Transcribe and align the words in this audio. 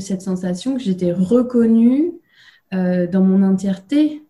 cette 0.00 0.22
sensation 0.22 0.74
que 0.74 0.82
j'étais 0.82 1.12
reconnue 1.12 2.12
dans 2.72 3.22
mon 3.22 3.42
entièreté 3.44 4.23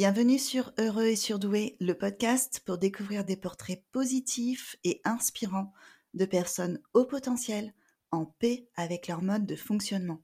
Bienvenue 0.00 0.38
sur 0.38 0.72
Heureux 0.78 1.08
et 1.08 1.14
Surdoué, 1.14 1.76
le 1.78 1.92
podcast 1.92 2.62
pour 2.64 2.78
découvrir 2.78 3.22
des 3.22 3.36
portraits 3.36 3.84
positifs 3.92 4.76
et 4.82 5.02
inspirants 5.04 5.74
de 6.14 6.24
personnes 6.24 6.80
au 6.94 7.04
potentiel, 7.04 7.74
en 8.10 8.24
paix 8.24 8.66
avec 8.76 9.08
leur 9.08 9.20
mode 9.20 9.44
de 9.44 9.56
fonctionnement. 9.56 10.22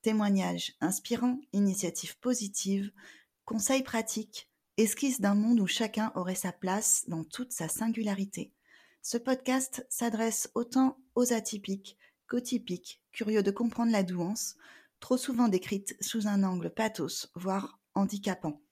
Témoignages 0.00 0.72
inspirants, 0.80 1.38
initiatives 1.52 2.18
positives, 2.20 2.90
conseils 3.44 3.82
pratiques, 3.82 4.48
esquisses 4.78 5.20
d'un 5.20 5.34
monde 5.34 5.60
où 5.60 5.66
chacun 5.66 6.10
aurait 6.14 6.34
sa 6.34 6.52
place 6.52 7.04
dans 7.06 7.24
toute 7.24 7.52
sa 7.52 7.68
singularité. 7.68 8.54
Ce 9.02 9.18
podcast 9.18 9.86
s'adresse 9.90 10.50
autant 10.54 10.96
aux 11.14 11.34
atypiques 11.34 11.98
qu'aux 12.30 12.40
typiques, 12.40 13.02
curieux 13.12 13.42
de 13.42 13.50
comprendre 13.50 13.92
la 13.92 14.04
douance, 14.04 14.56
trop 15.00 15.18
souvent 15.18 15.48
décrite 15.48 15.98
sous 16.00 16.28
un 16.28 16.44
angle 16.44 16.70
pathos, 16.70 17.30
voire 17.34 17.78
handicapant. 17.94 18.62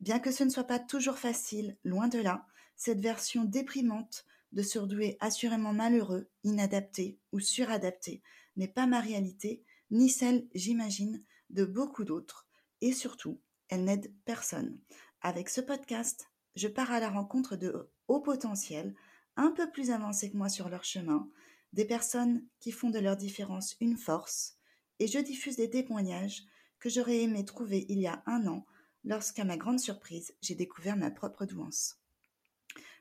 Bien 0.00 0.18
que 0.18 0.30
ce 0.30 0.44
ne 0.44 0.50
soit 0.50 0.64
pas 0.64 0.78
toujours 0.78 1.18
facile, 1.18 1.76
loin 1.84 2.08
de 2.08 2.18
là, 2.18 2.46
cette 2.76 3.00
version 3.00 3.44
déprimante 3.44 4.26
de 4.52 4.62
surdoué 4.62 5.16
assurément 5.20 5.72
malheureux, 5.72 6.28
inadapté 6.44 7.18
ou 7.32 7.40
suradapté 7.40 8.22
n'est 8.56 8.68
pas 8.68 8.86
ma 8.86 9.00
réalité, 9.00 9.62
ni 9.90 10.08
celle, 10.08 10.46
j'imagine, 10.54 11.22
de 11.50 11.64
beaucoup 11.64 12.04
d'autres. 12.04 12.46
Et 12.80 12.92
surtout, 12.92 13.40
elle 13.68 13.84
n'aide 13.84 14.12
personne. 14.24 14.78
Avec 15.20 15.48
ce 15.48 15.60
podcast, 15.60 16.30
je 16.54 16.68
pars 16.68 16.90
à 16.90 17.00
la 17.00 17.10
rencontre 17.10 17.56
de 17.56 17.90
hauts 18.08 18.20
potentiels, 18.20 18.94
un 19.36 19.50
peu 19.50 19.70
plus 19.70 19.90
avancés 19.90 20.30
que 20.30 20.36
moi 20.36 20.48
sur 20.48 20.68
leur 20.68 20.84
chemin, 20.84 21.28
des 21.72 21.84
personnes 21.84 22.44
qui 22.60 22.72
font 22.72 22.90
de 22.90 22.98
leur 22.98 23.16
différence 23.16 23.76
une 23.80 23.98
force, 23.98 24.56
et 24.98 25.06
je 25.06 25.18
diffuse 25.18 25.56
des 25.56 25.68
témoignages 25.68 26.44
que 26.78 26.88
j'aurais 26.88 27.22
aimé 27.22 27.44
trouver 27.44 27.84
il 27.88 27.98
y 27.98 28.06
a 28.06 28.22
un 28.26 28.46
an 28.46 28.64
lorsqu'à 29.06 29.44
ma 29.44 29.56
grande 29.56 29.80
surprise, 29.80 30.34
j'ai 30.42 30.54
découvert 30.54 30.96
ma 30.96 31.10
propre 31.10 31.46
douance. 31.46 31.96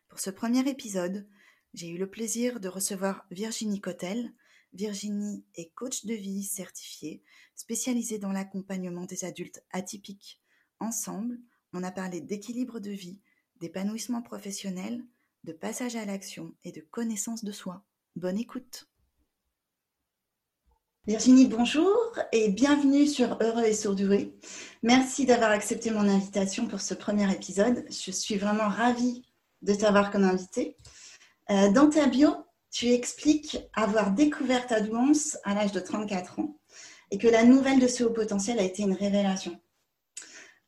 Pour 0.08 0.20
ce 0.20 0.30
premier 0.30 0.68
épisode, 0.70 1.28
j'ai 1.74 1.90
eu 1.90 1.98
le 1.98 2.10
plaisir 2.10 2.62
de 2.62 2.70
recevoir 2.70 3.26
Virginie 3.32 3.82
Cotel. 3.82 4.32
Virginie 4.72 5.44
est 5.56 5.74
coach 5.74 6.06
de 6.06 6.14
vie 6.14 6.44
certifiée, 6.44 7.22
spécialisée 7.56 8.20
dans 8.20 8.32
l'accompagnement 8.32 9.06
des 9.06 9.26
adultes 9.26 9.64
atypiques. 9.72 10.40
Ensemble, 10.80 11.40
on 11.74 11.84
a 11.84 11.92
parlé 11.92 12.22
d'équilibre 12.22 12.80
de 12.80 12.92
vie, 12.92 13.20
d'épanouissement 13.60 14.22
professionnel, 14.22 15.04
de 15.44 15.54
passage 15.54 15.96
à 15.96 16.06
l'action 16.06 16.56
et 16.64 16.72
de 16.72 16.82
connaissance 16.82 17.44
de 17.44 17.52
soi. 17.52 17.84
Bonne 18.16 18.38
écoute. 18.38 18.88
Virginie, 21.08 21.46
bonjour 21.46 22.18
et 22.32 22.50
bienvenue 22.50 23.06
sur 23.06 23.38
Heureux 23.40 23.64
et 23.64 23.76
Sourduré. 23.76 24.34
Merci 24.82 25.28
d'avoir 25.28 25.52
accepté 25.52 25.92
mon 25.92 26.10
invitation 26.10 26.68
pour 26.68 26.82
ce 26.82 26.96
premier 26.96 27.32
épisode. 27.32 27.86
Je 27.92 28.10
suis 28.10 28.38
vraiment 28.38 28.70
ravie 28.70 29.24
de 29.62 29.76
t'avoir 29.76 30.10
comme 30.10 30.24
invitée. 30.24 30.78
Euh, 31.52 31.72
dans 31.72 31.92
ta 31.92 32.08
bio, 32.08 32.30
tu 32.72 32.88
expliques 32.88 33.60
avoir 33.74 34.14
découvert 34.14 34.66
ta 34.66 34.82
douance 34.82 35.38
à 35.44 35.54
l'âge 35.54 35.74
de 35.74 35.80
34 35.80 36.40
ans 36.40 36.58
et 37.12 37.20
que 37.20 37.28
la 37.28 37.44
nouvelle 37.44 37.80
de 37.80 37.88
ce 37.88 38.04
haut 38.04 38.14
potentiel 38.14 38.58
a 38.58 38.64
été 38.64 38.82
une 38.82 38.94
révélation. 38.94 39.62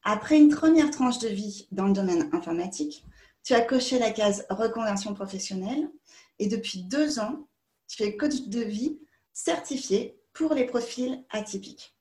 Après 0.04 0.38
une 0.38 0.50
première 0.50 0.92
tranche 0.92 1.18
de 1.18 1.30
vie 1.30 1.68
dans 1.72 1.88
le 1.88 1.94
domaine 1.94 2.30
informatique, 2.32 3.04
tu 3.44 3.56
as 3.56 3.62
coché 3.62 3.98
la 3.98 4.12
case 4.12 4.46
reconversion 4.52 5.16
professionnelle 5.16 5.90
et 6.38 6.48
depuis 6.48 6.84
deux 6.84 7.18
ans, 7.18 7.48
tu 7.88 8.04
es 8.04 8.16
coach 8.16 8.42
de 8.42 8.62
vie 8.62 9.00
certifié 9.34 10.17
pour 10.38 10.54
les 10.54 10.66
profils 10.66 11.24
atypiques. 11.32 11.96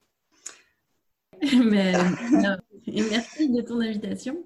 Mais, 1.42 1.92
merci 2.86 3.48
de 3.48 3.62
ton 3.62 3.80
invitation. 3.80 4.44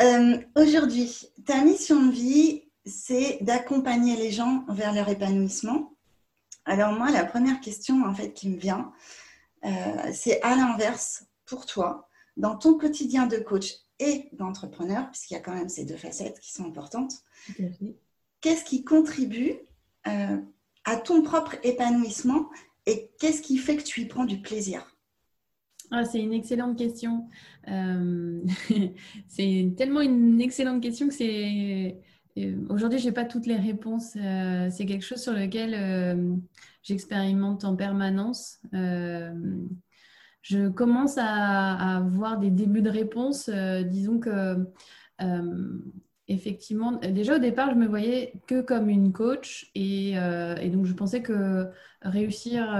Euh, 0.00 0.38
aujourd'hui, 0.56 1.28
ta 1.44 1.62
mission 1.62 2.06
de 2.06 2.12
vie, 2.12 2.62
c'est 2.86 3.38
d'accompagner 3.42 4.16
les 4.16 4.30
gens 4.30 4.64
vers 4.68 4.94
leur 4.94 5.08
épanouissement. 5.08 5.94
Alors 6.64 6.92
moi, 6.92 7.10
la 7.10 7.24
première 7.24 7.60
question 7.60 8.04
en 8.04 8.14
fait 8.14 8.32
qui 8.32 8.48
me 8.48 8.56
vient, 8.56 8.92
euh, 9.64 10.10
c'est 10.12 10.40
à 10.42 10.56
l'inverse 10.56 11.24
pour 11.44 11.66
toi, 11.66 12.08
dans 12.36 12.56
ton 12.56 12.78
quotidien 12.78 13.26
de 13.26 13.36
coach 13.36 13.74
et 13.98 14.28
d'entrepreneur, 14.32 15.10
puisqu'il 15.10 15.34
y 15.34 15.36
a 15.36 15.40
quand 15.40 15.54
même 15.54 15.68
ces 15.68 15.84
deux 15.84 15.96
facettes 15.96 16.40
qui 16.40 16.52
sont 16.52 16.64
importantes. 16.64 17.12
Qu'est-ce 18.40 18.64
qui 18.64 18.84
contribue 18.84 19.58
euh, 20.06 20.38
à 20.84 20.96
ton 20.96 21.22
propre 21.22 21.56
épanouissement 21.62 22.48
et 22.90 23.10
qu'est-ce 23.18 23.40
qui 23.42 23.56
fait 23.56 23.76
que 23.76 23.82
tu 23.82 24.00
y 24.00 24.06
prends 24.06 24.24
du 24.24 24.40
plaisir? 24.40 24.84
Ah, 25.92 26.04
c'est 26.04 26.20
une 26.20 26.32
excellente 26.32 26.76
question. 26.76 27.28
Euh, 27.68 28.40
c'est 29.28 29.72
tellement 29.76 30.00
une 30.00 30.40
excellente 30.40 30.82
question 30.82 31.08
que 31.08 31.14
c'est. 31.14 32.00
Euh, 32.38 32.56
aujourd'hui, 32.68 32.98
je 32.98 33.06
n'ai 33.06 33.12
pas 33.12 33.24
toutes 33.24 33.46
les 33.46 33.56
réponses. 33.56 34.16
Euh, 34.16 34.68
c'est 34.70 34.86
quelque 34.86 35.04
chose 35.04 35.22
sur 35.22 35.32
lequel 35.32 36.40
j'expérimente 36.82 37.64
en 37.64 37.76
permanence. 37.76 38.60
je 40.42 40.68
commence 40.68 41.18
à, 41.18 41.26
à, 41.26 41.96
avoir 41.98 42.38
des 42.38 42.50
débuts 42.50 42.82
de 42.82 42.90
réponses. 42.90 43.50
disons 43.50 44.18
que 44.18 44.66
effectivement, 46.30 46.92
déjà 46.92 47.36
au 47.36 47.38
départ, 47.38 47.70
je 47.70 47.74
me 47.74 47.86
voyais 47.86 48.32
que 48.46 48.60
comme 48.60 48.88
une 48.88 49.12
coach 49.12 49.70
et, 49.74 50.12
euh, 50.16 50.54
donc 50.68 50.86
je 50.86 50.92
pensais 50.92 51.22
que 51.22 51.66
réussir 52.02 52.70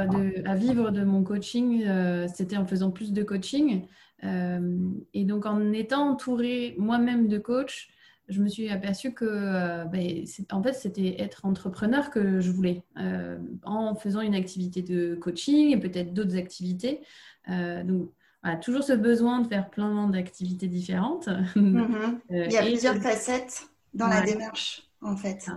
à 0.44 0.56
vivre 0.56 0.90
de 0.90 1.02
mon 1.02 1.24
coaching, 1.24 1.84
euh, 1.84 2.26
c'était 2.32 2.56
en 2.56 2.64
faisant 2.64 2.90
plus 2.90 3.12
de 3.12 3.22
coaching. 3.22 3.86
Euh, 4.22 4.78
et 5.14 5.24
donc 5.24 5.46
en 5.46 5.72
étant 5.72 6.10
entourée 6.10 6.74
moi-même 6.78 7.26
de 7.26 7.38
coachs, 7.38 7.88
je 8.28 8.40
me 8.40 8.48
suis 8.48 8.70
aperçue 8.70 9.12
que 9.12 9.84
ben, 9.88 10.24
en 10.52 10.62
fait 10.62 10.74
c'était 10.74 11.20
être 11.20 11.44
entrepreneur 11.44 12.10
que 12.10 12.38
je 12.38 12.52
voulais 12.52 12.84
en 13.64 13.96
faisant 13.96 14.20
une 14.20 14.36
activité 14.36 14.82
de 14.82 15.16
coaching 15.16 15.72
et 15.72 15.80
peut-être 15.80 16.14
d'autres 16.14 16.36
activités. 16.36 17.00
Toujours 18.62 18.82
ce 18.82 18.92
besoin 18.92 19.40
de 19.40 19.48
faire 19.48 19.70
plein 19.70 20.08
d'activités 20.08 20.68
différentes. 20.68 21.28
Mhm. 21.56 22.20
Euh, 22.30 22.44
Il 22.46 22.52
y 22.52 22.56
a 22.56 22.62
plusieurs 22.62 22.96
facettes 22.96 23.68
dans 23.94 24.06
la 24.06 24.22
démarche, 24.22 24.88
en 25.00 25.16
fait. 25.16 25.48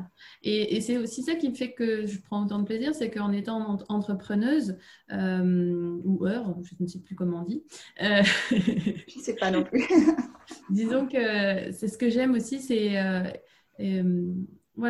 Et, 0.41 0.81
c'est 0.81 0.97
aussi 0.97 1.21
ça 1.23 1.35
qui 1.35 1.53
fait 1.53 1.73
que 1.73 2.05
je 2.05 2.19
prends 2.19 2.43
autant 2.43 2.59
de 2.59 2.65
plaisir, 2.65 2.95
c'est 2.95 3.11
qu'en 3.11 3.31
étant 3.31 3.77
entrepreneuse, 3.89 4.77
euh, 5.11 5.99
ou 6.03 6.25
heure, 6.25 6.55
je 6.63 6.75
ne 6.79 6.87
sais 6.87 6.99
plus 6.99 7.15
comment 7.15 7.41
on 7.41 7.45
dit. 7.45 7.63
Euh, 8.01 8.23
je 8.49 9.17
ne 9.17 9.23
sais 9.23 9.35
pas 9.35 9.51
non 9.51 9.63
plus. 9.71 9.87
disons 10.69 11.07
que 11.07 11.71
c'est 11.71 11.87
ce 11.87 11.97
que 11.97 12.09
j'aime 12.09 12.33
aussi, 12.33 12.59
c'est 12.59 12.97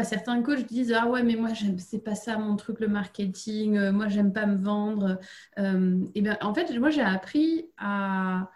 certains 0.04 0.42
coachs 0.42 0.66
disent 0.66 0.94
ah 0.94 1.08
ouais 1.08 1.24
mais 1.24 1.36
moi 1.36 1.50
c'est 1.78 2.04
pas 2.04 2.16
ça 2.16 2.38
mon 2.38 2.56
truc 2.56 2.80
le 2.80 2.88
marketing, 2.88 3.78
euh, 3.78 3.92
moi 3.92 4.08
j'aime 4.08 4.34
pas 4.34 4.46
me 4.46 4.56
vendre. 4.64 5.20
Euh, 5.60 6.00
et 6.16 6.22
bien 6.22 6.38
en 6.42 6.54
fait 6.54 6.72
moi 6.80 6.90
j'ai 6.90 7.02
appris 7.02 7.70
à, 7.78 8.50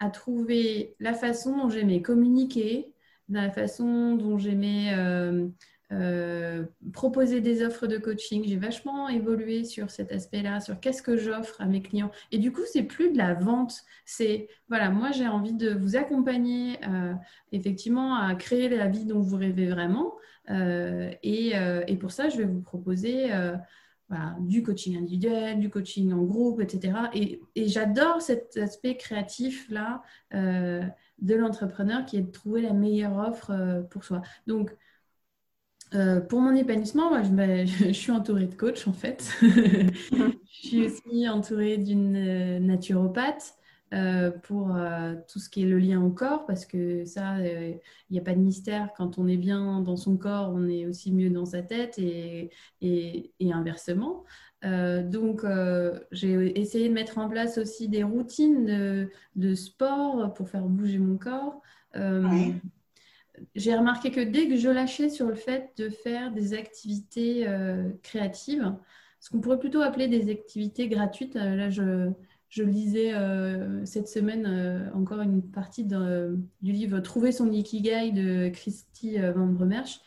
à, 0.00 0.10
trouver 0.10 0.96
la 1.00 1.14
façon 1.14 1.56
dont 1.56 1.68
j'aimais 1.70 2.02
communiquer, 2.02 2.92
la 3.28 3.50
façon 3.50 4.16
dont 4.16 4.38
j'aimais 4.38 4.92
euh, 4.96 5.48
proposer 6.92 7.40
des 7.40 7.62
offres 7.62 7.86
de 7.86 7.98
coaching. 7.98 8.44
J'ai 8.46 8.56
vachement 8.56 9.08
évolué 9.08 9.64
sur 9.64 9.90
cet 9.90 10.10
aspect-là, 10.10 10.60
sur 10.60 10.80
qu'est-ce 10.80 11.02
que 11.02 11.16
j'offre 11.16 11.60
à 11.60 11.66
mes 11.66 11.82
clients. 11.82 12.10
Et 12.30 12.38
du 12.38 12.50
coup 12.50 12.62
c'est 12.72 12.84
plus 12.84 13.12
de 13.12 13.18
la 13.18 13.34
vente, 13.34 13.82
c'est 14.04 14.48
voilà 14.68 14.90
moi 14.90 15.10
j'ai 15.10 15.28
envie 15.28 15.52
de 15.52 15.74
vous 15.74 15.96
accompagner 15.96 16.78
effectivement 17.52 18.16
à 18.16 18.34
créer 18.34 18.68
la 18.68 18.88
vie 18.88 19.04
dont 19.04 19.20
vous 19.20 19.36
rêvez 19.36 19.66
vraiment. 19.66 20.14
Euh, 20.50 21.12
euh, 21.24 21.84
et, 21.86 21.96
pour 21.96 22.10
ça, 22.10 22.28
je 22.28 22.38
vais 22.38 22.44
vous 22.44 22.60
proposer 22.60 23.32
euh, 23.32 23.56
du 24.40 24.62
coaching 24.62 24.96
individuel, 24.96 25.58
du 25.58 25.70
coaching 25.70 26.12
en 26.12 26.22
groupe, 26.22 26.60
etc. 26.60 26.94
Et, 27.14 27.40
j'adore 27.68 28.20
cet 28.20 28.56
aspect 28.56 28.96
créatif-là 28.96 30.02
de 30.32 31.34
l'entrepreneur 31.34 32.04
qui 32.04 32.16
est 32.16 32.22
de 32.22 32.30
trouver 32.30 32.62
la 32.62 32.72
meilleure 32.72 33.16
offre 33.16 33.84
pour 33.90 34.04
soi. 34.04 34.22
Donc, 34.46 34.74
pour 36.28 36.40
mon 36.40 36.54
épanouissement, 36.54 37.10
moi, 37.10 37.22
je, 37.22 37.66
je, 37.88 37.92
suis 37.92 38.12
entourée 38.12 38.46
de 38.46 38.54
coachs 38.54 38.86
en 38.86 38.92
fait. 38.92 39.30
je 39.42 40.32
suis 40.50 40.86
aussi 40.86 41.28
entourée 41.28 41.78
d'une 41.78 42.58
naturopathe 42.58 43.54
pour 44.44 44.74
tout 45.28 45.38
ce 45.38 45.50
qui 45.50 45.62
est 45.62 45.66
le 45.66 45.78
lien 45.78 46.02
au 46.02 46.10
corps, 46.10 46.46
parce 46.46 46.64
que 46.64 47.04
ça, 47.04 47.36
il 47.40 47.78
n'y 48.10 48.18
a 48.18 48.22
pas 48.22 48.34
de 48.34 48.40
mystère. 48.40 48.88
Quand 48.96 49.18
on 49.18 49.28
est 49.28 49.36
bien 49.36 49.82
dans 49.82 49.96
son 49.96 50.16
corps, 50.16 50.50
on 50.54 50.66
est 50.66 50.86
aussi 50.86 51.12
mieux 51.12 51.28
dans 51.28 51.44
sa 51.44 51.62
tête 51.62 51.98
et, 51.98 52.50
et, 52.80 53.32
et 53.38 53.52
inversement. 53.52 54.24
donc, 54.62 55.44
j'ai 56.10 56.58
essayé 56.58 56.88
de 56.88 56.94
mettre 56.94 57.18
en 57.18 57.28
place 57.28 57.58
aussi 57.58 57.90
des 57.90 58.02
routines 58.02 58.64
de, 58.64 59.10
de 59.36 59.54
sport 59.54 60.32
pour 60.32 60.48
faire 60.48 60.64
bouger 60.64 60.98
mon 60.98 61.18
corps 61.18 61.60
j'ai 63.54 63.74
remarqué 63.74 64.10
que 64.10 64.20
dès 64.20 64.48
que 64.48 64.56
je 64.56 64.68
lâchais 64.68 65.08
sur 65.08 65.26
le 65.26 65.34
fait 65.34 65.70
de 65.76 65.88
faire 65.88 66.32
des 66.32 66.54
activités 66.54 67.48
euh, 67.48 67.90
créatives, 68.02 68.74
ce 69.20 69.30
qu'on 69.30 69.40
pourrait 69.40 69.58
plutôt 69.58 69.80
appeler 69.80 70.08
des 70.08 70.30
activités 70.30 70.88
gratuites, 70.88 71.36
euh, 71.36 71.56
là 71.56 71.70
je, 71.70 72.12
lisais 72.62 73.14
euh, 73.14 73.84
cette 73.86 74.08
semaine 74.08 74.90
encore 74.94 75.22
une 75.22 75.42
partie 75.42 75.84
du 75.84 76.72
livre 76.72 77.00
Trouver 77.00 77.32
son 77.32 77.50
Ikigai 77.50 78.12
de 78.12 78.48
Christy 78.50 79.16
Van 79.18 79.46
Bremerch. 79.46 80.00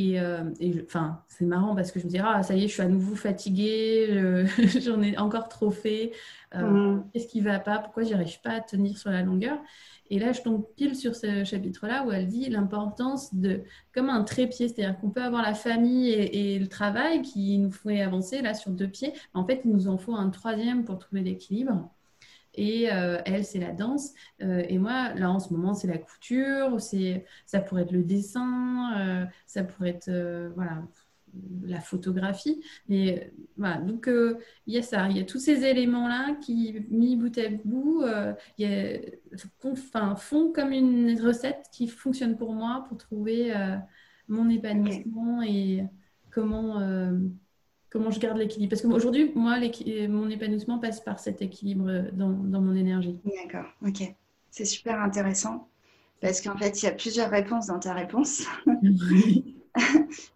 Et, 0.00 0.20
enfin, 0.84 1.22
c'est 1.26 1.44
marrant 1.44 1.74
parce 1.74 1.90
que 1.90 1.98
je 1.98 2.04
me 2.04 2.10
disais, 2.10 2.22
ah, 2.24 2.42
ça 2.44 2.54
y 2.54 2.64
est, 2.64 2.68
je 2.68 2.72
suis 2.72 2.82
à 2.82 2.88
nouveau 2.88 3.16
fatiguée, 3.16 4.44
j'en 4.80 5.02
ai 5.02 5.18
encore 5.18 5.48
trop 5.48 5.72
fait. 5.72 6.12
Mmh. 6.54 7.00
Qu'est-ce 7.12 7.26
qui 7.26 7.40
ne 7.40 7.44
va 7.44 7.58
pas? 7.58 7.78
Pourquoi 7.78 8.04
j'arrive 8.04 8.40
pas 8.40 8.52
à 8.52 8.60
tenir 8.60 8.96
sur 8.96 9.10
la 9.10 9.22
longueur? 9.22 9.58
Et 10.10 10.18
là, 10.18 10.32
je 10.32 10.40
tombe 10.40 10.64
pile 10.76 10.96
sur 10.96 11.14
ce 11.14 11.44
chapitre-là 11.44 12.04
où 12.06 12.12
elle 12.12 12.28
dit 12.28 12.48
l'importance 12.48 13.34
de, 13.34 13.62
comme 13.92 14.08
un 14.08 14.22
trépied, 14.22 14.68
c'est-à-dire 14.68 14.98
qu'on 14.98 15.10
peut 15.10 15.22
avoir 15.22 15.42
la 15.42 15.54
famille 15.54 16.10
et, 16.10 16.58
le 16.58 16.66
travail 16.66 17.22
qui 17.22 17.58
nous 17.58 17.70
fait 17.70 18.00
avancer 18.00 18.40
là 18.40 18.54
sur 18.54 18.70
deux 18.70 18.88
pieds. 18.88 19.12
En 19.34 19.44
fait, 19.44 19.62
il 19.64 19.70
nous 19.70 19.88
en 19.88 19.98
faut 19.98 20.14
un 20.14 20.30
troisième 20.30 20.84
pour 20.84 20.98
trouver 20.98 21.22
l'équilibre. 21.22 21.90
Et 22.58 22.92
euh, 22.92 23.20
elle, 23.24 23.44
c'est 23.44 23.60
la 23.60 23.70
danse. 23.70 24.12
Euh, 24.42 24.64
et 24.68 24.78
moi, 24.78 25.14
là, 25.14 25.30
en 25.30 25.38
ce 25.38 25.52
moment, 25.52 25.74
c'est 25.74 25.86
la 25.86 25.96
couture. 25.96 26.80
C'est, 26.80 27.24
ça 27.46 27.60
pourrait 27.60 27.82
être 27.82 27.92
le 27.92 28.02
dessin. 28.02 28.98
Euh, 28.98 29.24
ça 29.46 29.62
pourrait 29.62 29.90
être, 29.90 30.10
voilà, 30.56 30.82
la 31.62 31.80
photographie. 31.80 32.60
Mais 32.88 33.32
voilà, 33.56 33.80
donc 33.80 34.10
il 34.66 34.74
y 34.74 34.76
a 34.76 34.82
ça, 34.82 35.08
il 35.08 35.16
y 35.16 35.20
a 35.20 35.24
tous 35.24 35.38
ces 35.38 35.64
éléments-là 35.64 36.34
qui, 36.42 36.84
mis 36.90 37.14
bout 37.14 37.38
à 37.38 37.48
bout, 37.64 38.02
font 40.16 40.52
comme 40.52 40.72
une 40.72 41.20
recette 41.20 41.66
qui 41.72 41.86
fonctionne 41.86 42.36
pour 42.36 42.54
moi 42.54 42.84
pour 42.88 42.98
trouver 42.98 43.54
mon 44.26 44.48
épanouissement 44.48 45.42
et 45.42 45.84
comment, 46.30 46.80
comment 47.90 48.10
je 48.10 48.20
garde 48.20 48.38
l'équilibre. 48.38 48.70
Parce 48.70 48.82
qu'aujourd'hui, 48.82 49.32
moi, 49.34 49.58
mon 50.08 50.28
épanouissement 50.30 50.78
passe 50.78 51.00
par 51.00 51.18
cet 51.18 51.42
équilibre 51.42 52.10
dans, 52.12 52.30
dans 52.30 52.60
mon 52.60 52.74
énergie. 52.74 53.18
D'accord, 53.24 53.66
ok. 53.86 54.14
C'est 54.50 54.64
super 54.64 55.00
intéressant 55.00 55.68
parce 56.20 56.40
qu'en 56.40 56.56
fait, 56.56 56.82
il 56.82 56.86
y 56.86 56.88
a 56.88 56.92
plusieurs 56.92 57.30
réponses 57.30 57.66
dans 57.66 57.78
ta 57.78 57.94
réponse. 57.94 58.44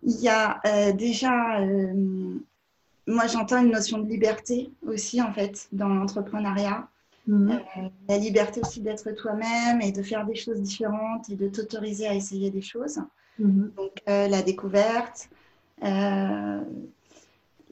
il 0.02 0.20
y 0.20 0.28
a 0.28 0.60
euh, 0.66 0.93
déjà, 0.93 1.60
euh, 1.60 2.38
moi 3.06 3.26
j'entends 3.26 3.62
une 3.62 3.72
notion 3.72 3.99
de 3.99 4.08
liberté 4.08 4.70
aussi 4.87 5.20
en 5.20 5.32
fait 5.32 5.69
dans 5.72 5.88
l'entrepreneuriat. 5.88 6.88
Mhm. 7.26 7.50
Euh, 7.50 7.88
la 8.08 8.19
liberté 8.19 8.60
aussi 8.60 8.81
d'être 8.81 9.10
toi-même 9.12 9.81
et 9.81 9.93
de 9.93 10.02
faire 10.02 10.26
des 10.26 10.34
choses 10.34 10.60
différentes 10.60 11.28
et 11.31 11.37
de 11.37 11.49
t'autoriser 11.49 12.06
à 12.06 12.14
essayer 12.14 12.50
des 12.50 12.62
choses. 12.62 13.00
Mhm. 13.38 13.72
Donc 13.76 13.93
la 14.06 14.43
découverte, 14.43 15.28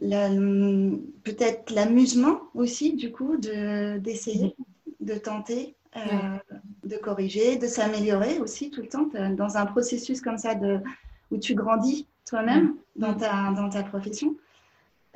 peut-être 0.00 1.70
l'amusement 1.72 2.40
aussi 2.54 2.94
du 2.94 3.12
coup 3.12 3.36
d'essayer, 3.36 4.56
de, 5.00 5.14
tenter. 5.14 5.74
de 6.84 6.96
corriger, 6.96 7.56
de 7.56 7.66
s'améliorer 7.66 8.38
aussi 8.38 8.70
tout 8.70 8.82
le 8.82 8.88
temps 8.88 9.08
dans 9.36 9.56
un 9.56 9.66
processus 9.66 10.20
comme 10.20 10.38
ça 10.38 10.54
de, 10.54 10.80
où 11.30 11.38
tu 11.38 11.54
grandis 11.54 12.06
toi-même 12.24 12.76
dans, 12.96 13.14
ta, 13.14 13.52
dans 13.52 13.68
ta 13.68 13.82
profession. 13.82 14.36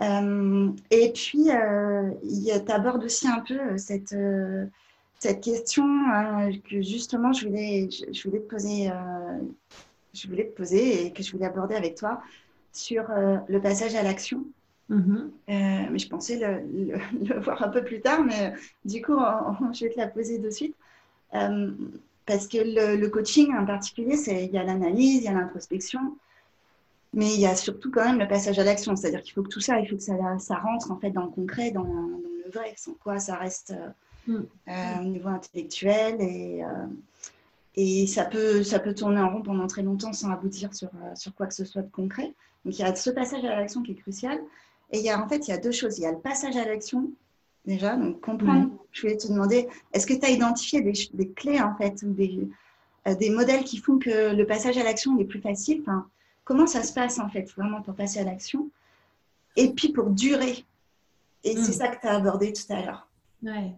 Euh, 0.01 0.71
et 0.91 1.13
puis, 1.13 1.51
euh, 1.51 2.11
tu 2.23 2.73
abordes 2.73 3.05
aussi 3.05 3.29
un 3.29 3.41
peu 3.41 3.59
euh, 3.59 3.79
cette, 3.79 4.15
cette 5.19 5.41
question 5.41 5.85
que 6.69 6.83
justement 6.83 7.33
je 7.33 7.47
voulais, 7.47 7.89
je, 7.91 8.29
voulais 8.29 8.41
te 8.41 8.49
poser, 8.49 8.91
je 10.13 10.29
voulais 10.29 10.47
te 10.47 10.57
poser 10.57 11.07
et 11.07 11.13
que 11.13 11.23
je 11.23 11.33
voulais 11.33 11.47
aborder 11.47 11.75
avec 11.75 11.95
toi 11.95 12.21
sur 12.73 13.05
le 13.49 13.59
passage 13.61 13.95
à 13.95 14.03
l'action. 14.03 14.45
Mm-hmm. 14.91 15.91
mais 15.91 15.99
je 15.99 16.09
pensais 16.09 16.39
le, 16.39 16.97
le, 17.27 17.41
voir 17.41 17.63
un 17.63 17.69
peu 17.69 17.83
plus 17.83 18.01
tard, 18.01 18.23
mais 18.23 18.53
du 18.85 19.01
coup, 19.03 19.17
je 19.73 19.85
vais 19.85 19.91
te 19.91 19.99
la 19.99 20.09
poser 20.09 20.39
de 20.39 20.51
suite. 20.51 20.75
Parce 22.27 22.49
que 22.49 22.59
le, 22.59 23.07
coaching 23.09 23.55
en 23.55 23.67
particulier, 23.67 24.17
il 24.27 24.51
y 24.51 24.59
a 24.59 24.63
l'analyse, 24.63 25.17
il 25.17 25.25
y 25.25 25.29
a 25.29 25.33
l'introspection, 25.33 26.17
mais 27.13 27.33
il 27.35 27.41
y 27.41 27.47
a 27.47 27.55
surtout 27.55 27.91
quand 27.91 28.05
même 28.05 28.19
le 28.19 28.27
passage 28.27 28.59
à 28.59 28.65
l'action. 28.65 28.97
C'est-à-dire 28.97 29.23
qu'il 29.23 29.35
faut 29.35 29.43
que 29.43 29.49
tout 29.49 29.61
ça, 29.61 29.79
il 29.79 29.89
faut 29.89 29.97
que 29.97 30.03
ça, 30.03 30.15
ça, 30.39 30.57
rentre 30.57 30.91
en 30.91 30.97
fait 30.97 31.11
dans 31.11 31.25
le 31.25 31.31
concret, 31.31 31.71
dans, 31.71 31.85
le 31.85 32.51
vrai, 32.51 32.73
sans 32.77 32.95
quoi 32.95 33.19
ça 33.19 33.37
reste 33.37 33.75
euh, 34.29 34.39
mm. 34.39 34.47
euh, 34.69 35.01
au 35.01 35.05
niveau 35.05 35.29
intellectuel 35.29 36.17
et, 36.21 36.65
euh, 36.65 36.87
et 37.77 38.07
ça, 38.07 38.25
peut, 38.25 38.63
ça 38.63 38.79
peut 38.79 38.95
tourner 38.95 39.21
en 39.21 39.31
rond 39.31 39.43
pendant 39.43 39.67
très 39.67 39.83
longtemps 39.83 40.13
sans 40.13 40.31
aboutir 40.31 40.75
sur, 40.75 40.91
sur 41.15 41.35
quoi 41.35 41.47
que 41.47 41.55
ce 41.55 41.65
soit 41.65 41.83
de 41.83 41.91
concret. 41.91 42.33
Donc 42.65 42.79
il 42.79 42.81
y 42.81 42.85
a 42.85 42.95
ce 42.95 43.11
passage 43.11 43.45
à 43.45 43.57
l'action 43.57 43.83
qui 43.83 43.93
est 43.93 43.97
crucial. 43.97 44.41
Et 44.91 44.99
il 44.99 45.05
y 45.05 45.11
a 45.11 45.23
en 45.23 45.29
fait 45.29 45.49
il 45.49 45.51
y 45.51 45.55
a 45.55 45.59
deux 45.59 45.73
choses. 45.73 45.99
Il 45.99 46.03
y 46.03 46.07
a 46.07 46.13
le 46.13 46.19
passage 46.19 46.57
à 46.57 46.65
l'action 46.65 47.11
déjà. 47.67 47.97
Donc, 47.97 48.21
comprendre. 48.21 48.71
Je 48.93 49.03
voulais 49.03 49.17
te 49.17 49.27
demander, 49.27 49.69
est-ce 49.93 50.07
que 50.07 50.15
tu 50.15 50.25
as 50.25 50.31
identifié 50.31 50.81
des, 50.83 51.29
clés, 51.31 51.61
en 51.61 51.75
fait, 51.77 52.03
ou 52.03 52.13
des, 52.13 52.47
euh, 53.09 53.15
des, 53.15 53.31
modèles 53.31 53.65
qui 53.65 53.79
font 53.79 53.99
que 53.99 54.35
le 54.35 54.47
passage 54.47 54.77
à 54.79 54.85
l'action 54.85 55.19
est 55.19 55.25
plus 55.25 55.41
facile? 55.41 55.81
Enfin, 55.83 56.07
Comment 56.45 56.67
ça 56.67 56.83
se 56.83 56.93
passe, 56.93 57.19
en 57.19 57.29
fait, 57.29 57.51
vraiment 57.57 57.81
pour 57.81 57.95
passer 57.95 58.21
à 58.21 58.25
l'action? 58.25 58.69
Et 59.57 59.73
puis 59.73 59.91
pour 59.91 60.11
durer. 60.11 60.65
Et 61.43 61.57
c'est 61.57 61.71
mm. 61.71 61.75
ça 61.75 61.89
que 61.89 62.01
tu 62.01 62.07
as 62.07 62.17
abordé 62.17 62.53
tout 62.53 62.71
à 62.71 62.83
l'heure. 62.83 63.09
Ouais. 63.43 63.73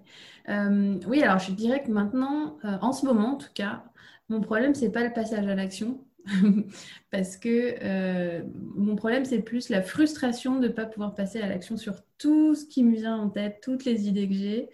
Euh, 0.48 0.98
oui, 1.06 1.22
alors 1.22 1.38
je 1.38 1.52
dirais 1.52 1.82
que 1.82 1.90
maintenant, 1.90 2.56
euh, 2.64 2.78
en 2.80 2.92
ce 2.92 3.04
moment 3.04 3.32
en 3.32 3.36
tout 3.36 3.50
cas, 3.54 3.82
mon 4.28 4.40
problème, 4.40 4.74
c'est 4.74 4.90
pas 4.90 5.02
le 5.02 5.12
passage 5.12 5.46
à 5.46 5.54
l'action, 5.54 5.98
parce 7.10 7.36
que 7.36 7.76
euh, 7.82 8.42
mon 8.74 8.96
problème, 8.96 9.24
c'est 9.24 9.42
plus 9.42 9.68
la 9.68 9.82
frustration 9.82 10.58
de 10.58 10.68
ne 10.68 10.72
pas 10.72 10.86
pouvoir 10.86 11.14
passer 11.14 11.40
à 11.40 11.48
l'action 11.48 11.76
sur 11.76 11.94
tout 12.18 12.54
ce 12.54 12.66
qui 12.66 12.82
me 12.84 12.94
vient 12.94 13.16
en 13.16 13.30
tête, 13.30 13.60
toutes 13.62 13.84
les 13.84 14.08
idées 14.08 14.28
que 14.28 14.34
j'ai. 14.34 14.68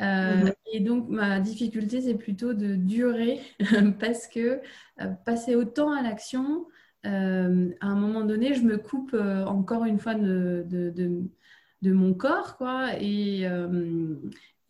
Euh. 0.00 0.50
Et 0.72 0.80
donc, 0.80 1.08
ma 1.08 1.40
difficulté, 1.40 2.00
c'est 2.00 2.14
plutôt 2.14 2.52
de 2.52 2.74
durer 2.74 3.40
parce 4.00 4.26
que 4.26 4.60
euh, 5.00 5.06
passer 5.24 5.54
autant 5.54 5.92
à 5.92 6.02
l'action, 6.02 6.66
à 7.04 7.10
un 7.10 7.94
moment 7.94 8.22
donné, 8.22 8.52
je 8.52 8.62
me 8.62 8.76
coupe 8.76 9.14
encore 9.14 9.86
une 9.86 9.98
fois 9.98 10.14
de, 10.14 10.62
de, 10.66 10.92
de, 11.80 11.92
mon 11.92 12.12
corps, 12.12 12.58
quoi. 12.58 13.00
Et, 13.00 13.46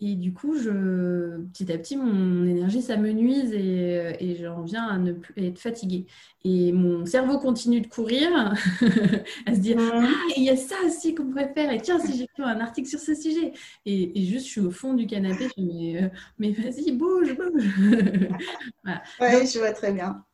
et 0.00 0.14
du 0.14 0.33
coup, 0.33 0.57
je, 0.57 1.38
petit 1.52 1.73
à 1.73 1.78
petit, 1.78 1.97
mon 1.97 2.47
énergie 2.47 2.83
s'amenuise 2.83 3.52
et, 3.52 3.99
euh, 3.99 4.12
et 4.21 4.37
j'en 4.37 4.62
viens 4.62 4.87
à 4.87 4.97
ne 4.97 5.12
plus 5.12 5.35
être 5.45 5.59
fatiguée. 5.59 6.07
Et 6.45 6.71
mon 6.71 7.05
cerveau 7.05 7.38
continue 7.38 7.81
de 7.81 7.88
courir, 7.88 8.31
à 9.47 9.55
se 9.55 9.61
dire 9.61 9.76
Ah, 9.81 10.09
il 10.37 10.45
y 10.45 10.50
a 10.50 10.57
ça 10.57 10.76
aussi 10.87 11.17
qu'on 11.17 11.26
pourrait 11.26 11.52
faire. 11.52 11.73
Et 11.73 11.81
tiens, 11.81 11.99
si 11.99 12.17
j'écris 12.17 12.43
un 12.45 12.61
article 12.61 12.88
sur 12.88 13.00
ce 13.00 13.14
sujet. 13.14 13.52
Et, 13.87 14.21
et, 14.21 14.25
juste, 14.25 14.47
je 14.47 14.50
suis 14.50 14.61
au 14.61 14.71
fond 14.71 14.95
du 14.95 15.09
canapé, 15.09 15.49
je 15.49 15.62
dis 15.62 15.93
Mais, 15.93 16.05
euh, 16.05 16.09
mais 16.38 16.52
vas-y, 16.52 16.93
bouge, 16.93 17.37
bouge. 17.37 17.64
Oui, 19.21 19.47
je 19.52 19.59
vois 19.59 19.73
très 19.73 19.93
bien. 19.93 20.25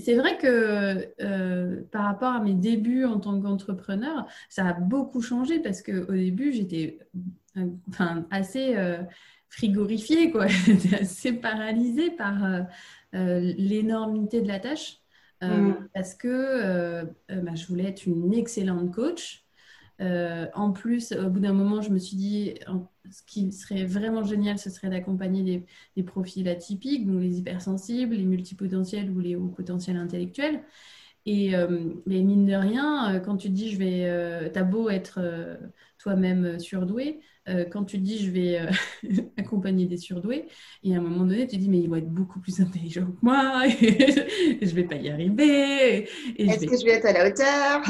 C'est 0.00 0.16
vrai 0.16 0.38
que 0.38 1.12
euh, 1.20 1.82
par 1.92 2.04
rapport 2.04 2.32
à 2.32 2.40
mes 2.40 2.54
débuts 2.54 3.04
en 3.04 3.20
tant 3.20 3.40
qu'entrepreneur, 3.40 4.26
ça 4.48 4.66
a 4.66 4.72
beaucoup 4.72 5.22
changé 5.22 5.60
parce 5.60 5.82
qu'au 5.82 6.12
début, 6.12 6.52
j'étais 6.52 6.98
enfin, 7.88 8.26
assez 8.30 8.76
euh, 8.76 9.02
frigorifiée, 9.48 10.30
quoi. 10.30 10.46
Assez 11.00 11.32
paralysée 11.32 12.10
par 12.10 12.44
euh, 12.44 12.62
euh, 13.14 13.52
l'énormité 13.56 14.40
de 14.40 14.48
la 14.48 14.60
tâche. 14.60 14.98
Mm. 15.42 15.72
Parce 15.94 16.14
que 16.14 17.02
bah, 17.30 17.54
je 17.54 17.66
voulais 17.66 17.84
être 17.84 18.04
une 18.04 18.34
excellente 18.34 18.92
coach. 18.92 19.42
en 19.98 20.72
plus, 20.72 21.12
au 21.12 21.30
bout 21.30 21.40
d'un 21.40 21.54
moment, 21.54 21.80
je 21.80 21.90
me 21.90 21.98
suis 21.98 22.18
dit, 22.18 22.54
ce 23.10 23.22
qui 23.22 23.50
serait 23.50 23.86
vraiment 23.86 24.22
génial, 24.22 24.58
ce 24.58 24.68
serait 24.68 24.90
d'accompagner 24.90 25.64
des, 25.96 26.02
profils 26.02 26.46
atypiques, 26.46 27.06
donc 27.06 27.22
les 27.22 27.38
hypersensibles, 27.38 28.16
les 28.16 28.26
multipotentiels 28.26 29.10
ou 29.10 29.18
les 29.18 29.34
hauts 29.34 29.48
potentiels 29.48 29.96
intellectuels. 29.96 30.62
Et 31.24 31.52
mais 32.04 32.20
mine 32.20 32.44
de 32.44 32.54
rien, 32.54 33.18
quand 33.20 33.38
tu 33.38 33.48
te 33.48 33.54
dis, 33.54 33.70
je 33.70 33.78
vais, 33.78 34.50
t'as 34.52 34.62
beau 34.62 34.90
être 34.90 35.22
toi-même 36.00 36.58
surdoué, 36.58 37.20
euh, 37.48 37.64
quand 37.64 37.84
tu 37.84 37.96
dis 37.98 38.18
je 38.18 38.30
vais 38.30 38.60
euh, 38.60 38.70
accompagner 39.38 39.86
des 39.86 39.96
surdoués, 39.96 40.46
et 40.84 40.94
à 40.94 40.98
un 40.98 41.00
moment 41.00 41.24
donné, 41.24 41.46
tu 41.46 41.56
dis 41.56 41.68
mais 41.68 41.78
ils 41.78 41.88
vont 41.88 41.96
être 41.96 42.10
beaucoup 42.10 42.38
plus 42.38 42.60
intelligents 42.60 43.06
que 43.06 43.18
moi, 43.22 43.62
et 43.82 44.58
je 44.60 44.74
vais 44.74 44.84
pas 44.84 44.96
y 44.96 45.08
arriver. 45.08 46.06
Est-ce 46.36 46.66
que 46.66 46.78
je 46.78 46.84
vais 46.84 46.92
être 46.92 47.06
à 47.06 47.12
la 47.12 47.26
hauteur? 47.26 47.82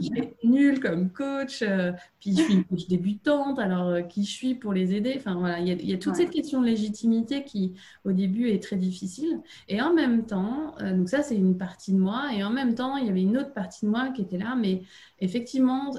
Je 0.00 0.12
vais 0.12 0.26
être 0.26 0.44
nulle 0.44 0.80
comme 0.80 1.10
coach, 1.10 1.62
euh, 1.62 1.92
puis 2.20 2.36
je 2.36 2.42
suis 2.42 2.54
une 2.54 2.64
coach 2.64 2.86
débutante, 2.86 3.58
alors 3.58 4.06
qui 4.08 4.24
je 4.24 4.30
suis 4.30 4.54
pour 4.54 4.74
les 4.74 4.94
aider? 4.94 5.14
Enfin 5.16 5.34
voilà, 5.36 5.58
il 5.58 5.88
y, 5.88 5.94
a 5.94 5.98
toute 5.98 6.16
cette 6.16 6.30
question 6.30 6.60
de 6.60 6.66
légitimité 6.66 7.44
qui 7.44 7.74
au 8.04 8.12
début 8.12 8.50
est 8.50 8.62
très 8.62 8.76
difficile. 8.76 9.40
Et 9.68 9.80
en 9.80 9.94
même 9.94 10.26
temps, 10.26 10.74
donc 10.80 11.08
ça 11.08 11.22
c'est 11.22 11.36
une 11.36 11.56
partie 11.56 11.92
de 11.92 11.98
moi, 11.98 12.28
et 12.36 12.44
en 12.44 12.50
même 12.50 12.74
temps, 12.74 12.96
il 12.96 13.06
y 13.06 13.08
avait 13.08 13.22
une 13.22 13.38
autre 13.38 13.54
partie 13.54 13.86
de 13.86 13.90
moi 13.90 14.10
qui 14.14 14.22
était 14.22 14.38
là, 14.38 14.54
mais 14.54 14.82
effectivement, 15.20 15.94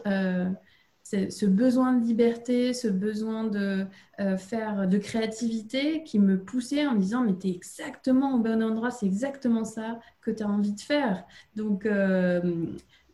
ce 1.30 1.46
besoin 1.46 1.94
de 1.94 2.06
liberté, 2.06 2.74
ce 2.74 2.88
besoin 2.88 3.46
de 3.46 3.86
euh, 4.20 4.38
faire 4.38 4.88
de 4.88 4.98
créativité 4.98 6.04
qui 6.04 6.20
me 6.20 6.40
poussait 6.44 6.86
en 6.86 6.96
me 6.96 7.00
disant 7.00 7.24
mais 7.24 7.38
tu 7.38 7.48
es 7.48 7.52
exactement 7.52 8.36
au 8.36 8.40
bon 8.40 8.62
endroit, 8.62 8.92
c'est 8.92 9.06
exactement 9.06 9.64
ça 9.64 10.00
que 10.22 10.32
tu 10.32 10.44
as 10.44 10.48
envie 10.48 10.74
de 10.74 10.82
faire. 10.82 11.26
Donc, 11.56 11.86
euh, 11.86 12.66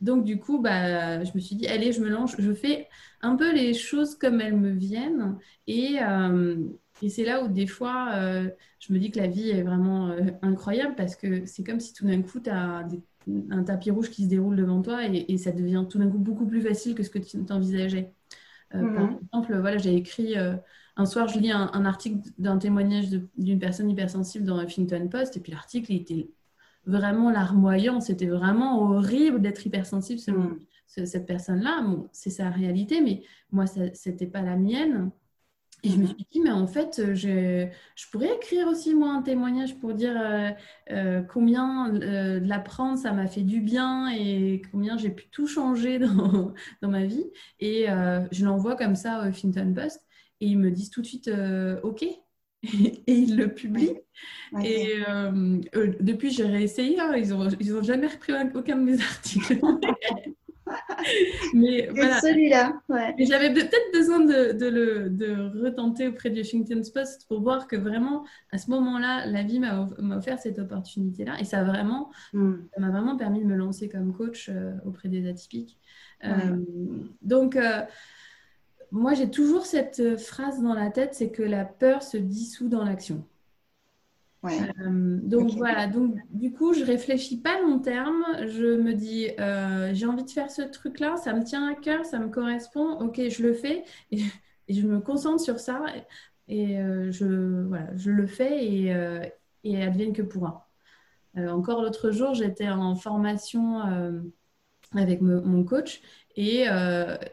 donc 0.02 0.24
du 0.26 0.40
coup, 0.40 0.60
bah, 0.60 1.24
je 1.24 1.32
me 1.36 1.40
suis 1.40 1.56
dit 1.56 1.68
allez, 1.68 1.92
je 1.92 2.02
me 2.02 2.10
lance, 2.10 2.36
je 2.38 2.54
fais 2.54 2.88
un 3.22 3.36
peu 3.36 3.54
les 3.54 3.74
choses 3.74 4.16
comme 4.16 4.42
elles 4.42 4.58
me 4.58 4.72
viennent 4.72 5.38
et, 5.68 5.98
euh, 6.02 6.58
et 7.02 7.10
c'est 7.10 7.24
là 7.26 7.44
où 7.44 7.48
des 7.48 7.68
fois 7.68 8.12
je 8.80 8.94
me 8.94 9.00
dis 9.00 9.12
que 9.12 9.20
la 9.20 9.28
vie 9.28 9.50
est 9.50 9.64
vraiment 9.64 10.16
incroyable 10.42 10.96
parce 10.96 11.16
que 11.16 11.46
c'est 11.46 11.64
comme 11.64 11.80
si 11.80 11.94
tout 11.94 12.06
d'un 12.06 12.22
coup 12.22 12.40
tu 12.40 12.50
as 12.50 12.84
des 12.84 13.02
un 13.50 13.64
tapis 13.64 13.92
rouge 13.92 14.10
qui 14.10 14.24
se 14.24 14.30
déroule 14.30 14.56
devant 14.56 14.82
toi 14.82 15.02
et, 15.06 15.38
ça 15.38 15.52
devient 15.52 15.86
tout 15.90 15.98
d'un 15.98 16.10
coup 16.10 16.18
beaucoup 16.18 16.46
plus 16.46 16.62
facile 16.62 16.96
que 16.96 17.04
ce 17.04 17.10
que 17.10 17.20
tu 17.20 17.44
t'envisageais. 17.44 18.14
Euh, 18.74 18.94
par 18.94 19.06
mhm. 19.06 19.20
exemple, 19.24 19.60
voilà, 19.60 19.78
j'ai 19.78 19.96
écrit 19.96 20.38
euh, 20.38 20.56
un 20.96 21.06
soir, 21.06 21.28
je 21.28 21.40
lis 21.40 21.52
un, 21.52 21.86
article 21.86 22.30
d'un 22.38 22.58
témoignage 22.58 23.10
d'une 23.38 23.60
personne 23.60 23.90
hypersensible 23.90 24.46
dans 24.46 24.62
Huffington 24.62 25.08
Post 25.08 25.38
et 25.38 25.40
puis 25.40 25.52
l'article 25.52 25.94
était 25.94 26.30
vraiment 26.86 27.32
larmoyant, 27.32 28.00
c'était 28.00 28.28
vraiment 28.28 28.80
horrible 28.80 29.42
d'être 29.42 29.66
hypersensible 29.66 30.20
selon 30.20 30.58
mhm. 30.98 31.06
cette 31.06 31.26
personne-là. 31.26 31.82
Bon, 31.84 32.08
c'est 32.12 32.30
sa 32.30 32.50
réalité, 32.50 33.02
mais 33.02 33.24
moi, 33.52 33.66
c'était 33.94 34.28
pas 34.28 34.42
la 34.42 34.56
mienne. 34.56 35.12
Et 35.86 35.90
je 35.90 35.98
me 35.98 36.08
suis 36.08 36.26
dit, 36.32 36.42
mais 36.42 36.52
en 36.52 36.66
fait, 36.66 37.14
je, 37.14 37.68
je, 37.96 38.10
pourrais 38.10 38.34
écrire 38.36 38.68
aussi, 38.68 38.96
moi, 38.96 39.12
un 39.12 39.22
témoignage 39.22 39.78
pour 39.78 39.94
dire 39.94 40.20
euh, 40.20 40.50
euh, 40.90 41.22
combien 41.22 41.94
euh, 41.94 42.40
de 42.40 42.48
l'apprendre, 42.48 42.98
ça 42.98 43.12
m'a 43.12 43.28
fait 43.28 43.44
du 43.44 43.62
bien 43.62 44.10
et 44.10 44.64
combien 44.72 44.98
j'ai 44.98 45.12
pu 45.12 45.30
tout 45.30 45.46
changer 45.46 46.00
dans, 46.00 46.54
dans 46.82 46.90
ma 46.90 47.06
vie. 47.06 47.26
Et 47.60 47.86
je 48.32 48.46
l'envoie 48.46 48.76
comme 48.76 48.96
ça 48.96 49.22
au 49.22 49.30
Huffington 49.30 49.74
Post 49.76 50.02
et 50.42 50.48
ils 50.48 50.58
me 50.58 50.72
disent 50.72 50.90
tout 50.90 51.02
de 51.02 51.08
suite 51.08 51.30
OK. 51.84 52.04
et 52.64 53.14
ils 53.14 53.38
le 53.38 53.54
publient. 53.54 54.00
Et 54.64 54.96
depuis, 56.00 56.32
j'ai 56.32 56.46
réessayé. 56.46 57.00
Hein, 57.00 57.14
ils 57.16 57.30
n'ont 57.30 57.48
ils 57.60 57.76
ont 57.76 57.84
jamais 57.84 58.08
repris 58.08 58.34
aucun 58.56 58.78
de 58.78 58.82
mes 58.82 59.00
articles. 59.02 59.60
Mais 61.54 61.90
voilà. 61.94 62.20
celui-là, 62.22 62.82
j'avais 63.20 63.54
peut-être 63.54 63.92
besoin 63.94 64.20
de, 64.20 64.54
de, 64.54 64.68
le 64.68 65.10
de 65.10 65.64
retenter 65.64 66.08
auprès 66.08 66.30
du 66.30 66.40
Washington 66.40 66.82
Post 66.94 67.28
pour 67.28 67.42
voir 67.42 67.68
que 67.68 67.76
vraiment, 67.76 68.26
à 68.52 68.58
ce 68.58 68.70
moment-là, 68.72 69.26
la 69.26 69.44
vie 69.44 69.60
m'a 69.60 69.88
offert 70.16 70.40
cette 70.40 70.60
opportunité-là. 70.60 71.40
Et 71.40 71.46
ça 71.46 71.64
vraiment, 71.64 72.12
hmm. 72.34 72.56
m'a 72.78 72.90
vraiment 72.90 73.18
permis 73.18 73.42
de 73.42 73.46
me 73.46 73.56
lancer 73.56 73.90
comme 73.90 74.14
coach 74.14 74.50
euh, 74.50 74.74
auprès 74.86 75.10
des 75.10 75.28
atypiques. 75.28 75.78
Euh, 76.24 76.58
donc, 77.22 77.56
euh, 77.56 77.82
moi, 78.92 79.14
j'ai 79.14 79.30
toujours 79.30 79.66
cette 79.66 80.18
phrase 80.18 80.62
dans 80.62 80.74
la 80.74 80.90
tête, 80.90 81.14
c'est 81.14 81.32
que 81.32 81.44
la 81.44 81.66
peur 81.66 82.04
se 82.04 82.18
dissout 82.18 82.70
dans 82.70 82.84
l'action. 82.84 83.26
Euh, 84.48 85.20
donc 85.24 85.52
voilà, 85.52 85.88
donc 85.88 86.16
du 86.32 86.52
coup, 86.52 86.74
je 86.74 86.84
réfléchis 86.84 87.42
pas 87.42 87.62
long 87.62 87.80
terme. 87.80 88.24
Je 88.48 88.76
me 88.76 88.94
dis, 88.94 89.30
euh, 89.40 89.92
j'ai 89.94 90.06
envie 90.06 90.24
de 90.24 90.30
faire 90.30 90.50
ce 90.52 90.62
truc-là, 90.62 91.18
ça 91.18 91.34
me 91.34 91.44
tient 91.44 91.68
à 91.68 91.76
cœur, 91.76 92.06
ça 92.06 92.20
me 92.20 92.30
correspond. 92.30 93.00
Ok, 93.00 93.22
je 93.30 93.44
le 93.44 93.54
fais 93.54 93.84
et, 94.12 94.20
je 94.70 94.82
me 94.86 95.00
concentre 95.00 95.42
sur 95.42 95.60
ça 95.60 95.84
et, 96.48 96.80
euh, 96.80 97.12
je, 97.12 97.64
voilà, 97.68 97.96
je 97.96 98.12
le 98.12 98.28
fais 98.28 98.66
et, 98.66 98.94
et 99.64 99.82
advienne 99.84 100.14
que 100.14 100.22
pourra. 100.22 100.70
encore 101.38 101.82
l'autre 101.82 102.12
jour, 102.12 102.34
j'étais 102.34 102.70
en 102.70 102.96
formation 102.96 103.82
avec 104.96 105.22
mon 105.22 105.64
coach 105.64 106.02
et, 106.36 106.62
et, 106.64 106.68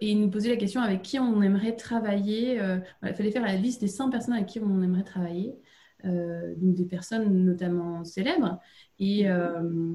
il 0.01 0.21
nous 0.21 0.31
posait 0.31 0.51
la 0.51 0.57
question 0.57 0.81
avec 0.83 1.03
qui 1.03 1.19
on 1.19 1.43
aimerait 1.43 1.77
travailler. 1.77 2.61
il 3.03 3.15
fallait 3.15 3.31
faire 3.31 3.47
la 3.47 3.57
liste 3.57 3.81
des 3.81 3.89
100 3.89 4.11
personnes 4.11 4.35
avec 4.35 4.47
qui 4.47 4.61
on 4.61 4.83
aimerait 4.83 5.05
travailler. 5.05 5.57
Euh, 6.05 6.55
donc 6.57 6.75
des 6.75 6.85
personnes 6.85 7.45
notamment 7.45 8.05
célèbres. 8.05 8.59
Et, 8.99 9.29
euh, 9.29 9.95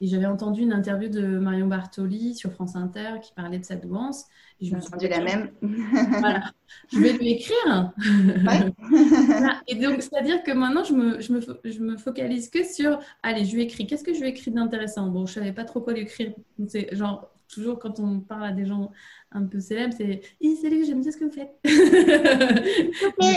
et 0.00 0.06
j'avais 0.06 0.26
entendu 0.26 0.62
une 0.62 0.72
interview 0.72 1.08
de 1.08 1.38
Marion 1.38 1.66
Bartoli 1.66 2.34
sur 2.34 2.52
France 2.52 2.76
Inter 2.76 3.14
qui 3.22 3.32
parlait 3.32 3.58
de 3.58 3.64
sa 3.64 3.76
douance. 3.76 4.26
Et 4.60 4.66
je 4.66 4.74
me 4.74 4.80
suis 4.80 4.90
dit, 4.98 5.08
la 5.08 5.20
même. 5.20 5.50
voilà, 5.62 6.52
je 6.92 6.98
vais 6.98 7.12
lui 7.12 7.32
écrire. 7.32 7.92
Et 9.68 9.74
donc, 9.76 10.02
c'est-à-dire 10.02 10.42
que 10.42 10.52
maintenant, 10.52 10.84
je 10.84 10.92
me, 10.92 11.20
je, 11.20 11.32
me, 11.32 11.40
je 11.40 11.80
me, 11.80 11.96
focalise 11.96 12.50
que 12.50 12.64
sur, 12.64 13.00
allez, 13.22 13.44
je 13.44 13.54
lui 13.54 13.62
écris. 13.62 13.86
Qu'est-ce 13.86 14.04
que 14.04 14.14
je 14.14 14.20
lui 14.20 14.28
écrire 14.28 14.54
d'intéressant? 14.54 15.08
Bon, 15.08 15.26
je 15.26 15.34
savais 15.34 15.52
pas 15.52 15.64
trop 15.64 15.80
quoi 15.80 15.94
lui 15.94 16.02
écrire. 16.02 16.32
C'est 16.68 16.94
genre, 16.94 17.30
toujours 17.48 17.78
quand 17.78 18.00
on 18.00 18.20
parle 18.20 18.44
à 18.44 18.52
des 18.52 18.66
gens 18.66 18.92
un 19.32 19.44
peu 19.44 19.60
célèbres, 19.60 19.94
c'est 19.96 20.20
salut, 20.56 20.84
j'aime 20.84 21.02
bien 21.02 21.12
ce 21.12 21.16
que 21.16 21.24
vous 21.24 21.30
faites. 21.30 21.54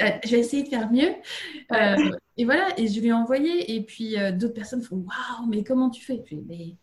Euh, 0.00 0.08
je 0.24 0.30
vais 0.30 0.38
essayer 0.38 0.62
de 0.62 0.68
faire 0.68 0.90
mieux. 0.90 1.10
Euh, 1.72 2.10
et 2.38 2.46
voilà, 2.46 2.68
et 2.78 2.88
je 2.88 3.00
lui 3.00 3.08
ai 3.08 3.12
envoyé. 3.12 3.74
Et 3.74 3.82
puis 3.82 4.18
euh, 4.18 4.32
d'autres 4.32 4.54
personnes 4.54 4.80
font 4.80 4.96
Waouh, 4.96 5.46
mais 5.48 5.62
comment 5.62 5.90
tu 5.90 6.02
fais? 6.02 6.24
Mais, 6.48 6.76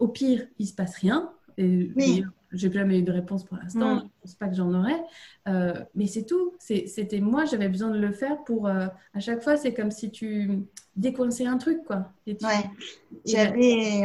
Au 0.00 0.08
pire, 0.08 0.44
il 0.58 0.66
se 0.66 0.74
passe 0.74 0.96
rien. 0.96 1.30
Et, 1.56 1.92
oui. 1.94 2.24
J'ai 2.50 2.72
jamais 2.72 2.98
eu 2.98 3.02
de 3.02 3.12
réponse 3.12 3.44
pour 3.44 3.58
l'instant. 3.58 3.96
Mm. 3.96 3.98
Je 3.98 4.04
ne 4.04 4.10
pense 4.22 4.34
pas 4.34 4.48
que 4.48 4.56
j'en 4.56 4.74
aurai. 4.74 4.96
mais 5.94 6.06
c'est 6.06 6.24
tout. 6.24 6.54
C'était 6.58 7.20
moi, 7.20 7.44
j'avais 7.44 7.68
besoin 7.68 7.90
de 7.90 7.98
le 7.98 8.10
faire 8.10 8.42
pour. 8.44 8.66
à 8.66 9.20
chaque 9.20 9.42
fois, 9.42 9.56
c'est 9.56 9.74
comme 9.74 9.92
si 9.92 10.10
tu 10.10 10.64
décoinçais 10.96 11.46
un 11.46 11.58
truc, 11.58 11.84
quoi. 11.84 12.10
Et 12.26 12.36
ouais. 12.42 12.64
J'avais. 13.24 14.02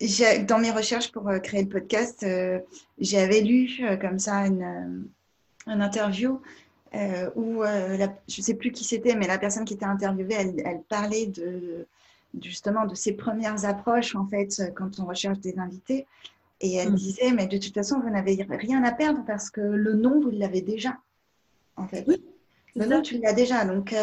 Dans 0.00 0.60
mes 0.60 0.70
recherches 0.70 1.10
pour 1.10 1.28
euh, 1.28 1.40
créer 1.40 1.62
le 1.62 1.68
podcast, 1.68 2.22
euh, 2.22 2.60
j'avais 3.00 3.40
lu 3.40 3.68
euh, 3.80 3.96
comme 3.96 4.20
ça 4.20 4.46
une, 4.46 5.08
interview 5.66 6.40
où 7.34 7.62
je 7.62 8.04
ne 8.38 8.42
sais 8.42 8.54
plus 8.54 8.72
qui 8.72 8.84
c'était, 8.84 9.14
mais 9.14 9.26
la 9.26 9.38
personne 9.38 9.64
qui 9.66 9.74
était 9.74 9.84
interviewée, 9.84 10.34
elle, 10.64 10.80
parlait 10.88 11.26
de 11.26 11.86
justement 12.40 12.86
de 12.86 12.94
ses 12.94 13.12
premières 13.12 13.66
approches 13.66 14.14
en 14.14 14.26
fait 14.26 14.62
quand 14.74 14.98
on 14.98 15.04
recherche 15.04 15.40
des 15.40 15.58
invités. 15.58 16.06
Et 16.60 16.74
elle 16.76 16.92
mm. 16.92 16.94
disait, 16.94 17.32
mais 17.32 17.46
de 17.46 17.58
toute 17.58 17.74
façon, 17.74 18.00
vous 18.00 18.08
n'avez 18.08 18.46
rien 18.48 18.82
à 18.84 18.92
perdre 18.92 19.22
parce 19.26 19.50
que 19.50 19.60
le 19.60 19.94
nom, 19.94 20.20
vous 20.20 20.30
l'avez 20.30 20.62
déjà. 20.62 20.96
En 21.76 21.86
fait. 21.86 22.06
le 22.74 22.86
nom, 22.86 23.02
tu 23.02 23.18
l'as 23.18 23.34
déjà. 23.34 23.66
Donc, 23.66 23.94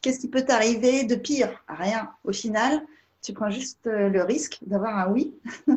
qu'est-ce 0.00 0.20
qui 0.20 0.28
peut 0.28 0.42
t'arriver 0.42 1.04
de 1.04 1.16
pire? 1.16 1.62
Rien. 1.68 2.10
Au 2.24 2.32
final, 2.32 2.82
tu 3.22 3.32
prends 3.32 3.50
juste 3.50 3.86
euh, 3.86 4.08
le 4.08 4.22
risque 4.22 4.58
d'avoir 4.62 4.98
un 4.98 5.12
oui. 5.12 5.34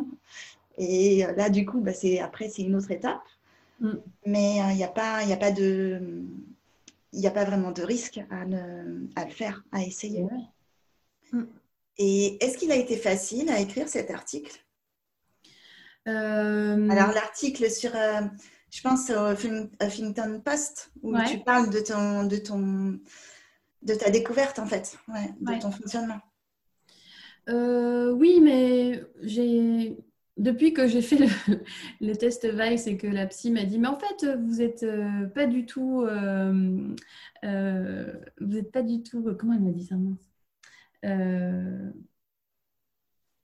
Et 0.78 1.24
euh, 1.24 1.32
là, 1.32 1.48
du 1.48 1.64
coup, 1.64 1.80
bah, 1.80 1.92
après, 2.22 2.48
c'est 2.48 2.62
une 2.62 2.74
autre 2.74 2.90
étape. 2.90 3.22
Mm. 3.80 3.92
Mais 4.26 4.60
euh, 4.60 4.70
il 4.72 4.76
n'y 4.76 4.84
a, 4.84 4.88
pas, 4.88 5.18
a, 5.18 5.36
pas 5.36 5.52
de, 5.52 6.24
a 7.24 7.30
pas 7.30 7.44
vraiment 7.44 7.70
de 7.70 7.82
risque 7.82 8.20
à, 8.30 8.44
le 8.44 9.30
faire, 9.30 9.64
à 9.72 9.82
essayer. 9.82 10.26
Mm. 11.32 11.44
Et 11.98 12.44
est-ce 12.44 12.58
qu'il 12.58 12.72
a 12.72 12.76
été 12.76 12.96
facile 12.96 13.48
à 13.50 13.60
écrire 13.60 13.88
cet 13.88 14.10
article? 14.10 14.62
Alors, 16.04 17.12
l'article 17.12 17.68
sur, 17.68 17.90
je 18.70 18.80
pense, 18.80 19.10
au 19.10 19.32
Huffington 19.82 20.40
Post, 20.44 20.92
où 21.02 21.16
tu 21.22 21.40
parles 21.40 21.68
de, 21.70 21.80
ton, 21.80 22.24
de, 22.24 22.36
ton, 22.36 23.00
de 23.82 23.94
ta 23.94 24.10
découverte, 24.10 24.60
en 24.60 24.66
fait, 24.66 24.98
de 25.40 25.58
ton 25.58 25.72
fonctionnement. 25.72 26.20
Euh, 27.48 28.12
oui, 28.12 28.40
mais 28.40 29.04
j'ai 29.22 29.96
depuis 30.36 30.72
que 30.74 30.86
j'ai 30.86 31.00
fait 31.00 31.16
le, 32.00 32.14
test 32.14 32.46
Vice 32.46 32.86
et 32.86 32.96
que 32.96 33.06
la 33.06 33.26
psy 33.26 33.50
m'a 33.50 33.64
dit, 33.64 33.78
mais 33.78 33.88
en 33.88 33.98
fait, 33.98 34.26
vous 34.36 34.56
n'êtes 34.56 34.82
euh, 34.82 35.26
pas 35.26 35.46
du 35.46 35.64
tout, 35.64 36.02
euh, 36.02 36.94
vous 37.42 38.46
n'êtes 38.46 38.72
pas 38.72 38.82
du 38.82 39.02
tout, 39.02 39.34
comment 39.38 39.54
elle 39.54 39.62
m'a 39.62 39.70
dit 39.70 39.86
ça 39.86 39.96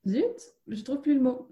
Zut, 0.05 0.53
je 0.67 0.81
trouve 0.83 1.01
plus 1.01 1.15
le 1.15 1.21
mot. 1.21 1.49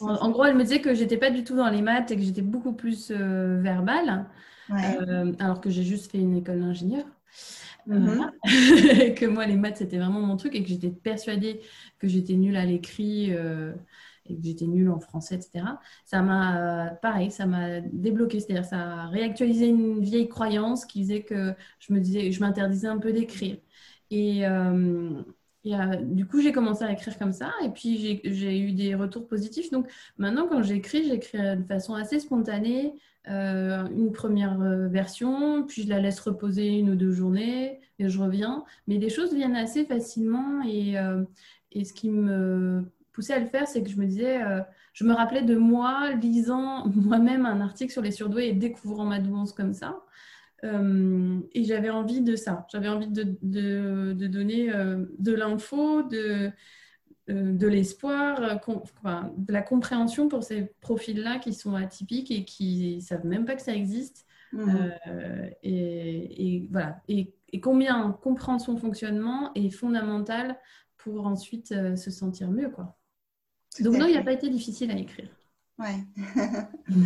En, 0.00 0.30
gros, 0.30 0.44
elle 0.44 0.56
me 0.56 0.62
disait 0.62 0.80
que 0.80 0.94
j'étais 0.94 1.16
pas 1.16 1.30
du 1.30 1.42
tout 1.42 1.56
dans 1.56 1.70
les 1.70 1.82
maths 1.82 2.10
et 2.10 2.16
que 2.16 2.22
j'étais 2.22 2.42
beaucoup 2.42 2.72
plus 2.72 3.10
verbale, 3.10 4.26
alors 4.68 5.60
que 5.60 5.70
j'ai 5.70 5.82
juste 5.82 6.10
fait 6.12 6.18
une 6.18 6.36
école 6.36 6.60
d'ingénieur. 6.60 7.04
Mhm. 7.86 8.30
que 9.14 9.26
moi, 9.26 9.46
les 9.46 9.56
maths, 9.56 9.78
c'était 9.78 9.98
vraiment 9.98 10.20
mon 10.20 10.36
truc 10.36 10.54
et 10.54 10.62
que 10.62 10.68
j'étais 10.68 10.90
persuadée 10.90 11.60
que 11.98 12.08
j'étais 12.08 12.34
nulle 12.34 12.56
à 12.56 12.64
l'écrit. 12.64 13.32
Euh, 13.32 13.72
et 14.26 14.36
que 14.36 14.42
j'étais 14.44 14.66
nulle 14.66 14.90
en 14.90 15.00
français, 15.00 15.36
etc. 15.36 15.80
Ça 16.04 16.22
m'a, 16.22 16.90
pareil, 17.02 17.30
ça 17.30 17.46
m'a 17.46 17.80
débloqué, 17.80 18.38
c'est-à-dire 18.38 18.64
ça 18.64 18.78
a 18.78 19.06
réactualisé 19.08 19.66
une 19.66 20.00
vieille 20.02 20.28
croyance 20.28 20.84
qui 20.84 21.02
faisait 21.02 21.22
que 21.22 21.54
je 21.80 21.92
me 21.92 22.00
disais, 22.00 22.30
je 22.30 22.40
m'interdisais 22.40 22.86
un 22.86 22.98
peu 22.98 23.12
d'écrire. 23.12 23.56
Et, 24.10 24.44
et 25.64 25.72
du 26.02 26.26
coup, 26.26 26.40
j'ai 26.40 26.52
commencé 26.52 26.84
à 26.84 26.92
écrire 26.92 27.18
comme 27.18 27.32
ça, 27.32 27.52
et 27.62 27.68
puis 27.68 28.20
j'ai 28.24 28.60
eu 28.60 28.72
des 28.72 28.94
retours 28.94 29.26
positifs. 29.26 29.70
Donc 29.70 29.90
maintenant, 30.16 30.46
quand 30.48 30.62
j'écris, 30.62 31.06
j'écris 31.06 31.38
de 31.56 31.64
façon 31.64 31.94
assez 31.94 32.18
spontanée, 32.18 32.94
euh, 33.28 33.86
une 33.88 34.12
première 34.12 34.60
euh, 34.62 34.88
version, 34.88 35.64
puis 35.66 35.82
je 35.82 35.88
la 35.88 36.00
laisse 36.00 36.18
reposer 36.20 36.78
une 36.78 36.90
ou 36.90 36.94
deux 36.94 37.12
journées, 37.12 37.80
et 37.98 38.08
je 38.08 38.18
reviens. 38.18 38.64
Mais 38.86 38.96
les 38.96 39.10
choses 39.10 39.34
viennent 39.34 39.56
assez 39.56 39.84
facilement, 39.84 40.62
et, 40.62 40.98
euh, 40.98 41.22
et 41.72 41.84
ce 41.84 41.92
qui 41.92 42.08
me 42.08 42.90
poussait 43.12 43.34
à 43.34 43.38
le 43.38 43.46
faire, 43.46 43.68
c'est 43.68 43.82
que 43.82 43.90
je 43.90 43.96
me 43.96 44.06
disais, 44.06 44.40
je 44.94 45.04
me 45.04 45.12
rappelais 45.12 45.42
de 45.42 45.56
moi 45.56 46.12
lisant 46.12 46.86
moi-même 46.94 47.44
un 47.44 47.60
article 47.60 47.92
sur 47.92 48.02
les 48.02 48.12
surdoués 48.12 48.48
et 48.48 48.52
découvrant 48.52 49.04
ma 49.04 49.18
douance 49.18 49.52
comme 49.52 49.74
ça. 49.74 50.00
Euh, 50.64 51.40
et 51.52 51.64
j'avais 51.64 51.90
envie 51.90 52.20
de 52.20 52.36
ça. 52.36 52.66
J'avais 52.70 52.88
envie 52.88 53.08
de, 53.08 53.36
de, 53.42 54.12
de 54.12 54.26
donner 54.26 54.72
euh, 54.72 55.06
de 55.18 55.32
l'info, 55.32 56.02
de, 56.02 56.50
euh, 57.30 57.52
de 57.52 57.66
l'espoir, 57.66 58.40
de 58.40 59.52
la 59.52 59.62
compréhension 59.62 60.28
pour 60.28 60.42
ces 60.42 60.72
profils-là 60.80 61.38
qui 61.38 61.54
sont 61.54 61.74
atypiques 61.74 62.30
et 62.30 62.44
qui 62.44 62.96
ne 62.96 63.00
savent 63.00 63.26
même 63.26 63.44
pas 63.44 63.56
que 63.56 63.62
ça 63.62 63.74
existe. 63.74 64.26
Mhm. 64.52 64.92
Et, 65.62 66.56
et, 66.56 66.68
voilà. 66.70 67.00
Et, 67.08 67.32
et, 67.52 67.60
combien 67.60 68.10
comprendre 68.10 68.60
son 68.60 68.76
fonctionnement 68.76 69.52
est 69.54 69.70
fondamental 69.70 70.58
pour 70.96 71.26
ensuite 71.26 71.68
se 71.68 72.10
sentir 72.10 72.50
mieux. 72.50 72.68
Quoi. 72.68 72.98
Donc 73.78 73.96
non, 73.96 74.06
il 74.06 74.14
n'a 74.14 74.24
pas 74.24 74.32
été 74.32 74.50
difficile 74.50 74.90
à 74.90 74.96
écrire. 74.96 75.30
Ouais. 75.78 76.04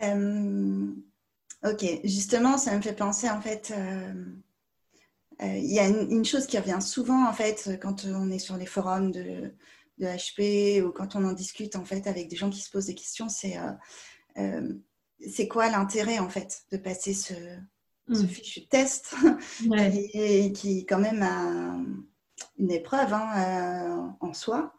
Ok, 1.64 1.84
justement, 2.04 2.58
ça 2.58 2.76
me 2.76 2.82
fait 2.82 2.92
penser 2.92 3.30
en 3.30 3.40
fait. 3.40 3.72
Euh, 3.76 4.12
euh, 5.42 5.56
il 5.56 5.72
y 5.72 5.78
a 5.78 5.88
une, 5.88 6.24
chose 6.24 6.46
qui 6.46 6.58
revient 6.58 6.80
souvent 6.80 7.28
en 7.28 7.32
fait 7.32 7.78
quand 7.80 8.06
on 8.06 8.30
est 8.30 8.38
sur 8.38 8.56
les 8.56 8.66
forums 8.66 9.12
de, 9.12 9.52
HP 10.00 10.82
ou 10.82 10.92
quand 10.92 11.16
on 11.16 11.24
en 11.24 11.32
discute 11.32 11.76
en 11.76 11.84
fait 11.84 12.06
avec 12.06 12.28
des 12.28 12.36
gens 12.36 12.50
qui 12.50 12.60
se 12.60 12.70
posent 12.70 12.86
des 12.86 12.94
questions, 12.94 13.28
c'est 13.28 13.56
euh, 14.38 14.74
c'est 15.26 15.48
quoi 15.48 15.70
l'intérêt 15.70 16.18
en 16.18 16.28
fait 16.28 16.62
de 16.70 16.76
passer 16.76 17.14
ce, 17.14 17.32
hmm. 18.08 18.26
fichu 18.26 18.66
test 18.66 19.14
et, 20.14 20.52
qui 20.52 20.80
est 20.80 20.84
quand 20.84 20.98
même 20.98 21.22
une 22.58 22.70
épreuve 22.70 23.14
hein, 23.14 24.16
en 24.20 24.32
soi. 24.34 24.74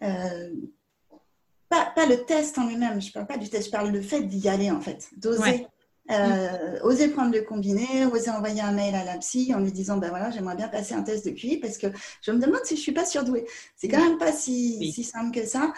Pas, 0.00 2.06
le 2.06 2.24
test 2.24 2.58
en 2.58 2.68
lui-même, 2.68 3.00
je 3.00 3.12
parle 3.12 3.26
pas 3.26 3.38
du 3.38 3.48
test, 3.48 3.66
je 3.66 3.70
parle 3.70 3.92
du 3.92 4.02
fait 4.02 4.22
d'y 4.22 4.48
aller 4.48 4.70
en 4.70 4.80
fait, 4.80 5.08
d'oser 5.16 5.66
euh, 6.10 6.80
oser 6.82 7.08
prendre 7.08 7.32
le 7.32 7.42
combiné, 7.42 8.04
oser 8.06 8.30
envoyer 8.30 8.60
un 8.60 8.72
mail 8.72 8.94
à 8.94 9.04
la 9.04 9.18
psy 9.18 9.54
en 9.54 9.60
lui 9.60 9.70
disant 9.70 9.98
ben 9.98 10.08
voilà, 10.08 10.30
j'aimerais 10.30 10.56
bien 10.56 10.68
passer 10.68 10.94
un 10.94 11.02
test 11.02 11.24
de 11.24 11.30
QI 11.30 11.58
parce 11.58 11.78
que 11.78 11.86
je 12.22 12.32
me 12.32 12.40
demande 12.40 12.64
si 12.64 12.76
je 12.76 12.80
suis 12.80 12.92
pas 12.92 13.06
surdouée. 13.06 13.46
C'est 13.76 13.88
quand 13.88 14.02
même 14.02 14.18
pas 14.18 14.32
si, 14.32 14.92
si, 14.92 15.04
simple 15.04 15.30
que 15.32 15.46
ça. 15.46 15.72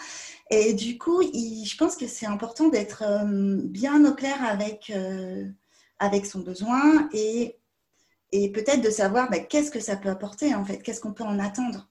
Et 0.49 0.73
du 0.73 0.97
coup, 0.97 1.21
je 1.21 1.77
pense 1.77 1.95
que 1.95 2.07
c'est 2.07 2.25
important 2.25 2.69
d'être 2.69 3.03
euh, 3.03 3.61
bien 3.63 4.03
au 4.03 4.13
clair 4.13 4.43
avec, 4.43 4.91
euh, 4.93 5.45
avec 5.99 6.25
son 6.25 6.39
besoin 6.39 7.07
et, 7.13 7.55
et 8.31 8.51
peut-être 8.51 8.81
de 8.81 8.89
savoir 8.89 9.29
ben, 9.29 9.45
qu'est-ce 9.45 9.69
que 9.69 9.79
ça 9.79 9.95
peut 9.95 10.09
apporter 10.09 10.55
en 10.55 10.65
fait, 10.65 10.79
qu'est-ce 10.79 11.01
qu'on 11.01 11.13
peut 11.13 11.23
en 11.23 11.37
attendre? 11.37 11.87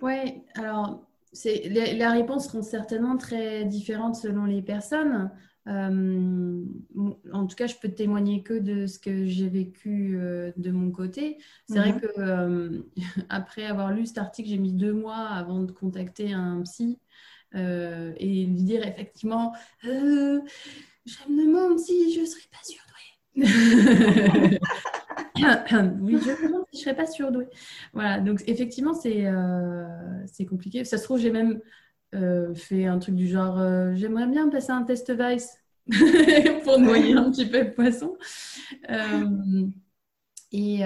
Oui, 0.00 0.42
alors 0.54 1.04
les 1.44 2.06
réponses 2.06 2.48
seront 2.48 2.62
certainement 2.62 3.16
très 3.16 3.64
différentes 3.64 4.16
selon 4.16 4.44
les 4.44 4.62
personnes. 4.62 5.30
Euh, 5.68 6.64
en 7.32 7.46
tout 7.46 7.56
cas, 7.56 7.66
je 7.66 7.76
peux 7.76 7.88
témoigner 7.88 8.42
que 8.42 8.54
de 8.54 8.86
ce 8.86 8.98
que 8.98 9.26
j'ai 9.26 9.48
vécu 9.48 10.18
euh, 10.18 10.50
de 10.56 10.70
mon 10.70 10.90
côté. 10.90 11.38
C'est 11.68 11.78
vrai 11.78 11.92
mhm. 11.92 12.00
que 12.00 12.06
euh, 12.18 12.82
après 13.28 13.64
avoir 13.64 13.92
lu 13.92 14.06
cet 14.06 14.18
article, 14.18 14.48
j'ai 14.48 14.58
mis 14.58 14.72
deux 14.72 14.92
mois 14.92 15.28
avant 15.28 15.62
de 15.62 15.72
contacter 15.72 16.32
un 16.32 16.62
psy 16.62 16.98
et 17.54 18.46
lui 18.46 18.62
dire 18.62 18.86
effectivement, 18.86 19.52
je 19.82 19.90
me 21.28 21.46
demande 21.46 21.78
si 21.78 22.14
je 22.14 22.20
ne 22.20 22.24
serais 22.24 22.48
pas 22.50 22.64
surdouée. 22.64 22.88
oui, 26.00 26.18
je 26.18 26.30
me 26.30 26.46
demande 26.48 26.64
si 26.72 26.78
je 26.78 26.78
ne 26.78 26.82
serais 26.82 26.96
pas 26.96 27.06
surdouée. 27.06 27.48
Voilà, 27.92 28.20
donc 28.20 28.42
effectivement, 28.46 28.94
c'est 28.94 29.26
c'est 30.26 30.46
compliqué. 30.46 30.86
Ça 30.86 30.96
se 30.96 31.04
trouve, 31.04 31.18
j'ai 31.18 31.30
même 31.30 31.60
euh, 32.14 32.54
fait 32.54 32.84
un 32.84 32.98
truc 32.98 33.14
du 33.14 33.26
genre 33.26 33.58
euh, 33.58 33.94
j'aimerais 33.94 34.26
bien 34.26 34.50
passer 34.50 34.70
un 34.70 34.82
test 34.82 35.10
Vice 35.10 35.56
pour 36.64 36.78
noyer 36.78 37.14
un 37.14 37.30
petit 37.30 37.46
peu 37.46 37.64
de 37.64 37.70
poisson. 37.70 38.16
Euh, 38.90 39.66
et 40.52 40.78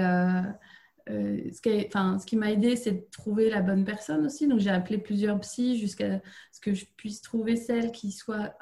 ce 1.09 1.61
qui, 1.61 1.89
ce 1.91 2.27
qui 2.27 2.37
m'a 2.37 2.53
aidé, 2.53 2.77
c'est 2.77 2.93
de 2.93 3.07
trouver 3.11 3.51
la 3.51 3.61
bonne 3.61 3.85
personne 3.85 4.25
aussi. 4.25 4.47
Donc, 4.47 4.61
j'ai 4.61 4.71
appelé 4.71 4.99
plusieurs 4.99 5.39
psys 5.41 5.77
jusqu'à 5.79 6.21
ce 6.53 6.61
que 6.61 6.73
je 6.73 6.87
puisse 6.97 7.21
trouver 7.21 7.57
celle 7.57 7.91
qui 7.91 8.13
soit 8.13 8.55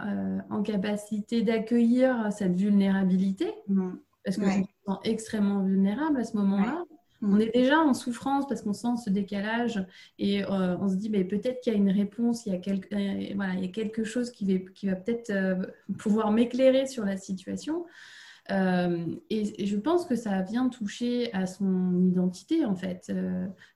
en 0.50 0.62
capacité 0.62 1.42
d'accueillir 1.42 2.32
cette 2.32 2.56
vulnérabilité. 2.56 3.52
Mmh. 3.68 3.92
Parce 4.24 4.38
que 4.38 4.50
je 4.50 4.58
me 4.58 4.64
sens 4.86 4.98
extrêmement 5.04 5.62
vulnérable 5.62 6.18
à 6.18 6.24
ce 6.24 6.36
moment-là. 6.38 6.82
On 7.26 7.38
est 7.40 7.52
déjà 7.54 7.80
en 7.80 7.94
souffrance 7.94 8.46
parce 8.46 8.62
qu'on 8.62 8.74
sent 8.74 8.96
ce 9.04 9.10
décalage 9.10 9.84
et 10.18 10.44
euh, 10.44 10.76
on 10.78 10.88
se 10.88 10.96
dit 10.96 11.08
mais 11.08 11.24
peut-être 11.24 11.60
qu'il 11.60 11.72
y 11.72 11.76
a 11.76 11.78
une 11.78 11.90
réponse, 11.90 12.44
il 12.46 12.52
y 12.52 12.56
a, 12.56 12.58
quelque, 12.58 12.94
euh, 12.94 13.32
voilà, 13.34 13.54
il 13.54 13.62
y 13.62 13.68
a 13.68 13.72
quelque 13.72 14.04
chose 14.04 14.30
qui 14.30 14.44
va, 14.52 14.70
qui 14.74 14.86
va 14.86 14.96
peut-être 14.96 15.30
euh, 15.30 15.66
pouvoir 15.98 16.32
m'éclairer 16.32 16.86
sur 16.86 17.04
la 17.04 17.16
situation. 17.16 17.86
et, 18.50 19.66
je 19.66 19.76
pense 19.76 20.04
que 20.04 20.16
ça 20.16 20.42
vient 20.42 20.68
toucher 20.68 21.32
à 21.32 21.46
son 21.46 21.98
identité 22.04 22.66
en 22.66 22.74
fait, 22.74 23.10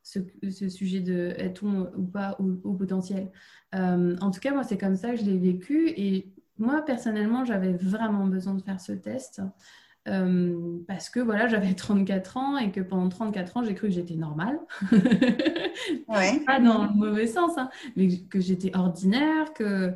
ce, 0.02 0.68
sujet 0.68 1.00
de 1.00 1.32
est-on 1.38 1.90
ou 1.96 2.04
pas 2.04 2.36
au, 2.38 2.74
potentiel. 2.74 3.30
en 3.72 4.30
tout 4.30 4.40
cas, 4.40 4.52
moi, 4.52 4.64
c'est 4.64 4.76
comme 4.76 4.96
ça 4.96 5.12
que 5.12 5.16
je 5.16 5.24
l'ai 5.24 5.38
vécu 5.38 5.88
et 5.96 6.28
moi, 6.58 6.82
personnellement, 6.82 7.44
j'avais 7.46 7.72
vraiment 7.72 8.26
besoin 8.26 8.54
de 8.54 8.62
faire 8.62 8.80
ce 8.80 8.92
test. 8.92 9.40
Euh, 10.08 10.78
parce 10.86 11.10
que 11.10 11.20
voilà, 11.20 11.48
j'avais 11.48 11.74
34 11.74 12.36
ans 12.36 12.58
et 12.58 12.70
que 12.70 12.80
pendant 12.80 13.08
34 13.08 13.56
ans, 13.56 13.64
j'ai 13.64 13.74
cru 13.74 13.88
que 13.88 13.94
j'étais 13.94 14.16
normale. 14.16 14.58
Pas 16.46 16.60
dans 16.60 16.84
le 16.84 16.94
mauvais 16.94 17.26
sens, 17.26 17.56
hein, 17.56 17.70
mais 17.96 18.08
que 18.22 18.40
j'étais 18.40 18.74
ordinaire. 18.76 19.52
Que... 19.54 19.94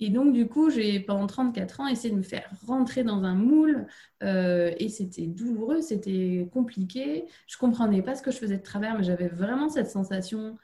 Et, 0.00 0.10
donc, 0.10 0.32
du 0.32 0.46
coup, 0.46 0.70
j'ai 0.70 1.00
pendant 1.00 1.26
34 1.26 1.80
ans 1.80 1.86
essayé 1.88 2.12
de 2.12 2.18
me 2.18 2.22
faire 2.22 2.48
rentrer 2.66 3.04
dans 3.04 3.24
un 3.24 3.34
moule 3.34 3.86
euh, 4.22 4.72
et 4.78 4.88
c'était 4.88 5.26
douloureux, 5.26 5.80
c'était 5.80 6.48
compliqué. 6.52 7.24
Je 7.46 7.56
comprenais 7.56 8.02
pas 8.02 8.14
ce 8.14 8.22
que 8.22 8.30
je 8.30 8.38
faisais 8.38 8.58
de 8.58 8.62
travers, 8.62 8.96
mais 8.96 9.04
j'avais 9.04 9.28
vraiment 9.28 9.68
cette 9.68 9.90
sensation 9.90 10.56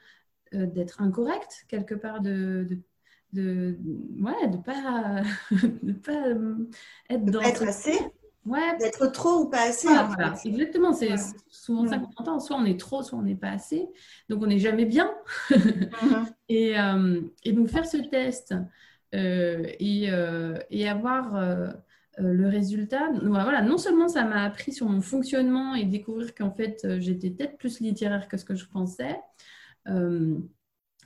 euh, 0.53 0.65
d'être 0.65 1.01
incorrecte 1.01 1.65
quelque 1.67 1.95
part, 1.95 2.21
de, 2.21 2.65
de 2.69 2.79
de 3.33 3.77
ouais 4.21 4.47
de 4.47 4.55
pas 4.55 5.23
de 5.83 5.91
pas 5.91 6.29
être 7.09 7.25
dans 7.25 7.41
être 7.41 7.63
assez 7.63 7.99
Ouais. 8.45 8.77
D'être 8.79 9.07
trop 9.07 9.41
ou 9.41 9.49
pas 9.49 9.69
assez. 9.69 9.87
Exactement, 10.45 10.93
c'est 10.93 11.15
souvent 11.49 11.87
ça 11.87 11.97
qu'on 11.97 12.11
entend. 12.17 12.39
Soit 12.39 12.57
on 12.57 12.65
est 12.65 12.79
trop, 12.79 13.01
soit 13.01 13.17
on 13.17 13.23
n'est 13.23 13.35
pas 13.35 13.49
assez. 13.49 13.87
Donc 14.29 14.43
on 14.43 14.47
n'est 14.47 14.59
jamais 14.59 14.85
bien. 14.85 15.11
Mhm. 15.49 16.25
et, 16.49 16.79
euh, 16.79 17.21
et, 17.43 17.53
donc 17.53 17.69
faire 17.69 17.85
ce 17.85 17.97
test 17.97 18.53
euh, 19.15 19.65
et, 19.79 20.11
euh, 20.11 20.57
et, 20.69 20.87
avoir 20.87 21.33
le 22.17 22.47
résultat, 22.47 23.09
voilà, 23.23 23.61
non 23.61 23.77
seulement 23.77 24.07
ça 24.07 24.23
m'a 24.23 24.43
appris 24.43 24.71
sur 24.71 24.87
mon 24.87 25.01
fonctionnement 25.01 25.75
et 25.75 25.85
découvrir 25.85 26.33
qu'en 26.35 26.51
fait 26.51 26.85
j'étais 26.99 27.31
peut-être 27.31 27.57
plus 27.57 27.79
littéraire 27.79 28.27
que 28.27 28.37
ce 28.37 28.45
que 28.45 28.55
je 28.55 28.65
pensais. 28.67 29.19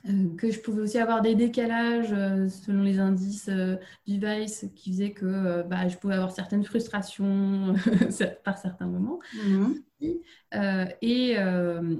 Euh, 0.08 0.34
que 0.36 0.50
je 0.50 0.60
pouvais 0.60 0.80
aussi 0.80 0.98
avoir 0.98 1.20
des 1.20 1.34
décalages 1.34 2.12
euh, 2.12 2.48
selon 2.48 2.82
les 2.82 2.98
indices 3.00 3.50
euh, 3.50 3.76
du 4.06 4.18
Vice 4.18 4.66
qui 4.74 4.92
faisaient 4.92 5.12
que 5.12 5.62
bah, 5.62 5.88
je 5.88 5.96
pouvais 5.96 6.14
avoir 6.14 6.30
certaines 6.30 6.64
frustrations 6.64 7.74
par 8.44 8.56
certains 8.56 8.86
moments. 8.86 9.18
Mhm. 9.44 9.82
Et, 10.00 11.36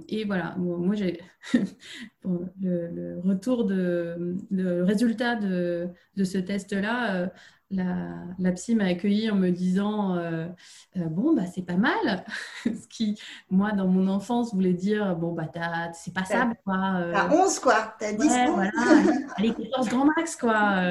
et, 0.08 0.24
voilà, 0.24 0.54
moi 0.56 0.94
j'ai 0.94 1.20
le, 2.24 3.20
retour 3.22 3.64
de 3.64 4.36
le 4.50 4.82
résultat 4.82 5.36
de, 5.36 5.88
de 6.16 6.24
ce 6.24 6.38
test-là 6.38 7.30
la, 7.70 7.84
la, 8.38 8.52
psy 8.52 8.74
m'a 8.74 8.86
accueilli 8.86 9.30
en 9.30 9.36
me 9.36 9.50
disant 9.50 10.16
euh, 10.16 10.46
euh, 10.96 11.04
bon 11.04 11.34
bah 11.34 11.42
c'est 11.52 11.64
pas 11.64 11.76
mal 11.76 12.24
ce 12.64 12.88
qui 12.88 13.20
moi 13.48 13.72
dans 13.72 13.86
mon 13.86 14.08
enfance 14.08 14.52
voulait 14.52 14.72
dire 14.72 15.14
bon 15.14 15.32
bah 15.32 15.46
c'est 15.92 16.12
pas 16.12 16.24
ça 16.24 16.50
quoi 16.64 16.96
euh, 16.96 17.12
t'as 17.12 17.32
11 17.32 17.58
quoi. 17.60 17.94
T'as 17.98 18.12
10 18.12 18.18
ouais, 18.18 18.50
voilà. 18.50 18.70
Allez 19.36 19.54
14 19.54 19.88
grand 19.88 20.04
max 20.04 20.36
quoi 20.36 20.82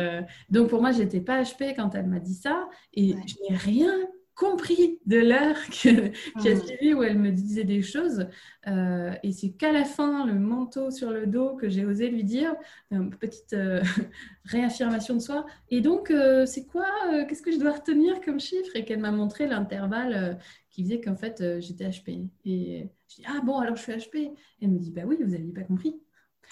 donc 0.50 0.70
pour 0.70 0.82
moi 0.82 0.92
j'étais 0.92 1.20
pas 1.20 1.42
HP 1.42 1.76
quand 1.76 1.96
elle 1.96 2.08
m'a 2.08 2.20
dit 2.20 2.36
ça 2.36 2.70
et 2.94 3.16
je 3.26 3.36
n'ai 3.42 3.58
rien 3.58 3.94
compris 4.40 5.00
de 5.06 5.18
l'heure 5.18 5.62
qui 5.70 5.90
a 5.90 5.94
mmh. 5.94 6.66
suivi 6.66 6.94
où 6.94 7.04
elle 7.04 7.20
me 7.20 7.32
disait 7.32 7.66
des 7.66 7.82
choses. 7.82 8.26
Euh, 8.68 9.12
et 9.22 9.34
c'est 9.34 9.52
qu'à 9.52 9.74
la 9.74 9.84
fin, 9.84 10.26
le 10.26 10.34
manteau 10.34 10.92
sur 10.92 11.12
le 11.12 11.28
dos, 11.28 11.56
que 11.58 11.68
j'ai 11.68 11.86
osé 11.86 12.10
lui 12.10 12.24
dire, 12.24 12.56
une 12.90 13.10
petite 13.10 13.54
euh, 13.54 13.84
réaffirmation 14.46 15.16
de 15.16 15.20
soi. 15.20 15.46
Et 15.70 15.82
donc, 15.82 16.10
euh, 16.10 16.46
c'est 16.46 16.66
quoi 16.66 16.88
Qu'est-ce 17.28 17.42
que 17.42 17.52
je 17.52 17.60
dois 17.60 17.74
retenir 17.74 18.22
comme 18.22 18.40
chiffre? 18.40 18.76
Et 18.76 18.86
qu'elle 18.86 19.02
m'a 19.02 19.12
montré 19.12 19.46
l'intervalle 19.46 20.40
qui 20.70 20.84
faisait 20.84 21.02
qu'en 21.02 21.18
fait, 21.18 21.44
j'étais 21.60 21.90
HP. 21.90 22.30
Et 22.46 22.90
je 23.10 23.16
dis, 23.16 23.24
ah 23.28 23.42
bon, 23.44 23.58
alors 23.58 23.76
je 23.76 23.82
suis 23.82 23.92
HP. 23.92 24.18
Et 24.18 24.34
elle 24.62 24.70
me 24.70 24.80
dit, 24.80 24.92
bah 24.92 25.02
oui, 25.06 25.18
vous 25.20 25.32
n'aviez 25.32 25.52
pas 25.52 25.64
compris. 25.64 26.00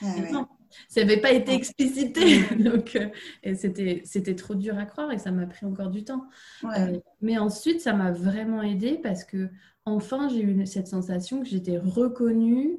Ah 0.02 0.48
ça 0.90 1.02
n'avait 1.02 1.20
pas 1.20 1.32
été 1.32 1.54
explicité. 1.54 2.44
Donc, 2.60 2.96
euh, 2.96 3.56
c'était, 3.56 4.02
c'était 4.06 4.36
trop 4.36 4.56
dur 4.56 4.78
à 4.78 4.86
croire 4.86 5.12
et 5.12 5.18
ça 5.18 5.32
m'a 5.32 5.46
pris 5.46 5.66
encore 5.66 5.90
du 5.90 6.04
temps. 6.04 6.28
Euh, 6.64 7.00
mais 7.22 7.38
ensuite, 7.38 7.82
ça 7.82 7.94
m'a 7.94 8.12
vraiment 8.12 8.62
aidé 8.62 9.00
parce 9.02 9.24
que 9.24 9.50
enfin, 9.86 10.30
j'ai 10.30 10.42
eu 10.42 10.66
cette 10.66 10.88
sensation 10.88 11.42
que 11.42 11.48
j'étais 11.48 11.78
reconnue 11.78 12.78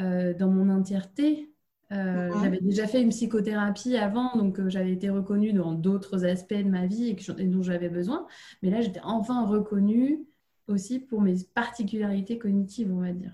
euh, 0.00 0.34
dans 0.34 0.48
mon 0.48 0.70
entièreté. 0.70 1.52
J'avais 1.90 2.60
déjà 2.60 2.86
fait 2.86 3.00
une 3.00 3.08
psychothérapie 3.08 3.96
avant, 3.96 4.36
donc 4.36 4.60
j'avais 4.68 4.92
été 4.92 5.08
reconnue 5.08 5.54
dans 5.54 5.72
d'autres 5.72 6.26
aspects 6.26 6.52
de 6.52 6.68
ma 6.68 6.84
vie 6.84 7.16
et, 7.38 7.46
dont 7.46 7.62
j'avais 7.62 7.88
besoin. 7.88 8.26
Mais 8.62 8.68
là, 8.68 8.82
j'étais 8.82 9.00
enfin 9.02 9.46
reconnue 9.46 10.26
aussi 10.66 10.98
pour 10.98 11.22
mes 11.22 11.36
particularités 11.54 12.36
cognitives, 12.36 12.92
on 12.92 13.00
va 13.00 13.12
dire. 13.12 13.32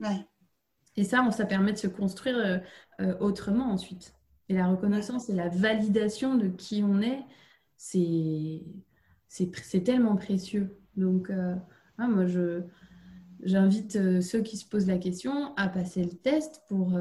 Ouais. 0.00 0.26
Et 0.96 1.04
ça, 1.04 1.28
ça 1.30 1.46
permet 1.46 1.72
de 1.72 1.78
se 1.78 1.86
construire 1.86 2.36
euh, 2.38 2.58
euh, 3.00 3.14
autrement 3.20 3.70
ensuite. 3.70 4.14
Et 4.48 4.54
la 4.54 4.68
reconnaissance 4.68 5.28
et 5.28 5.34
la 5.34 5.48
validation 5.48 6.36
de 6.36 6.48
qui 6.48 6.82
on 6.84 7.00
est, 7.00 7.22
c'est, 7.76 8.62
tellement 9.84 10.16
précieux. 10.16 10.76
Donc, 10.96 11.30
euh, 11.30 11.54
moi, 11.98 12.26
je, 12.26 12.60
j'invite 13.42 14.20
ceux 14.20 14.42
qui 14.42 14.56
se 14.56 14.66
posent 14.66 14.86
la 14.86 14.98
question 14.98 15.54
à 15.56 15.68
passer 15.68 16.04
le 16.04 16.12
test 16.12 16.62
pour, 16.68 16.98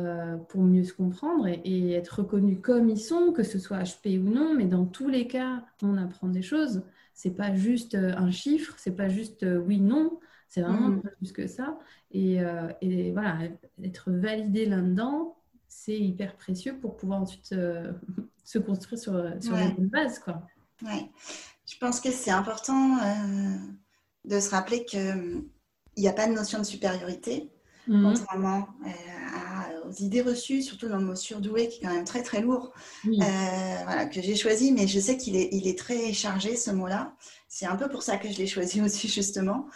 pour 0.49 0.61
mieux 0.63 0.83
se 0.83 0.93
comprendre 0.93 1.47
et, 1.47 1.61
et, 1.65 1.91
être 1.91 2.19
reconnus 2.19 2.59
comme 2.61 2.89
ils 2.89 2.99
sont, 2.99 3.33
que 3.33 3.43
ce 3.43 3.59
soit 3.59 3.83
HP 3.83 4.19
ou 4.19 4.29
non. 4.29 4.55
Mais 4.55 4.65
dans 4.65 4.85
tous 4.85 5.09
les 5.09 5.27
cas, 5.27 5.65
on 5.81 5.97
apprend 5.97 6.29
des 6.29 6.41
choses. 6.41 6.83
C'est 7.13 7.35
pas 7.35 7.53
juste 7.53 7.95
un 7.95 8.31
chiffre, 8.31 8.73
c'est 8.77 8.95
pas 8.95 9.09
juste 9.09 9.45
oui, 9.67 9.79
non. 9.79 10.17
C'est 10.53 10.61
vraiment 10.61 10.89
mm. 10.89 11.01
plus 11.17 11.31
que 11.31 11.47
ça. 11.47 11.79
Euh, 12.15 12.71
et, 12.81 13.11
voilà, 13.11 13.39
être 13.83 14.11
validé 14.11 14.67
là-dedans, 14.67 15.35
c'est 15.67 15.99
hyper 15.99 16.35
précieux 16.35 16.77
pour 16.79 16.95
pouvoir 16.95 17.21
ensuite 17.23 17.53
euh, 17.53 17.91
se 18.43 18.59
construire 18.59 19.01
sur, 19.01 19.13
sur 19.41 19.51
bonnes 19.53 19.87
bases. 19.87 20.19
Quoi. 20.19 20.43
Ouais. 20.83 21.09
Je 21.65 21.75
pense 21.79 21.99
que 21.99 22.11
c'est 22.11 22.29
important 22.29 22.99
euh, 22.99 23.57
de 24.25 24.39
se 24.39 24.51
rappeler 24.51 24.85
qu'il 24.85 25.43
n'y 25.97 26.07
a 26.07 26.13
pas 26.13 26.27
de 26.27 26.33
notion 26.33 26.59
de 26.59 26.65
supériorité, 26.65 27.49
mm. 27.87 28.03
contrairement 28.03 28.67
aux 29.87 30.03
idées 30.03 30.21
reçues, 30.21 30.61
surtout 30.61 30.87
dans 30.87 30.97
le 30.97 31.05
mot 31.05 31.15
surdoué 31.15 31.67
qui 31.67 31.79
est 31.79 31.87
quand 31.87 31.93
même 31.93 32.05
très 32.05 32.21
très 32.21 32.41
lourd, 32.41 32.73
voilà, 33.03 34.05
que 34.05 34.21
j'ai 34.21 34.35
choisi, 34.35 34.71
mais 34.71 34.87
je 34.87 34.99
sais 34.99 35.17
qu'il 35.17 35.35
est, 35.35 35.49
il 35.51 35.67
est 35.67 35.77
très 35.77 36.13
chargé 36.13 36.55
ce 36.55 36.69
mot-là. 36.69 37.15
C'est 37.47 37.65
un 37.65 37.75
peu 37.75 37.89
pour 37.89 38.03
ça 38.03 38.17
que 38.17 38.29
je 38.29 38.37
l'ai 38.37 38.47
choisi 38.47 38.81
aussi 38.83 39.07
justement. 39.07 39.67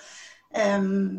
Euh, 0.56 1.10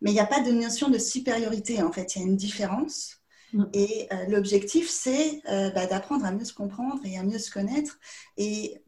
mais 0.00 0.10
il 0.10 0.14
n'y 0.14 0.20
a 0.20 0.26
pas 0.26 0.40
de 0.40 0.52
notion 0.52 0.90
de 0.90 0.98
supériorité, 0.98 1.82
en 1.82 1.92
fait, 1.92 2.14
il 2.14 2.20
y 2.20 2.24
a 2.24 2.26
une 2.26 2.36
différence. 2.36 3.22
Mm. 3.52 3.64
Et 3.72 4.08
euh, 4.12 4.26
l'objectif, 4.28 4.88
c'est 4.88 5.42
euh, 5.48 5.70
bah, 5.70 5.86
d'apprendre 5.86 6.24
à 6.26 6.32
mieux 6.32 6.44
se 6.44 6.52
comprendre 6.52 7.00
et 7.04 7.18
à 7.18 7.22
mieux 7.22 7.38
se 7.38 7.50
connaître. 7.50 7.98
Et 8.36 8.82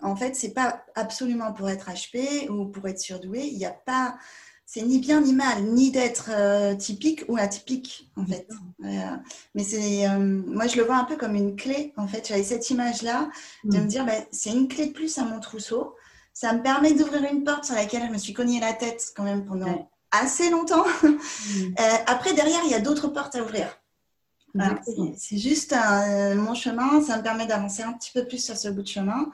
en 0.00 0.16
fait, 0.16 0.34
c'est 0.34 0.54
pas 0.54 0.84
absolument 0.94 1.52
pour 1.52 1.68
être 1.68 1.90
HP 1.90 2.48
ou 2.48 2.66
pour 2.66 2.86
être 2.88 3.00
surdoué. 3.00 3.46
Il 3.46 3.58
n'y 3.58 3.66
a 3.66 3.70
pas, 3.70 4.16
c'est 4.64 4.82
ni 4.82 4.98
bien 4.98 5.20
ni 5.20 5.32
mal, 5.32 5.62
ni 5.62 5.90
d'être 5.90 6.30
typique 6.76 7.24
ou 7.28 7.38
atypique, 7.38 8.10
en 8.16 8.26
fait. 8.26 8.46
mais 9.54 9.64
c'est, 9.64 10.06
moi, 10.18 10.66
je 10.66 10.76
le 10.76 10.82
vois 10.82 10.96
un 10.96 11.04
peu 11.04 11.16
comme 11.16 11.34
une 11.34 11.56
clé. 11.56 11.94
En 11.96 12.06
fait, 12.06 12.28
j'avais 12.28 12.42
cette 12.42 12.68
image-là 12.68 13.30
de 13.64 13.78
mm. 13.78 13.80
me 13.80 13.86
dire, 13.86 14.04
bah, 14.04 14.20
c'est 14.32 14.50
une 14.50 14.68
clé 14.68 14.86
de 14.88 14.92
plus 14.92 15.16
à 15.16 15.24
mon 15.24 15.40
trousseau 15.40 15.94
ça 16.36 16.52
me 16.52 16.62
permet 16.62 16.92
d'ouvrir 16.92 17.24
une 17.32 17.44
porte 17.44 17.64
sur 17.64 17.74
laquelle 17.74 18.02
je 18.08 18.12
me 18.12 18.18
suis 18.18 18.34
cogné 18.34 18.60
la 18.60 18.74
tête 18.74 19.10
quand 19.16 19.22
même 19.22 19.46
pendant 19.46 19.90
assez 20.10 20.50
longtemps. 20.50 20.84
Mm. 21.02 21.16
Euh, 21.80 21.96
après, 22.06 22.34
derrière, 22.34 22.60
il 22.64 22.70
y 22.70 22.74
a 22.74 22.80
d'autres 22.80 23.08
portes 23.08 23.34
à 23.36 23.42
ouvrir. 23.42 23.68
c'est 25.16 25.38
juste 25.38 25.74
mon 26.36 26.54
chemin, 26.54 27.00
ça 27.00 27.16
me 27.16 27.22
permet 27.22 27.46
d'avancer 27.46 27.82
un 27.82 27.92
petit 27.94 28.10
peu 28.12 28.26
plus 28.26 28.44
sur 28.44 28.56
ce 28.56 28.68
bout 28.68 28.82
de 28.82 28.88
chemin. 28.88 29.30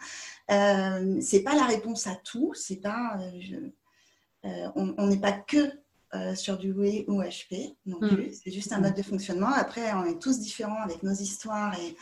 Euh, 0.51 1.21
c'est 1.21 1.43
pas 1.43 1.55
la 1.57 1.65
réponse 1.65 2.07
à 2.07 2.15
tout, 2.15 2.53
c'est 2.55 2.77
pas, 2.77 3.19
euh, 3.21 3.71
euh, 4.45 4.69
on 4.77 5.07
n'est 5.07 5.21
pas 5.21 5.33
que 5.33 5.73
sur 6.37 6.59
du 6.59 6.73
oui 6.73 7.05
ou 7.09 7.21
HP 7.23 7.75
non 7.87 7.99
mm. 8.01 8.09
plus. 8.09 8.41
C'est 8.45 8.53
juste 8.53 8.73
un 8.73 8.79
mode 8.79 8.95
de 8.95 9.03
fonctionnement. 9.03 9.53
Après, 9.53 9.93
on 9.95 10.05
est 10.05 10.21
tous 10.21 10.39
différents 10.39 10.83
avec 10.83 11.03
nos 11.03 11.15
histoires 11.15 11.75
et, 11.81 11.97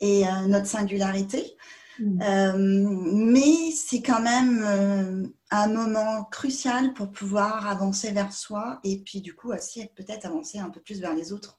et 0.00 0.24
notre 0.46 0.66
singularité. 0.66 1.56
Mm. 1.98 2.22
Euh, 2.22 2.52
mais 2.58 3.70
c'est 3.72 4.02
quand 4.02 4.20
même 4.20 4.62
euh, 4.64 5.28
un 5.50 5.68
moment 5.68 6.24
crucial 6.24 6.92
pour 6.94 7.10
pouvoir 7.10 7.66
avancer 7.68 8.12
vers 8.12 8.32
soi 8.32 8.80
et 8.84 9.02
puis 9.04 9.20
du 9.20 9.34
coup 9.34 9.52
aussi 9.52 9.86
peut-être 9.94 10.26
avancer 10.26 10.58
un 10.58 10.70
peu 10.70 10.80
plus 10.80 11.00
vers 11.00 11.14
les 11.14 11.32
autres. 11.32 11.58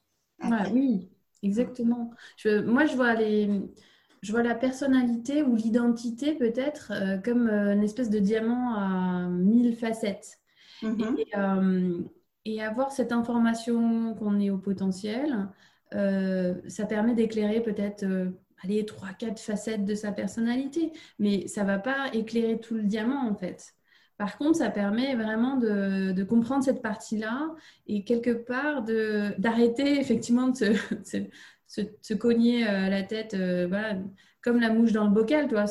oui, 0.72 1.08
exactement. 1.42 2.10
Je, 2.36 2.60
moi, 2.60 2.86
je 2.86 2.94
vois, 2.94 3.14
les, 3.14 3.50
je 4.22 4.32
vois 4.32 4.42
la 4.42 4.54
personnalité 4.54 5.42
ou 5.42 5.56
l'identité 5.56 6.34
peut-être 6.34 6.92
euh, 6.94 7.18
comme 7.18 7.48
une 7.48 7.82
espèce 7.82 8.10
de 8.10 8.18
diamant 8.18 8.74
à 8.74 9.28
mille 9.28 9.76
facettes. 9.76 10.38
Mm-hmm. 10.82 12.06
Et, 12.44 12.52
et, 12.54 12.62
avoir 12.62 12.92
cette 12.92 13.10
information 13.10 14.14
qu'on 14.14 14.38
est 14.38 14.50
au 14.50 14.58
potentiel, 14.58 15.48
ça 15.90 16.86
permet 16.86 17.14
d'éclairer 17.14 17.60
peut-être 17.60 18.04
allez, 18.62 18.84
trois, 18.86 19.10
quatre 19.18 19.40
facettes 19.40 19.84
de 19.84 19.94
sa 19.94 20.12
personnalité, 20.12 20.92
mais 21.18 21.46
ça 21.46 21.64
va 21.64 21.78
pas 21.78 22.12
éclairer 22.12 22.58
tout 22.60 22.74
le 22.74 22.84
diamant 22.84 23.28
en 23.28 23.34
fait. 23.34 23.74
Par 24.18 24.36
contre, 24.36 24.58
ça 24.58 24.68
permet 24.68 25.14
vraiment 25.14 25.56
de, 25.56 26.22
comprendre 26.24 26.64
cette 26.64 26.82
partie-là 26.82 27.54
et 27.86 28.02
quelque 28.02 28.32
part 28.32 28.82
d'arrêter 29.38 30.00
effectivement 30.00 30.48
de 30.60 30.74
se, 31.04 31.82
se, 32.02 32.14
cogner 32.14 32.68
euh, 32.68 32.88
la 32.88 33.04
tête, 33.04 33.34
euh, 33.34 33.68
comme 34.42 34.60
la 34.60 34.70
mouche 34.70 34.92
dans 34.92 35.04
le 35.04 35.10
bocal, 35.10 35.46
toi, 35.46 35.66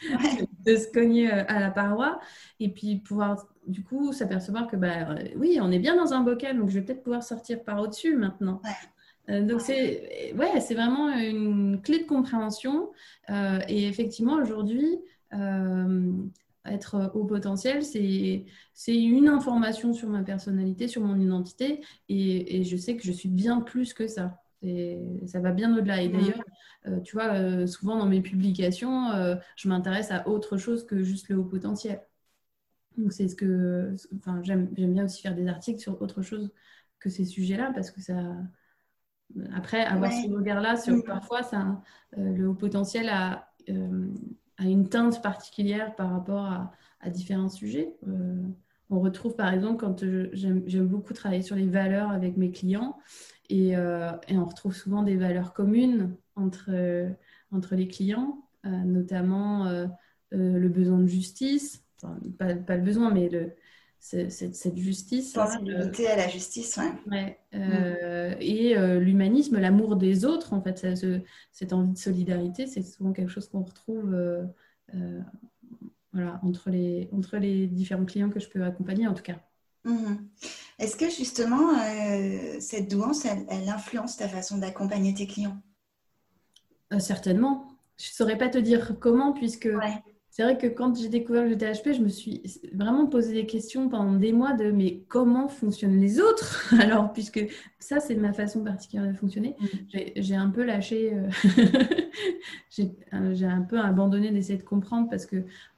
de 0.64 0.76
se 0.76 0.90
cogner 0.90 1.30
euh, 1.30 1.44
à 1.48 1.60
la 1.60 1.70
paroi 1.70 2.18
et 2.60 2.70
puis 2.70 2.96
pouvoir 2.96 3.46
du 3.66 3.82
coup 3.82 4.12
s'apercevoir 4.12 4.68
que 4.68 4.76
bah, 4.76 5.14
oui, 5.36 5.58
on 5.60 5.70
est 5.70 5.78
bien 5.78 5.96
dans 5.96 6.14
un 6.14 6.20
bocal, 6.20 6.56
donc 6.56 6.70
je 6.70 6.78
vais 6.78 6.84
peut-être 6.84 7.02
pouvoir 7.02 7.22
sortir 7.22 7.62
par 7.62 7.80
au-dessus 7.80 8.16
maintenant. 8.16 8.62
Donc 9.28 9.60
c'est 9.60 10.32
ouais, 10.34 10.60
c'est 10.60 10.74
vraiment 10.74 11.08
une 11.10 11.80
clé 11.82 11.98
de 11.98 12.04
compréhension. 12.04 12.90
Euh, 13.30 13.60
et 13.68 13.88
effectivement, 13.88 14.34
aujourd'hui, 14.34 14.98
euh, 15.34 16.12
être 16.64 17.10
au 17.14 17.24
potentiel, 17.24 17.82
c'est 17.82 18.44
une 18.86 19.28
information 19.28 19.92
sur 19.92 20.08
ma 20.08 20.22
personnalité, 20.22 20.88
sur 20.88 21.02
mon 21.02 21.18
identité. 21.18 21.80
Et, 22.08 22.64
je 22.64 22.76
sais 22.76 22.96
que 22.96 23.04
je 23.04 23.12
suis 23.12 23.28
bien 23.28 23.60
plus 23.60 23.94
que 23.94 24.06
ça. 24.06 24.42
Et 24.62 24.98
ça 25.26 25.40
va 25.40 25.52
bien 25.52 25.76
au-delà. 25.76 26.02
Et 26.02 26.08
d'ailleurs, 26.08 26.42
tu 27.04 27.16
vois, 27.16 27.66
souvent 27.66 27.96
dans 27.96 28.06
mes 28.06 28.20
publications, 28.20 29.10
je 29.56 29.68
m'intéresse 29.68 30.10
à 30.10 30.26
autre 30.28 30.56
chose 30.56 30.86
que 30.86 31.02
juste 31.02 31.28
le 31.28 31.36
haut 31.36 31.44
potentiel. 31.44 32.00
Donc 32.96 33.12
c'est 33.12 33.28
ce 33.28 33.36
que, 33.36 33.94
enfin, 34.16 34.40
j'aime 34.42 34.66
bien 34.66 35.04
aussi 35.04 35.20
faire 35.22 35.34
des 35.34 35.46
articles 35.48 35.80
sur 35.80 36.00
autre 36.00 36.22
chose 36.22 36.50
que 36.98 37.10
ces 37.10 37.26
sujets-là 37.26 37.70
parce 37.74 37.90
que 37.90 38.00
ça, 38.00 38.14
après, 39.54 39.84
avoir 39.84 40.12
ce 40.12 40.30
regard-là, 40.30 40.76
sur, 40.76 41.02
parfois, 41.04 41.42
ça, 41.42 41.82
euh, 42.16 42.32
le 42.32 42.48
haut 42.48 42.54
potentiel 42.54 43.08
a, 43.08 43.48
euh, 43.68 44.08
a, 44.58 44.64
une 44.64 44.88
teinte 44.88 45.22
particulière 45.22 45.94
par 45.94 46.10
rapport 46.10 46.44
à, 46.44 46.72
différents 47.10 47.48
sujets. 47.48 47.94
Euh, 48.08 48.42
on 48.90 48.98
retrouve, 48.98 49.36
par 49.36 49.52
exemple, 49.52 49.76
quand 49.76 50.04
j'aime 50.32 50.88
beaucoup 50.88 51.12
travailler 51.12 51.42
sur 51.42 51.54
les 51.54 51.68
valeurs 51.68 52.10
avec 52.10 52.36
mes 52.36 52.50
clients, 52.50 52.98
et, 53.48 53.70
et, 53.70 54.38
on 54.38 54.44
retrouve 54.44 54.74
souvent 54.74 55.04
des 55.04 55.16
valeurs 55.16 55.52
communes 55.52 56.16
entre, 56.34 56.70
entre 57.52 57.76
les 57.76 57.86
clients, 57.86 58.44
notamment 58.64 59.70
le 60.32 60.68
besoin 60.68 60.98
de 60.98 61.06
justice, 61.06 61.84
pas, 62.38 62.56
pas, 62.56 62.76
le 62.76 62.82
besoin, 62.82 63.12
mais 63.12 63.28
le, 63.28 63.52
cette, 64.06 64.76
justice. 64.76 65.32
Sensibilité 65.32 66.06
à 66.06 66.16
la 66.16 66.28
justice, 66.28 66.78
ouais. 67.10 67.38
Euh, 67.54 68.34
et 68.38 68.76
euh, 68.76 69.00
l'humanisme, 69.00 69.58
l'amour 69.58 69.96
des 69.96 70.24
autres, 70.24 70.52
en 70.52 70.62
fait, 70.62 70.86
cette 71.52 71.72
envie 71.72 71.92
de 71.92 71.98
solidarité, 71.98 72.66
c'est 72.66 72.82
souvent 72.82 73.12
quelque 73.12 73.30
chose 73.30 73.48
qu'on 73.48 73.62
retrouve 73.62 74.14
euh, 74.14 74.44
voilà, 76.12 76.40
entre, 76.44 76.70
les, 76.70 77.08
entre 77.12 77.36
les 77.38 77.66
différents 77.66 78.04
clients 78.04 78.30
que 78.30 78.38
je 78.40 78.48
peux 78.48 78.62
accompagner, 78.64 79.08
en 79.08 79.14
tout 79.14 79.24
cas. 79.24 79.40
Mhm. 79.84 80.28
Est-ce 80.78 80.96
que 80.96 81.10
justement, 81.10 81.72
cette 82.60 82.90
douance, 82.90 83.24
elle, 83.24 83.68
influence 83.68 84.16
ta 84.16 84.28
façon 84.28 84.58
d'accompagner 84.58 85.14
tes 85.14 85.26
clients? 85.26 85.56
Certainement. 86.98 87.66
Je 87.98 88.10
ne 88.10 88.14
saurais 88.14 88.38
pas 88.38 88.48
te 88.48 88.58
dire 88.58 88.98
comment, 89.00 89.32
puisque 89.32 89.68
c'est 90.36 90.42
vrai 90.42 90.58
que 90.58 90.66
quand 90.66 90.94
j'ai 90.94 91.08
découvert 91.08 91.44
le 91.44 91.48
GTHP, 91.48 91.94
je 91.94 92.02
me 92.02 92.10
suis 92.10 92.42
vraiment 92.74 93.06
posé 93.06 93.32
des 93.32 93.46
questions 93.46 93.88
pendant 93.88 94.16
des 94.16 94.32
mois 94.32 94.52
de 94.52 94.70
mais 94.70 95.02
comment 95.08 95.48
fonctionnent 95.48 95.98
les 95.98 96.20
autres 96.20 96.74
Alors, 96.78 97.10
puisque 97.14 97.40
ça, 97.78 98.00
c'est 98.00 98.16
ma 98.16 98.34
façon 98.34 98.62
particulière 98.62 99.08
de 99.10 99.14
fonctionner, 99.14 99.56
mm. 99.58 99.98
j'ai 100.16 100.36
un 100.36 100.50
peu 100.50 100.62
lâché, 100.62 101.14
euh, 101.14 101.30
euh, 103.14 103.34
j'ai 103.34 103.46
un 103.46 103.62
peu 103.62 103.80
abandonné 103.80 104.30
d'essayer 104.30 104.58
de 104.58 104.62
comprendre 104.62 105.08
parce 105.08 105.24
que 105.24 105.36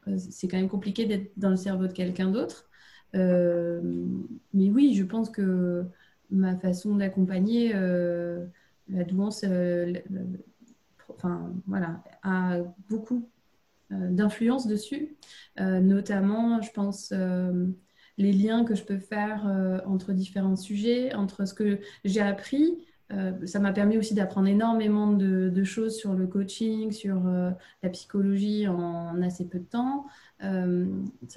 euh, 0.09 0.19
c'est 0.19 0.49
quand 0.49 0.57
même 0.57 0.69
compliqué 0.69 1.07
d'être 1.07 1.31
dans 1.37 1.51
le 1.51 1.57
cerveau 1.57 1.87
de 1.87 1.93
quelqu'un 1.93 2.29
d'autre. 2.33 2.69
mais 3.15 4.71
oui, 4.71 4.93
je 4.97 5.05
pense 5.05 5.31
que 5.31 5.85
ma 6.33 6.57
façon 6.57 6.97
d'accompagner 6.97 7.75
la 7.75 9.05
douance, 9.05 9.45
enfin, 11.11 11.53
voilà, 11.69 12.03
a 12.25 12.59
beaucoup 12.89 13.23
d'influence 13.91 14.67
dessus, 14.67 15.17
euh, 15.61 15.81
notamment, 15.81 16.61
je 16.61 16.71
pense, 16.73 17.11
euh, 17.13 17.67
les 18.19 18.33
liens 18.33 18.65
que 18.65 18.75
je 18.75 18.85
peux 18.85 18.99
faire 18.99 19.47
entre 19.87 20.13
différents 20.13 20.57
sujets, 20.57 21.15
entre 21.15 21.45
ce 21.47 21.55
que 21.55 21.79
j'ai 22.05 22.21
appris. 22.21 22.85
ça 23.47 23.61
m'a 23.61 23.73
permis 23.73 23.97
aussi 23.97 24.13
d'apprendre 24.13 24.49
énormément 24.49 25.13
de, 25.13 25.63
choses 25.63 25.97
sur 25.97 26.15
le 26.15 26.27
coaching, 26.27 26.91
sur 26.91 27.23
la 27.85 27.89
psychologie 27.91 28.67
en, 28.67 29.23
assez 29.23 29.47
peu 29.49 29.61
de 29.61 29.65
temps. 29.65 30.05
ça 30.41 30.49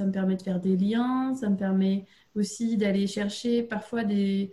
me 0.06 0.12
permet 0.12 0.38
de 0.38 0.42
faire 0.42 0.60
des 0.60 0.76
liens, 0.76 1.36
ça 1.36 1.52
me 1.52 1.56
permet 1.56 2.08
aussi 2.34 2.78
d'aller 2.78 3.06
chercher 3.06 3.62
parfois 3.62 4.04
des, 4.04 4.52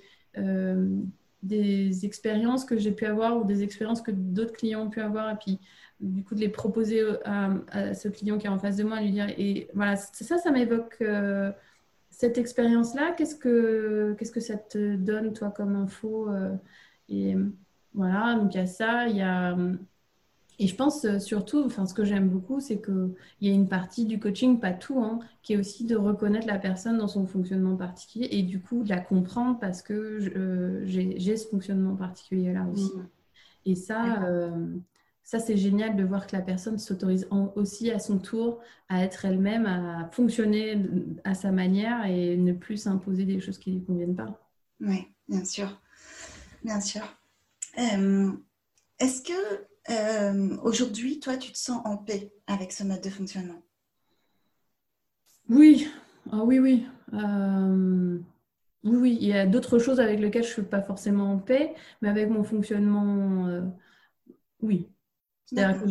expériences 2.02 2.66
que 2.66 2.76
j'ai 2.76 2.92
pu 2.92 3.06
avoir 3.06 3.38
ou 3.38 3.44
des 3.44 3.62
expériences 3.62 4.02
que 4.02 4.10
d'autres 4.10 4.52
clients 4.52 4.82
ont 4.82 4.90
pu 4.90 5.00
avoir 5.00 5.38
puis 5.38 5.58
du 6.00 6.22
coup 6.24 6.34
de 6.34 6.40
les 6.40 6.48
proposer 6.48 7.02
à, 7.24 7.94
ce 7.94 8.08
client 8.08 8.38
qui 8.38 8.46
est 8.46 8.50
en 8.50 8.58
face 8.58 8.76
de 8.76 8.84
moi, 8.84 9.00
lui 9.00 9.10
dire 9.10 9.28
et 9.36 9.68
voilà 9.74 9.96
ça 9.96 10.38
ça 10.38 10.50
m'évoque 10.50 10.98
euh, 11.00 11.50
cette 12.10 12.38
expérience 12.38 12.94
là 12.94 13.12
qu'est-ce 13.16 13.34
que 13.34 14.14
qu'est-ce 14.18 14.32
que 14.32 14.40
ça 14.40 14.56
te 14.56 14.96
donne 14.96 15.32
toi 15.32 15.50
comme 15.50 15.74
info 15.76 16.30
euh, 16.30 16.54
et 17.08 17.34
voilà 17.94 18.34
donc 18.34 18.54
il 18.54 18.58
y 18.58 18.60
a 18.60 18.66
ça 18.66 19.08
il 19.08 19.16
y 19.16 19.22
a 19.22 19.56
et 20.60 20.66
je 20.66 20.74
pense 20.74 21.04
euh, 21.04 21.20
surtout, 21.20 21.62
enfin, 21.64 21.86
ce 21.86 21.94
que 21.94 22.04
j'aime 22.04 22.28
beaucoup, 22.28 22.58
c'est 22.58 22.82
qu'il 22.82 23.14
y 23.40 23.48
a 23.48 23.52
une 23.52 23.68
partie 23.68 24.04
du 24.06 24.18
coaching, 24.18 24.58
pas 24.58 24.72
tout, 24.72 25.00
hein, 25.00 25.20
qui 25.42 25.52
est 25.52 25.56
aussi 25.56 25.84
de 25.84 25.94
reconnaître 25.94 26.48
la 26.48 26.58
personne 26.58 26.98
dans 26.98 27.06
son 27.06 27.26
fonctionnement 27.26 27.76
particulier 27.76 28.28
et 28.32 28.42
du 28.42 28.60
coup 28.60 28.82
de 28.82 28.88
la 28.88 28.98
comprendre 28.98 29.58
parce 29.60 29.82
que 29.82 30.18
j'ai 30.84 31.36
ce 31.36 31.46
fonctionnement 31.46 31.94
particulier-là 31.94 32.66
aussi. 32.72 32.92
Mmh. 32.92 33.08
Et 33.66 33.74
ça, 33.76 34.24
ça, 35.28 35.38
c'est 35.40 35.58
génial 35.58 35.94
de 35.94 36.04
voir 36.04 36.26
que 36.26 36.34
la 36.34 36.40
personne 36.40 36.78
s'autorise 36.78 37.28
aussi 37.54 37.90
à 37.90 37.98
son 37.98 38.18
tour 38.18 38.60
à 38.88 39.04
être 39.04 39.26
elle-même, 39.26 39.66
à 39.66 40.08
fonctionner 40.10 40.82
à 41.22 41.34
sa 41.34 41.52
manière 41.52 42.06
et 42.06 42.34
ne 42.38 42.54
plus 42.54 42.78
s'imposer 42.78 43.26
des 43.26 43.38
choses 43.38 43.58
qui 43.58 43.72
ne 43.72 43.78
lui 43.78 43.84
conviennent 43.84 44.16
pas. 44.16 44.40
Oui, 44.80 45.06
bien 45.28 45.44
sûr. 45.44 45.82
Bien 46.64 46.80
sûr. 46.80 47.02
Euh, 47.78 48.32
est-ce 49.00 49.20
que 49.20 49.66
euh, 49.90 50.56
aujourd'hui, 50.62 51.20
toi, 51.20 51.36
tu 51.36 51.52
te 51.52 51.58
sens 51.58 51.82
en 51.84 51.98
paix 51.98 52.32
avec 52.46 52.72
ce 52.72 52.84
mode 52.84 53.02
de 53.02 53.10
fonctionnement? 53.10 53.60
Oui, 55.50 55.88
ah, 56.32 56.42
oui, 56.42 56.58
oui. 56.58 56.86
Euh, 57.12 58.18
oui, 58.82 58.96
oui. 58.96 59.18
Il 59.20 59.28
y 59.28 59.34
a 59.34 59.44
d'autres 59.44 59.78
choses 59.78 60.00
avec 60.00 60.20
lesquelles 60.20 60.44
je 60.44 60.48
ne 60.48 60.54
suis 60.54 60.62
pas 60.62 60.80
forcément 60.80 61.30
en 61.32 61.38
paix, 61.38 61.74
mais 62.00 62.08
avec 62.08 62.30
mon 62.30 62.44
fonctionnement, 62.44 63.70
oui. 64.62 64.88
C'est-à-dire 65.48 65.82
que 65.82 65.88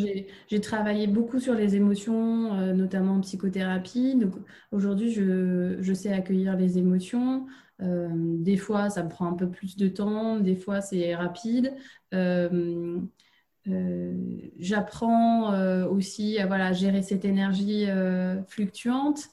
j'ai 0.49 0.61
travaillé 0.61 1.07
beaucoup 1.07 1.39
sur 1.39 1.55
les 1.55 1.75
émotions, 1.75 2.53
euh, 2.53 2.73
notamment 2.73 3.13
en 3.13 3.21
psychothérapie. 3.21 4.15
Donc 4.15 4.35
aujourd'hui, 4.71 5.11
je, 5.11 5.93
sais 5.95 6.13
accueillir 6.13 6.55
les 6.55 6.77
émotions. 6.77 7.47
Euh, 7.81 8.07
des 8.13 8.57
fois, 8.57 8.91
ça 8.91 9.01
me 9.03 9.09
prend 9.09 9.25
un 9.25 9.33
peu 9.33 9.49
plus 9.49 9.75
de 9.75 9.87
temps, 9.87 10.39
des 10.39 10.55
fois, 10.55 10.81
c'est 10.81 11.15
rapide. 11.15 11.73
Euh, 12.13 12.99
j'apprends 14.59 15.87
aussi 15.87 16.37
à 16.37 16.45
voilà, 16.45 16.71
gérer 16.71 17.01
cette 17.01 17.25
énergie 17.25 17.87
fluctuante. 18.47 19.23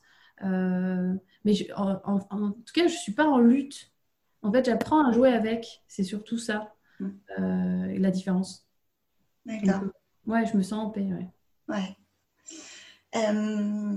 mais 0.42 1.72
en, 1.76 2.20
tout 2.20 2.72
cas, 2.74 2.86
je 2.88 2.94
ne 2.94 2.98
suis 2.98 3.12
pas 3.12 3.26
en 3.26 3.38
lutte. 3.40 3.92
En 4.40 4.50
fait, 4.50 4.64
j'apprends 4.64 5.06
à 5.06 5.12
jouer 5.12 5.34
avec. 5.34 5.82
C'est 5.86 6.02
surtout 6.02 6.38
ça, 6.38 6.74
mmh. 6.98 7.98
la 7.98 8.10
différence. 8.10 8.66
D'accord. 9.44 9.82
Ouais, 10.26 10.46
je 10.46 10.56
me 10.56 10.62
sens 10.62 10.86
en 10.86 10.90
paix, 10.90 11.02
ouais. 11.12 11.28
Ouais. 11.68 11.96
Euh, 13.16 13.96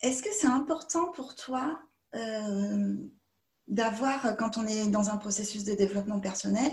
est-ce 0.00 0.22
que 0.22 0.30
c'est 0.32 0.46
important 0.46 1.10
pour 1.12 1.34
toi 1.34 1.80
euh, 2.14 2.94
d'avoir, 3.66 4.36
quand 4.36 4.56
on 4.56 4.66
est 4.66 4.88
dans 4.88 5.10
un 5.10 5.16
processus 5.16 5.64
de 5.64 5.74
développement 5.74 6.20
personnel 6.20 6.72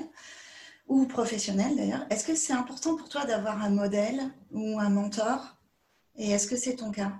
ou 0.87 1.05
professionnel 1.05 1.75
d'ailleurs, 1.75 2.05
est-ce 2.09 2.25
que 2.25 2.35
c'est 2.35 2.53
important 2.53 2.95
pour 2.95 3.09
toi 3.09 3.25
d'avoir 3.25 3.63
un 3.63 3.69
modèle 3.69 4.21
ou 4.51 4.79
un 4.79 4.89
mentor? 4.89 5.57
Et 6.15 6.31
est-ce 6.31 6.47
que 6.47 6.55
c'est 6.55 6.75
ton 6.75 6.91
cas? 6.91 7.13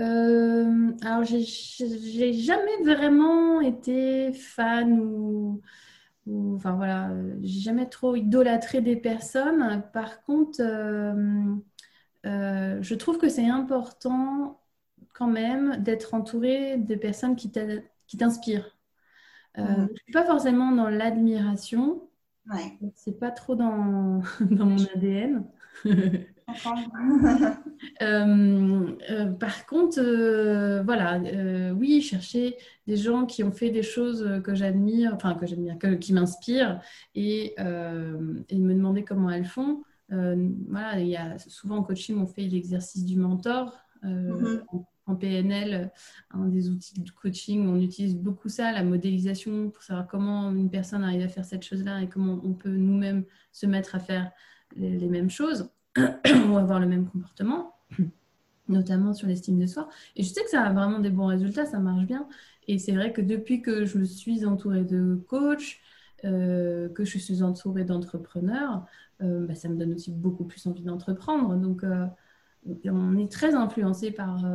Euh, 0.00 0.92
alors, 1.02 1.24
j'ai 1.24 2.32
jamais 2.32 2.76
vraiment 2.82 3.60
été 3.60 4.32
fan 4.32 4.98
ou 4.98 5.60
enfin 6.28 6.72
voilà, 6.72 7.10
j'ai 7.42 7.60
jamais 7.60 7.88
trop 7.88 8.14
idolâtré 8.16 8.80
des 8.80 8.96
personnes. 8.96 9.82
Par 9.92 10.22
contre, 10.22 10.60
euh, 10.60 11.54
euh, 12.26 12.78
je 12.82 12.94
trouve 12.94 13.18
que 13.18 13.28
c'est 13.28 13.48
important 13.48 14.60
quand 15.14 15.26
même 15.26 15.82
d'être 15.82 16.14
entouré 16.14 16.78
de 16.78 16.94
personnes 16.94 17.36
qui 17.36 17.50
t'inspirent. 18.18 18.76
Euh, 19.58 19.62
mmh. 19.62 19.86
Je 19.88 19.92
ne 19.92 19.96
suis 19.96 20.12
pas 20.12 20.24
forcément 20.24 20.72
dans 20.72 20.88
l'admiration. 20.88 22.08
Ouais. 22.50 22.78
C'est 22.94 23.18
pas 23.18 23.30
trop 23.30 23.54
dans, 23.54 24.22
dans 24.40 24.66
mon 24.66 24.84
ADN. 24.94 25.44
Euh, 28.00 28.96
euh, 29.10 29.26
par 29.32 29.66
contre, 29.66 29.98
euh, 29.98 30.82
voilà, 30.84 31.20
oui, 31.74 32.00
chercher 32.00 32.56
des 32.86 32.96
gens 32.96 33.26
qui 33.26 33.42
ont 33.42 33.50
fait 33.50 33.70
des 33.70 33.82
choses 33.82 34.40
que 34.44 34.54
j'admire, 34.54 35.12
enfin 35.14 35.34
que 35.34 35.46
j'admire, 35.46 35.76
qui 36.00 36.12
m'inspirent, 36.12 36.80
et, 37.14 37.54
et, 37.56 38.58
me 38.58 38.74
demander 38.74 39.04
comment 39.04 39.30
elles 39.30 39.44
font. 39.46 39.82
voilà, 40.08 41.00
il 41.00 41.08
y 41.08 41.16
a 41.16 41.38
souvent 41.38 41.78
en 41.78 41.82
coaching, 41.82 42.18
on 42.18 42.26
fait 42.26 42.42
l'exercice 42.42 43.04
du 43.04 43.16
mentor. 43.16 43.76
Mm-hmm. 44.04 44.62
en, 45.06 45.14
PNL, 45.14 45.92
un 46.30 46.46
des 46.48 46.70
outils 46.70 47.00
de 47.00 47.10
coaching, 47.10 47.68
on 47.68 47.80
utilise 47.80 48.16
beaucoup 48.16 48.48
ça, 48.48 48.72
la 48.72 48.82
modélisation, 48.82 49.70
pour 49.70 49.82
savoir 49.82 50.06
comment 50.06 50.50
une 50.50 50.70
personne 50.70 51.04
arrive 51.04 51.22
à 51.22 51.28
faire 51.28 51.44
cette 51.44 51.64
chose-là 51.64 52.02
et 52.02 52.08
comment 52.08 52.40
on 52.44 52.54
peut 52.54 52.76
nous-mêmes 52.76 53.24
se 53.52 53.66
mettre 53.66 53.94
à 53.94 54.00
faire 54.00 54.30
les 54.76 55.08
mêmes 55.08 55.30
choses. 55.30 55.70
ou 55.98 56.56
avoir 56.56 56.80
le 56.80 56.86
même 56.86 57.06
comportement, 57.06 57.74
notamment 58.68 59.12
sur 59.12 59.28
l'estime 59.28 59.58
de 59.58 59.66
soi. 59.66 59.88
Et 60.16 60.22
je 60.22 60.32
sais 60.32 60.42
que 60.42 60.50
ça 60.50 60.62
a 60.62 60.72
vraiment 60.72 60.98
des 60.98 61.10
bons 61.10 61.26
résultats, 61.26 61.66
ça 61.66 61.78
marche 61.78 62.06
bien. 62.06 62.26
Et 62.68 62.78
c'est 62.78 62.92
vrai 62.92 63.12
que 63.12 63.20
depuis 63.20 63.62
que 63.62 63.84
je 63.84 63.98
me 63.98 64.04
suis 64.04 64.44
entourée 64.46 64.84
de 64.84 65.20
coachs, 65.28 65.80
euh, 66.24 66.88
que 66.88 67.04
je 67.04 67.18
suis 67.18 67.42
entourée 67.42 67.84
d'entrepreneurs, 67.84 68.86
euh, 69.22 69.46
bah, 69.46 69.54
ça 69.54 69.68
me 69.68 69.76
donne 69.76 69.94
aussi 69.94 70.12
beaucoup 70.12 70.44
plus 70.44 70.64
envie 70.66 70.84
d'entreprendre. 70.84 71.56
Donc, 71.56 71.82
euh, 71.82 72.06
on 72.84 73.16
est 73.16 73.30
très 73.30 73.54
influencé 73.54 74.12
par 74.12 74.46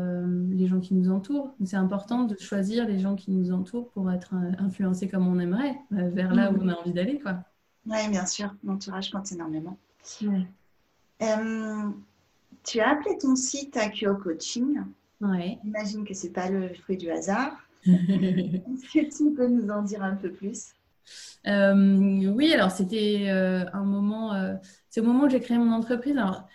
les 0.49 0.65
gens 0.65 0.79
qui 0.79 0.93
nous 0.93 1.11
entourent. 1.11 1.53
C'est 1.65 1.75
important 1.75 2.23
de 2.23 2.37
choisir 2.37 2.87
les 2.87 2.99
gens 2.99 3.15
qui 3.15 3.31
nous 3.31 3.51
entourent 3.51 3.89
pour 3.89 4.09
être 4.09 4.33
influencé 4.59 5.09
comme 5.09 5.27
on 5.27 5.39
aimerait, 5.39 5.75
vers 5.91 6.33
là 6.33 6.53
où 6.53 6.57
on 6.61 6.69
a 6.69 6.75
envie 6.75 6.93
d'aller. 6.93 7.21
Oui, 7.85 8.09
bien 8.09 8.25
sûr. 8.25 8.55
L'entourage 8.63 9.11
compte 9.11 9.29
énormément. 9.33 9.77
Euh, 11.21 11.89
tu 12.63 12.79
as 12.79 12.89
appelé 12.89 13.17
ton 13.17 13.35
site 13.35 13.75
Accio 13.77 14.15
Coaching. 14.15 14.79
J'imagine 15.21 16.05
que 16.05 16.13
ce 16.13 16.27
n'est 16.27 16.33
pas 16.33 16.49
le 16.49 16.69
fruit 16.75 16.97
du 16.97 17.09
hasard. 17.09 17.53
Est-ce 17.85 18.93
que 18.93 19.17
tu 19.17 19.33
peux 19.33 19.47
nous 19.47 19.69
en 19.69 19.81
dire 19.81 20.03
un 20.03 20.15
peu 20.15 20.31
plus? 20.31 20.73
Euh, 21.47 22.31
Oui, 22.33 22.53
alors 22.53 22.71
c'était 22.71 23.25
euh, 23.29 23.65
un 23.73 23.83
moment, 23.83 24.57
c'est 24.89 25.01
au 25.01 25.05
moment 25.05 25.25
où 25.25 25.29
j'ai 25.29 25.39
créé 25.39 25.57
mon 25.57 25.71
entreprise. 25.71 26.17
Alors, 26.17 26.47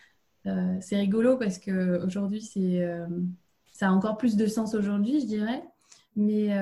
c'est 0.80 0.96
rigolo 0.96 1.36
parce 1.36 1.58
qu'aujourd'hui, 1.58 2.42
c'est, 2.42 2.86
ça 3.72 3.88
a 3.88 3.90
encore 3.90 4.16
plus 4.16 4.36
de 4.36 4.46
sens 4.46 4.74
aujourd'hui, 4.74 5.20
je 5.20 5.26
dirais. 5.26 5.62
Mais 6.14 6.56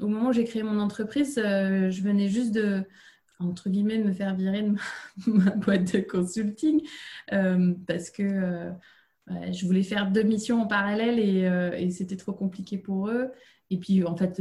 au 0.00 0.08
moment 0.08 0.28
où 0.28 0.32
j'ai 0.32 0.44
créé 0.44 0.62
mon 0.62 0.78
entreprise, 0.80 1.36
je 1.36 2.02
venais 2.02 2.28
juste 2.28 2.52
de, 2.52 2.84
entre 3.48 3.68
guillemets, 3.70 3.98
de 3.98 4.04
me 4.04 4.12
faire 4.12 4.34
virer 4.34 4.62
de 4.62 4.76
ma, 5.26 5.50
boîte 5.50 5.92
de 5.92 6.00
consulting 6.00 6.82
euh, 7.32 7.74
parce 7.86 8.10
que 8.10 8.22
euh, 8.22 8.72
je 9.52 9.66
voulais 9.66 9.82
faire 9.82 10.10
deux 10.10 10.22
missions 10.22 10.62
en 10.62 10.66
parallèle 10.66 11.18
euh, 11.18 11.72
et, 11.72 11.90
c'était 11.90 12.16
trop 12.16 12.32
compliqué 12.32 12.78
pour 12.78 13.08
eux. 13.08 13.32
Et 13.70 13.78
puis, 13.78 14.04
en 14.04 14.16
fait, 14.16 14.40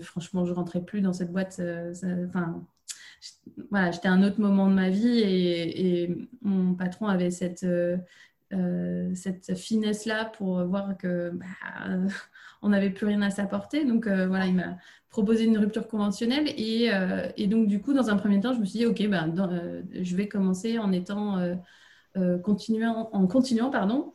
franchement, 0.00 0.44
je 0.44 0.52
rentrais 0.52 0.84
plus 0.84 1.00
dans 1.00 1.12
cette 1.12 1.32
boîte. 1.32 1.60
Enfin, 2.28 2.66
voilà, 3.70 3.90
j'étais 3.92 4.08
à 4.08 4.12
un 4.12 4.22
autre 4.22 4.40
moment 4.40 4.68
de 4.68 4.74
ma 4.74 4.90
vie 4.90 5.20
et, 5.20 6.16
mon 6.42 6.74
patron 6.74 7.06
avait 7.06 7.30
cette, 7.30 7.66
cette 9.14 9.56
finesse-là 9.56 10.26
pour 10.26 10.64
voir 10.64 10.98
que 10.98 11.30
bah, 11.30 11.46
on 12.62 12.70
n'avait 12.70 12.90
plus 12.90 13.06
rien 13.06 13.22
à 13.22 13.30
s'apporter. 13.30 13.84
Donc 13.84 14.06
voilà, 14.06 14.46
il 14.46 14.54
m'a 14.54 14.76
proposé 15.10 15.44
une 15.44 15.58
rupture 15.58 15.88
conventionnelle 15.88 16.48
et, 16.48 16.90
et, 17.36 17.46
donc 17.46 17.68
du 17.68 17.80
coup, 17.80 17.92
dans 17.92 18.10
un 18.10 18.16
premier 18.16 18.40
temps, 18.40 18.52
je 18.52 18.60
me 18.60 18.64
suis 18.64 18.80
dit 18.80 18.86
ok, 18.86 19.08
ben, 19.08 19.32
je 19.92 20.16
vais 20.16 20.28
commencer 20.28 20.78
en 20.78 20.92
étant 20.92 21.38
continuant, 22.42 23.08
en 23.12 23.26
continuant 23.26 23.70
pardon, 23.70 24.12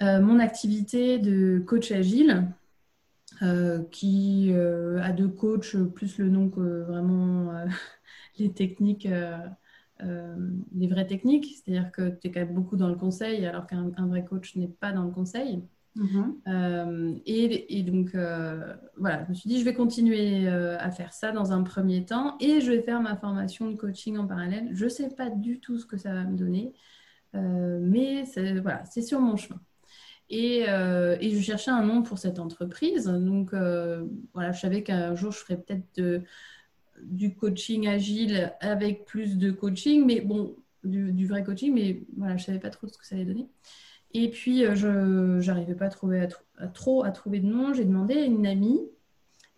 mon 0.00 0.38
activité 0.38 1.18
de 1.18 1.62
coach 1.66 1.92
agile. 1.92 2.48
qui 3.90 4.52
a 4.52 5.12
deux 5.12 5.28
coachs 5.28 5.76
plus 5.94 6.18
le 6.18 6.28
nom 6.28 6.48
que 6.48 6.82
vraiment 6.82 7.52
les 8.38 8.52
techniques 8.52 9.08
euh, 10.02 10.34
les 10.74 10.86
vraies 10.86 11.06
techniques, 11.06 11.46
c'est-à-dire 11.46 11.90
que 11.92 12.10
tu 12.10 12.28
es 12.28 12.30
quand 12.30 12.40
même 12.40 12.54
beaucoup 12.54 12.76
dans 12.76 12.88
le 12.88 12.94
conseil 12.94 13.44
alors 13.44 13.66
qu'un 13.66 14.06
vrai 14.06 14.24
coach 14.24 14.56
n'est 14.56 14.68
pas 14.68 14.92
dans 14.92 15.04
le 15.04 15.10
conseil. 15.10 15.62
Mhm. 15.96 16.40
Euh, 16.46 17.14
et, 17.26 17.82
donc, 17.82 18.14
euh, 18.14 18.74
voilà, 18.96 19.24
je 19.24 19.30
me 19.30 19.34
suis 19.34 19.48
dit, 19.48 19.58
je 19.58 19.64
vais 19.64 19.74
continuer 19.74 20.48
à 20.48 20.90
faire 20.90 21.12
ça 21.12 21.32
dans 21.32 21.52
un 21.52 21.62
premier 21.62 22.04
temps 22.04 22.36
et 22.40 22.60
je 22.60 22.70
vais 22.70 22.82
faire 22.82 23.00
ma 23.00 23.16
formation 23.16 23.70
de 23.70 23.76
coaching 23.76 24.16
en 24.16 24.26
parallèle. 24.26 24.68
Je 24.72 24.84
ne 24.84 24.90
sais 24.90 25.08
pas 25.08 25.30
du 25.30 25.60
tout 25.60 25.78
ce 25.78 25.86
que 25.86 25.96
ça 25.96 26.12
va 26.12 26.24
me 26.24 26.36
donner, 26.36 26.72
mais 27.34 28.24
voilà, 28.60 28.84
c'est 28.84 29.02
sur 29.02 29.20
mon 29.20 29.36
chemin. 29.36 29.60
Et, 30.28 30.64
je 30.66 31.40
cherchais 31.40 31.70
un 31.70 31.84
nom 31.84 32.02
pour 32.02 32.18
cette 32.18 32.38
entreprise. 32.38 33.06
Donc, 33.06 33.52
voilà, 34.32 34.52
je 34.52 34.60
savais 34.60 34.82
qu'un 34.82 35.14
jour, 35.14 35.32
je 35.32 35.38
ferais 35.38 35.56
peut-être 35.56 36.22
du 37.02 37.34
coaching 37.34 37.88
agile 37.88 38.52
avec 38.60 39.04
plus 39.06 39.38
de 39.38 39.50
coaching, 39.50 40.04
mais 40.04 40.20
bon, 40.20 40.56
du, 40.84 41.26
vrai 41.26 41.44
coaching, 41.44 41.74
mais 41.74 42.02
voilà, 42.16 42.36
je 42.36 42.44
savais 42.44 42.58
pas 42.58 42.70
trop 42.70 42.88
ce 42.88 42.96
que 42.96 43.06
ça 43.06 43.14
allait 43.14 43.24
donner. 43.24 43.48
Et 44.12 44.30
puis, 44.30 44.64
euh, 44.64 44.74
je 44.74 45.46
n'arrivais 45.46 45.74
pas 45.74 45.86
à 45.86 45.88
trouver 45.88 46.26
à, 46.58 46.66
trop 46.68 47.04
à 47.04 47.10
trouver 47.10 47.40
de 47.40 47.46
nom. 47.46 47.72
J'ai 47.72 47.84
demandé 47.84 48.14
à 48.14 48.24
une 48.24 48.46
amie. 48.46 48.80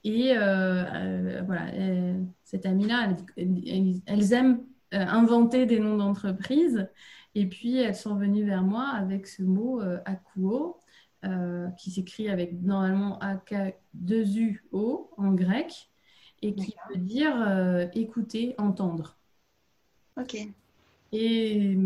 Et 0.05 0.37
euh, 0.37 0.85
euh, 0.95 1.43
voilà, 1.47 1.67
cette 2.45 2.67
amie-là, 2.67 3.15
elles, 3.37 4.33
aiment 4.33 4.65
inventer 4.91 5.65
des 5.65 5.79
noms 5.79 5.97
d'entreprise. 5.97 6.89
Et 7.35 7.47
puis, 7.47 7.79
elles 7.79 7.95
sont 7.95 8.17
venues 8.17 8.45
vers 8.45 8.63
moi 8.63 8.89
avec 8.89 9.27
ce 9.27 9.43
mot 9.43 9.81
akuo, 10.05 10.81
qui 11.79 11.91
s'écrit 11.93 12.29
avec 12.29 12.61
normalement 12.63 13.19
AK2UO 13.21 15.09
en 15.17 15.33
grec 15.33 15.93
et 16.43 16.55
qui 16.55 16.75
veut 16.91 17.01
dire 17.01 17.35
euh, 17.41 17.87
écouter, 17.95 18.55
entendre. 18.59 19.17
Ok. 20.17 20.37
Et, 21.13 21.77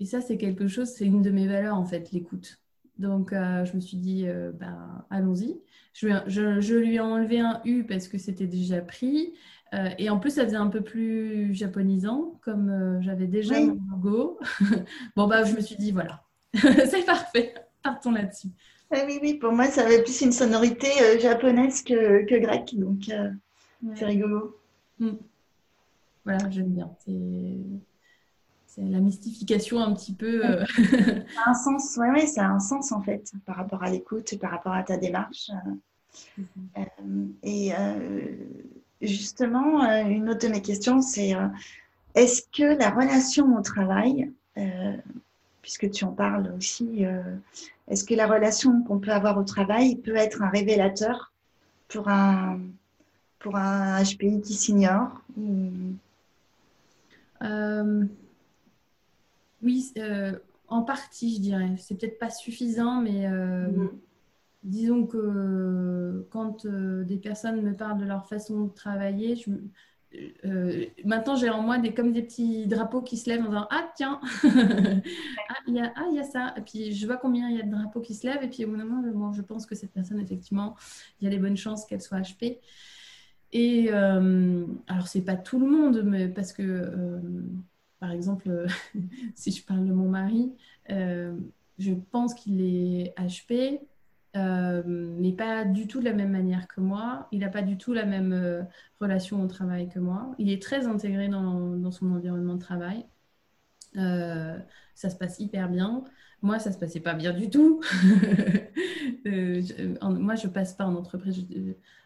et 0.00 0.04
ça, 0.04 0.20
c'est 0.20 0.36
quelque 0.36 0.66
chose, 0.66 0.88
c'est 0.88 1.06
une 1.06 1.22
de 1.22 1.30
mes 1.30 1.46
valeurs 1.46 1.76
en 1.76 1.84
fait, 1.84 2.10
l'écoute. 2.10 2.58
Donc, 2.98 3.32
euh, 3.32 3.64
je 3.64 3.74
me 3.74 3.80
suis 3.80 3.96
dit, 3.96 4.24
euh, 4.26 4.50
ben, 4.52 5.04
allons-y. 5.10 5.60
Je, 5.92 6.08
je, 6.26 6.60
je, 6.60 6.74
lui 6.74 6.96
ai 6.96 7.00
enlevé 7.00 7.38
un 7.38 7.60
U 7.64 7.84
parce 7.84 8.08
que 8.08 8.18
c'était 8.18 8.46
déjà 8.46 8.80
pris. 8.80 9.34
et 9.98 10.10
en 10.10 10.18
plus, 10.18 10.30
ça 10.30 10.44
faisait 10.44 10.56
un 10.56 10.68
peu 10.68 10.80
plus 10.80 11.54
japonisant, 11.54 12.38
comme 12.42 13.00
j'avais 13.00 13.26
déjà 13.26 13.60
mon 13.60 13.78
logo. 13.90 14.38
bon, 15.16 15.28
bah, 15.28 15.44
je 15.44 15.54
me 15.54 15.60
suis 15.60 15.76
dit, 15.76 15.92
voilà, 15.92 16.24
c'est 16.54 17.04
parfait. 17.04 17.54
Partons 17.82 18.12
là-dessus. 18.12 18.48
Oui, 18.90 19.18
oui, 19.22 19.34
pour 19.34 19.52
moi, 19.52 19.66
ça 19.66 19.84
avait 19.84 20.02
plus 20.02 20.20
une 20.20 20.32
sonorité 20.32 20.88
japonaise 21.20 21.82
que, 21.82 22.24
que 22.24 22.40
grecque. 22.40 22.74
Donc, 22.76 23.10
c'est 23.94 24.04
rigolo. 24.04 24.58
Mm. 24.98 25.10
Voilà, 26.24 26.50
j'aime 26.50 26.70
bien. 26.70 26.90
C'est 27.04 27.12
la 28.78 29.00
mystification 29.00 29.80
un 29.80 29.92
petit 29.94 30.12
peu. 30.12 30.44
Euh. 30.44 30.64
ça 31.34 31.42
a 31.46 31.50
un 31.50 31.54
sens, 31.54 31.98
oui, 31.98 32.08
ouais, 32.08 32.26
ça 32.26 32.46
a 32.46 32.48
un 32.48 32.60
sens 32.60 32.92
en 32.92 33.00
fait 33.02 33.32
par 33.46 33.56
rapport 33.56 33.82
à 33.82 33.90
l'écoute, 33.90 34.38
par 34.40 34.50
rapport 34.50 34.72
à 34.72 34.82
ta 34.82 34.96
démarche. 34.96 35.50
Mm-hmm. 36.38 36.44
Euh, 36.78 37.26
et 37.42 37.72
euh, 37.74 38.36
justement, 39.00 39.84
une 40.02 40.30
autre 40.30 40.46
de 40.46 40.52
mes 40.52 40.62
questions, 40.62 41.02
c'est 41.02 41.32
est-ce 42.14 42.42
que 42.52 42.78
la 42.78 42.90
relation 42.90 43.56
au 43.56 43.60
travail, 43.60 44.32
puisque 45.62 45.90
tu 45.90 46.04
en 46.04 46.12
parles 46.12 46.54
aussi, 46.56 47.04
est-ce 47.88 48.04
que 48.04 48.14
la 48.14 48.26
relation 48.26 48.82
qu'on 48.82 48.98
peut 48.98 49.10
avoir 49.10 49.36
au 49.38 49.44
travail 49.44 49.96
peut 49.96 50.16
être 50.16 50.42
un 50.42 50.48
révélateur 50.48 51.32
pour 51.88 52.08
un, 52.08 52.60
pour 53.40 53.56
un 53.56 54.02
HPI 54.02 54.40
qui 54.40 54.54
s'ignore 54.54 55.20
euh, 57.44 58.04
Oui, 59.64 59.92
euh, 59.98 60.38
en 60.68 60.82
partie, 60.82 61.34
je 61.34 61.40
dirais. 61.40 61.74
C'est 61.78 61.98
peut-être 61.98 62.18
pas 62.18 62.30
suffisant, 62.30 63.00
mais 63.00 63.26
euh, 63.26 63.66
mm-hmm. 63.66 63.90
disons 64.62 65.06
que 65.06 66.26
quand 66.30 66.66
des 66.66 67.16
personnes 67.16 67.62
me 67.62 67.74
parlent 67.74 67.98
de 67.98 68.04
leur 68.04 68.28
façon 68.28 68.64
de 68.64 68.72
travailler, 68.72 69.42
maintenant 71.04 71.34
j'ai 71.34 71.50
en 71.50 71.62
moi 71.62 71.78
des, 71.78 71.92
comme 71.92 72.12
des 72.12 72.22
petits 72.22 72.66
drapeaux 72.66 73.02
qui 73.02 73.16
se 73.16 73.28
lèvent 73.28 73.42
en 73.42 73.48
disant 73.48 73.66
Ah, 73.70 73.90
tiens 73.96 74.20
ah, 74.44 75.54
il 75.66 75.74
y, 75.74 75.80
a, 75.80 75.92
ah, 75.96 76.06
y 76.12 76.18
a 76.20 76.24
ça. 76.24 76.54
Et 76.56 76.60
puis 76.60 76.92
je 76.92 77.06
vois 77.06 77.16
combien 77.16 77.48
il 77.48 77.56
y 77.56 77.60
a 77.60 77.64
de 77.64 77.70
drapeaux 77.70 78.00
qui 78.00 78.14
se 78.14 78.26
lèvent, 78.26 78.42
et 78.42 78.48
puis 78.48 78.64
au 78.64 78.68
bout 78.68 78.76
d'un 78.76 78.84
moment, 78.84 79.32
je 79.32 79.42
pense 79.42 79.66
que 79.66 79.74
cette 79.74 79.92
personne, 79.92 80.20
effectivement, 80.20 80.76
il 81.20 81.24
y 81.24 81.26
a 81.26 81.30
des 81.30 81.38
bonnes 81.38 81.56
chances 81.56 81.84
qu'elle 81.84 82.02
soit 82.02 82.20
HP. 82.20 82.60
Et 83.54 83.88
euh, 83.92 84.66
alors, 84.88 85.06
c'est 85.06 85.22
pas 85.22 85.36
tout 85.36 85.60
le 85.60 85.66
monde, 85.66 86.02
mais 86.04 86.28
parce 86.28 86.52
que, 86.52 86.62
euh, 86.62 87.20
par 88.04 88.12
exemple, 88.12 88.66
si 89.34 89.50
je 89.50 89.64
parle 89.64 89.86
de 89.86 89.92
mon 89.94 90.10
mari, 90.10 90.52
euh, 90.90 91.34
je 91.78 91.94
pense 91.94 92.34
qu'il 92.34 92.60
est 92.60 93.14
HP, 93.16 93.80
mais 94.34 95.32
pas 95.32 95.64
du 95.64 95.86
tout 95.86 96.00
de 96.00 96.04
la 96.04 96.12
même 96.12 96.30
manière 96.30 96.68
que 96.68 96.82
moi. 96.82 97.28
Il 97.32 97.38
n'a 97.38 97.48
pas 97.48 97.62
du 97.62 97.78
tout 97.78 97.94
la 97.94 98.04
même 98.04 98.66
relation 99.00 99.42
au 99.42 99.46
travail 99.46 99.88
que 99.88 99.98
moi. 100.00 100.34
Il 100.38 100.50
est 100.50 100.60
très 100.60 100.86
intégré 100.86 101.28
dans, 101.28 101.90
son 101.90 102.12
environnement 102.12 102.56
de 102.56 102.60
travail. 102.60 103.06
ça 103.94 105.08
se 105.08 105.16
passe 105.16 105.40
hyper 105.40 105.70
bien. 105.70 106.04
Moi, 106.44 106.58
ça 106.58 106.72
se 106.72 106.78
passait 106.78 107.00
pas 107.00 107.14
bien 107.14 107.32
du 107.32 107.48
tout. 107.48 107.80
euh, 109.26 109.62
moi, 110.02 110.34
je 110.34 110.46
passe 110.46 110.74
pas 110.74 110.84
en 110.84 110.94
entreprise. 110.94 111.42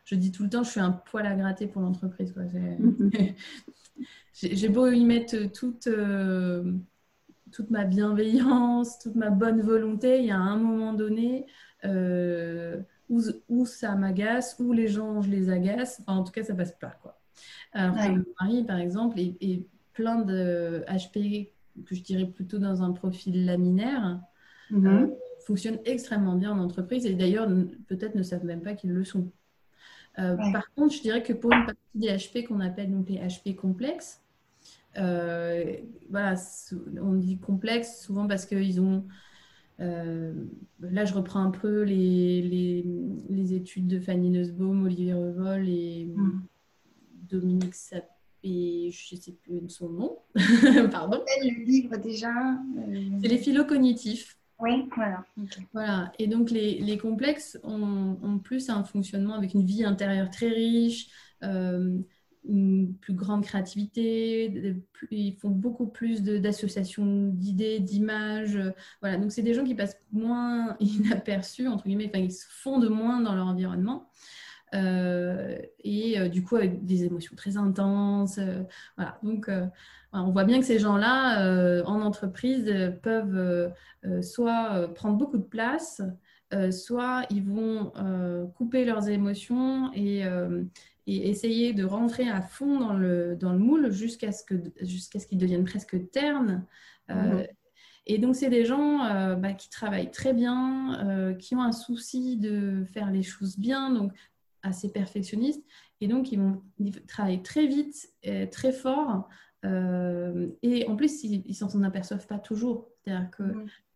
Je, 0.05 0.15
dis 0.15 0.31
tout 0.31 0.45
le 0.45 0.49
temps, 0.49 0.63
je 0.63 0.71
suis 0.71 0.81
un 0.81 0.93
poil 0.93 1.27
à 1.27 1.35
gratter 1.35 1.67
pour 1.67 1.83
l'entreprise. 1.83 2.33
J'ai 4.41 4.69
beau 4.69 4.89
y 4.89 5.05
mettre 5.05 5.51
toute, 5.53 5.87
euh, 5.89 6.73
toute 7.51 7.71
ma 7.71 7.85
bienveillance, 7.85 8.99
toute 8.99 9.17
ma 9.17 9.31
bonne 9.31 9.61
volonté, 9.61 10.21
il 10.21 10.27
y 10.27 10.31
a 10.31 10.39
un 10.39 10.57
moment 10.57 10.93
donné 10.93 11.47
euh, 11.85 12.81
où, 13.09 13.21
où, 13.49 13.67
ça 13.67 13.97
m'agace, 13.97 14.57
où 14.61 14.73
les 14.73 14.89
gens, 14.89 15.23
je 15.23 15.31
les 15.31 15.51
agace. 15.51 16.01
Enfin, 16.03 16.19
en 16.19 16.25
tout 16.25 16.33
cas, 16.33 16.45
ça 16.45 16.55
passe 16.55 16.73
pas. 16.73 16.97
Quoi. 17.03 17.19
Alors 17.73 17.97
que 17.97 18.11
mon 18.11 18.25
mari, 18.41 18.65
par 18.65 18.79
exemple, 18.79 19.19
est, 19.19 19.37
est 19.41 19.67
plein 19.93 20.21
de 20.21 20.85
HP 20.89 21.51
que 21.85 21.95
je 21.95 22.03
dirais 22.03 22.27
plutôt 22.27 22.59
dans 22.59 22.83
un 22.83 22.93
profil 22.93 23.45
laminaire, 23.45 24.21
mhm. 24.71 24.87
euh, 24.87 25.07
fonctionnent 25.47 25.81
extrêmement 25.85 26.35
bien 26.35 26.53
en 26.53 26.59
entreprise 26.59 27.07
et 27.07 27.15
d'ailleurs 27.15 27.49
peut-être 27.87 28.15
ne 28.15 28.23
savent 28.23 28.45
même 28.45 28.63
pas 28.63 28.75
qu'ils 28.75 28.93
le 28.93 29.05
sont. 29.05 29.31
Euh, 30.19 30.37
par 30.53 30.73
contre, 30.75 30.95
je 30.95 31.03
dirais 31.03 31.23
que 31.23 31.33
pour 31.33 31.53
une 31.53 31.65
partie 31.65 31.81
des 31.95 32.09
HP 32.09 32.45
qu'on 32.47 32.61
appelle 32.61 32.91
donc 32.91 33.09
les 33.09 33.19
HP 33.19 33.55
complexes, 33.55 34.21
euh, 34.97 35.77
voilà, 36.11 36.35
on 37.01 37.15
dit 37.15 37.39
complexe 37.39 38.01
souvent 38.01 38.27
parce 38.27 38.47
qu'ils 38.47 38.81
ont. 38.81 39.05
là, 39.79 41.05
je 41.05 41.15
reprends 41.15 41.43
un 41.43 41.51
peu 41.51 41.83
les, 41.83 42.43
les, 42.43 42.85
les 43.29 43.55
études 43.55 43.87
de 43.87 44.01
Fanny 44.01 44.31
Nussbaum, 44.31 44.85
Olivier 44.85 45.15
Revol 45.15 45.69
et 45.69 46.07
mhm. 46.07 46.43
Dominique 47.31 47.75
et 48.45 48.91
je 48.93 49.15
ne 49.15 49.21
sais 49.21 49.33
plus 49.33 49.69
son 49.69 49.89
nom. 49.89 50.19
Pardon. 50.91 51.23
Le 51.43 51.65
livre 51.65 51.97
déjà 51.97 52.31
euh, 52.31 53.11
C'est 53.21 53.29
les 53.29 53.39
philo 53.39 53.65
cognitifs. 53.65 54.37
Oui, 54.61 54.89
voilà. 54.95 55.25
Voilà. 55.73 56.13
Et 56.19 56.27
donc, 56.27 56.51
les, 56.51 56.79
les 56.81 56.99
complexes 56.99 57.59
ont, 57.63 58.19
ont, 58.23 58.39
plus 58.39 58.71
un 58.71 58.83
fonctionnement 58.83 59.35
avec 59.35 59.55
une 59.55 59.65
vie 59.65 59.85
intérieure 59.85 60.31
très 60.31 60.49
riche, 60.49 61.09
euh, 61.45 61.99
une 62.49 62.95
plus 62.95 63.13
grande 63.13 63.45
créativité, 63.45 64.75
ils 65.11 65.37
font 65.37 65.51
beaucoup 65.51 65.87
plus 65.87 66.23
d'associations 66.23 67.29
d'idées, 67.29 67.79
d'images. 67.79 68.59
voilà. 69.01 69.19
Donc, 69.19 69.33
c'est 69.33 69.43
des 69.43 69.55
gens 69.55 69.65
qui 69.65 69.75
passent 69.75 70.01
moins 70.13 70.77
inaperçus, 70.81 71.69
entre 71.69 71.85
guillemets, 71.85 72.11
ils 72.15 72.33
se 72.33 72.47
fondent 72.49 72.91
moins 72.91 73.21
dans 73.21 73.35
leur 73.35 73.47
environnement. 73.47 74.09
Euh, 74.75 75.59
et 75.83 76.21
euh, 76.21 76.29
du 76.29 76.43
coup 76.43 76.57
avec 76.57 76.85
des 76.85 77.05
émotions 77.05 77.35
très 77.37 77.57
intenses. 77.57 78.39
Euh, 78.39 78.63
voilà. 78.97 79.19
Donc 79.23 79.51
on 80.13 80.31
voit 80.31 80.45
bien 80.45 80.59
que 80.61 80.67
ces 80.67 80.79
gens-là 80.79 81.83
en 81.85 82.01
entreprise 82.01 82.73
peuvent 83.03 83.71
soit 84.23 84.89
prendre 84.95 85.17
beaucoup 85.19 85.37
de 85.37 85.43
place, 85.43 86.01
soit 86.71 87.27
ils 87.31 87.45
vont 87.45 87.93
couper 88.57 88.87
leurs 88.87 89.11
émotions 89.11 89.93
et, 89.95 90.25
et, 91.09 91.31
essayer 91.31 91.73
de 91.73 91.85
rentrer 91.85 92.29
à 92.29 92.43
fond 92.43 92.79
dans 92.79 92.93
le, 92.93 93.35
dans 93.37 93.53
le 93.53 93.59
moule 93.59 93.91
jusqu'à 93.91 94.31
ce 94.31 94.45
qu'ils 94.45 94.73
jusqu'à 94.83 95.19
ce 95.19 95.27
qu'ils 95.27 95.39
deviennent 95.39 95.65
presque 95.65 96.11
ternes. 96.11 96.65
Mmh 97.09 97.45
Et 98.07 98.19
donc, 98.19 98.37
c'est 98.37 98.51
des 98.51 98.65
gens 98.65 98.99
bah, 99.37 99.55
qui 99.55 99.71
travaillent 99.71 100.11
très 100.11 100.35
bien, 100.35 101.37
qui 101.39 101.55
ont 101.55 101.63
un 101.63 101.73
souci 101.73 102.37
de 102.37 102.85
faire 102.85 103.11
les 103.11 103.23
choses 103.23 103.59
bien, 103.59 103.91
donc 103.91 104.13
assez 104.63 104.93
perfectionnistes. 104.93 105.65
Et 106.01 106.09
donc, 106.09 106.31
ils, 106.31 106.39
vont, 106.39 106.63
travailler 107.07 107.43
très 107.43 107.67
vite, 107.67 108.11
et 108.23 108.49
très 108.51 108.73
fort. 108.73 109.29
et 109.65 110.87
en 110.87 110.97
plus, 110.97 111.25
ils 111.25 111.55
s'en 111.55 111.83
aperçoivent 111.83 112.27
pas 112.27 112.39
toujours. 112.39 112.89
C'est-à-dire 113.05 113.31
que 113.31 113.43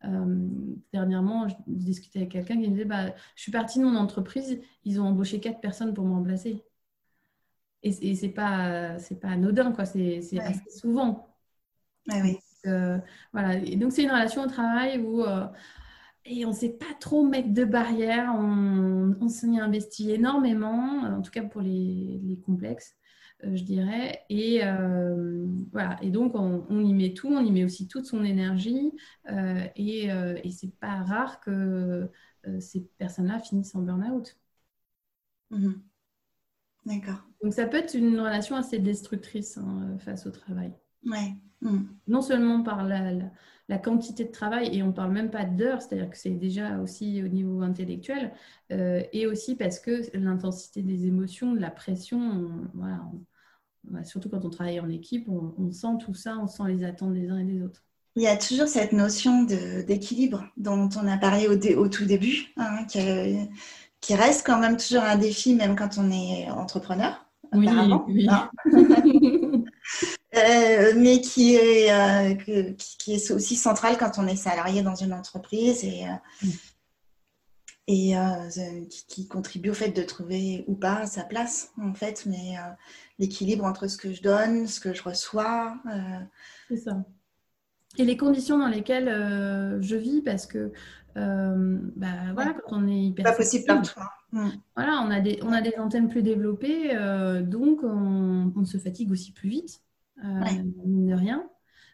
mmh. 0.09 0.51
dernièrement, 0.93 1.49
je 1.49 1.55
discutais 1.67 2.21
avec 2.21 2.33
quelqu'un 2.33 2.55
qui 2.55 2.69
me 2.69 2.73
disait 2.73 2.87
bah, 2.87 3.15
Je 3.37 3.43
suis 3.43 3.53
partie 3.53 3.79
de 3.79 3.85
mon 3.85 3.97
entreprise, 3.97 4.59
ils 4.85 5.01
ont 5.01 5.05
embauché 5.05 5.39
quatre 5.41 5.61
personnes 5.61 5.93
pour 5.93 6.07
me 6.07 6.15
remplacer. 6.15 6.65
Et, 7.83 8.15
c'est 8.15 8.29
pas, 8.29 8.97
pas 9.21 9.29
anodin, 9.29 9.73
quoi. 9.73 9.85
C'est, 9.85 10.19
assez 10.39 10.71
souvent. 10.71 11.37
oui. 12.09 12.39
Euh, 12.67 12.99
voilà. 13.33 13.57
Et 13.57 13.77
donc, 13.77 13.93
c'est 13.93 14.05
une 14.05 14.11
relation 14.11 14.43
au 14.43 14.47
travail 14.47 14.99
où 15.01 15.23
euh, 15.23 15.47
et 16.25 16.45
on 16.47 16.51
ne 16.51 16.55
sait 16.55 16.71
pas 16.71 16.95
trop 17.01 17.27
mettre 17.27 17.53
de 17.53 17.65
barrières. 17.65 18.35
On, 18.37 19.17
on 19.21 19.29
s'y 19.29 19.59
investit 19.59 20.13
énormément, 20.13 21.03
en 21.03 21.23
tout 21.23 21.33
cas 21.33 21.43
pour 21.43 21.61
les, 21.61 22.21
les 22.23 22.39
complexes, 22.39 22.95
euh, 23.45 23.57
je 23.57 23.65
dirais. 23.65 24.25
Et 24.31 24.61
voilà. 25.73 25.99
Et 26.03 26.11
donc, 26.11 26.35
on, 26.37 26.65
on, 26.69 26.85
y 26.85 26.95
met 26.95 27.15
tout. 27.15 27.29
On 27.29 27.45
y 27.45 27.51
met 27.51 27.65
aussi 27.65 27.89
toute 27.89 28.07
son 28.07 28.25
énergie. 28.25 28.93
et, 29.77 30.07
et 30.07 30.51
c'est 30.51 30.75
pas 30.79 31.03
rare 31.03 31.41
que 31.41 32.09
ces 32.61 32.83
personnes-là 32.99 33.41
finissent 33.41 33.75
en 33.75 33.83
burn-out. 33.83 34.37
Mmh 35.51 35.92
D'accord. 36.85 37.23
Donc 37.43 37.55
ça 37.55 37.67
peut 37.67 37.77
être 37.77 37.95
une 37.95 38.19
relation 38.19 38.57
assez 38.57 38.79
destructrice 38.79 39.59
hein, 39.59 39.97
face 39.99 40.27
au 40.27 40.31
travail. 40.31 40.73
Ouais. 41.05 41.35
Hmm. 41.61 41.85
Non 42.09 42.23
seulement 42.23 42.63
par 42.63 42.85
la, 42.85 43.13
la, 43.69 43.79
quantité 43.79 44.25
de 44.25 44.33
travail, 44.33 44.77
et 44.77 44.83
on 44.83 44.89
ne 44.89 44.93
parle 44.93 45.13
même 45.13 45.31
pas 45.31 45.45
d'heures, 45.45 45.81
c'est-à-dire 45.81 46.11
que 46.11 46.19
c'est 46.19 46.31
déjà 46.31 46.79
aussi 46.79 47.23
au 47.23 47.29
niveau 47.29 47.63
intellectuel, 47.63 48.33
euh, 48.73 49.03
et 49.13 49.27
aussi 49.27 49.55
parce 49.55 49.79
que 49.79 50.03
l'intensité 50.17 50.83
des 50.83 51.07
émotions, 51.07 51.53
de 51.53 51.61
la 51.61 51.71
pression, 51.71 52.69
voilà, 52.75 53.01
bah, 53.85 54.05
surtout 54.05 54.29
quand 54.29 54.45
on 54.45 54.51
travaille 54.51 54.81
en 54.81 54.89
équipe, 54.89 55.29
on, 55.29 55.71
sent 55.71 55.99
tout 56.05 56.15
ça, 56.15 56.37
on 56.39 56.47
sent 56.47 56.65
les 56.67 56.85
attentes 56.85 57.15
des 57.15 57.29
uns 57.31 57.39
et 57.39 57.45
des 57.45 57.63
autres. 57.63 57.85
Il 58.17 58.23
y 58.23 58.29
a 58.29 58.37
toujours 58.37 58.69
cette 58.69 58.93
notion 58.93 59.45
d'équilibre 59.45 60.45
dont 60.57 60.89
on 60.97 61.07
a 61.07 61.17
parlé 61.17 61.47
au, 61.49 61.81
au 61.81 61.89
tout 61.89 62.05
début, 62.05 62.53
hein, 62.57 62.85
qui 64.03 64.15
reste 64.15 64.45
quand 64.45 64.59
même 64.59 64.77
toujours 64.77 65.05
un 65.05 65.17
défi, 65.17 65.55
même 65.55 65.77
quand 65.77 65.97
on 65.97 66.11
est 66.11 66.51
entrepreneur. 66.51 67.25
Oui, 67.55 67.69
oui. 68.09 68.29
Hein. 68.29 68.51
Euh, 70.35 70.95
mais 70.97 71.21
qui 71.21 71.57
est, 71.57 71.93
euh, 71.93 72.35
qui, 72.75 73.13
est 73.13 73.31
aussi 73.33 73.55
central 73.55 73.99
quand 73.99 74.13
on 74.17 74.27
est 74.27 74.37
salarié 74.37 74.81
dans 74.81 74.95
une 74.95 75.13
entreprise 75.13 75.85
et, 75.85 76.07
euh, 76.07 76.15
et 77.87 78.89
qui, 79.09 79.29
contribue 79.29 79.69
au 79.69 79.75
fait 79.75 79.91
de 79.91 80.03
trouver 80.03 80.65
ou 80.69 80.75
pas 80.75 81.05
sa 81.05 81.25
place, 81.25 81.73
en 81.79 81.93
fait, 81.93 82.25
mais 82.25 82.55
l'équilibre 83.19 83.67
entre 83.67 83.89
ce 83.89 83.99
que 83.99 84.15
je 84.15 84.23
donne, 84.23 84.67
ce 84.67 84.81
que 84.81 84.95
je 84.95 85.03
reçois. 85.03 85.77
C'est 86.69 86.79
ça. 86.79 87.05
Et 87.99 88.05
les 88.07 88.17
conditions 88.17 88.59
dans 88.59 88.69
lesquelles 88.69 89.11
je 89.83 89.97
vis, 89.97 90.23
parce 90.23 90.47
que 90.47 90.73
euh, 91.17 91.79
bah, 91.97 92.33
voilà, 92.35 92.55
quand 92.55 92.77
on 92.77 92.89
est 92.89 92.99
hyper. 92.99 93.25
Pas 93.25 93.33
possible 93.33 93.65
partout. 93.67 94.01
Hein. 94.01 94.09
Mm. 94.33 94.51
Voilà, 94.77 95.03
on 95.07 95.11
a, 95.11 95.21
des, 95.21 95.39
on 95.43 95.53
a 95.53 95.61
des 95.61 95.75
antennes 95.79 96.09
plus 96.09 96.23
développées, 96.23 96.97
euh, 96.97 97.43
donc 97.43 97.81
on, 97.83 98.65
se 98.65 98.79
fatigue 98.79 99.11
aussi 99.11 99.33
plus 99.33 99.49
vite, 99.49 99.83
euh, 100.25 100.63
mine 100.85 101.07
de 101.07 101.15
rien. 101.15 101.49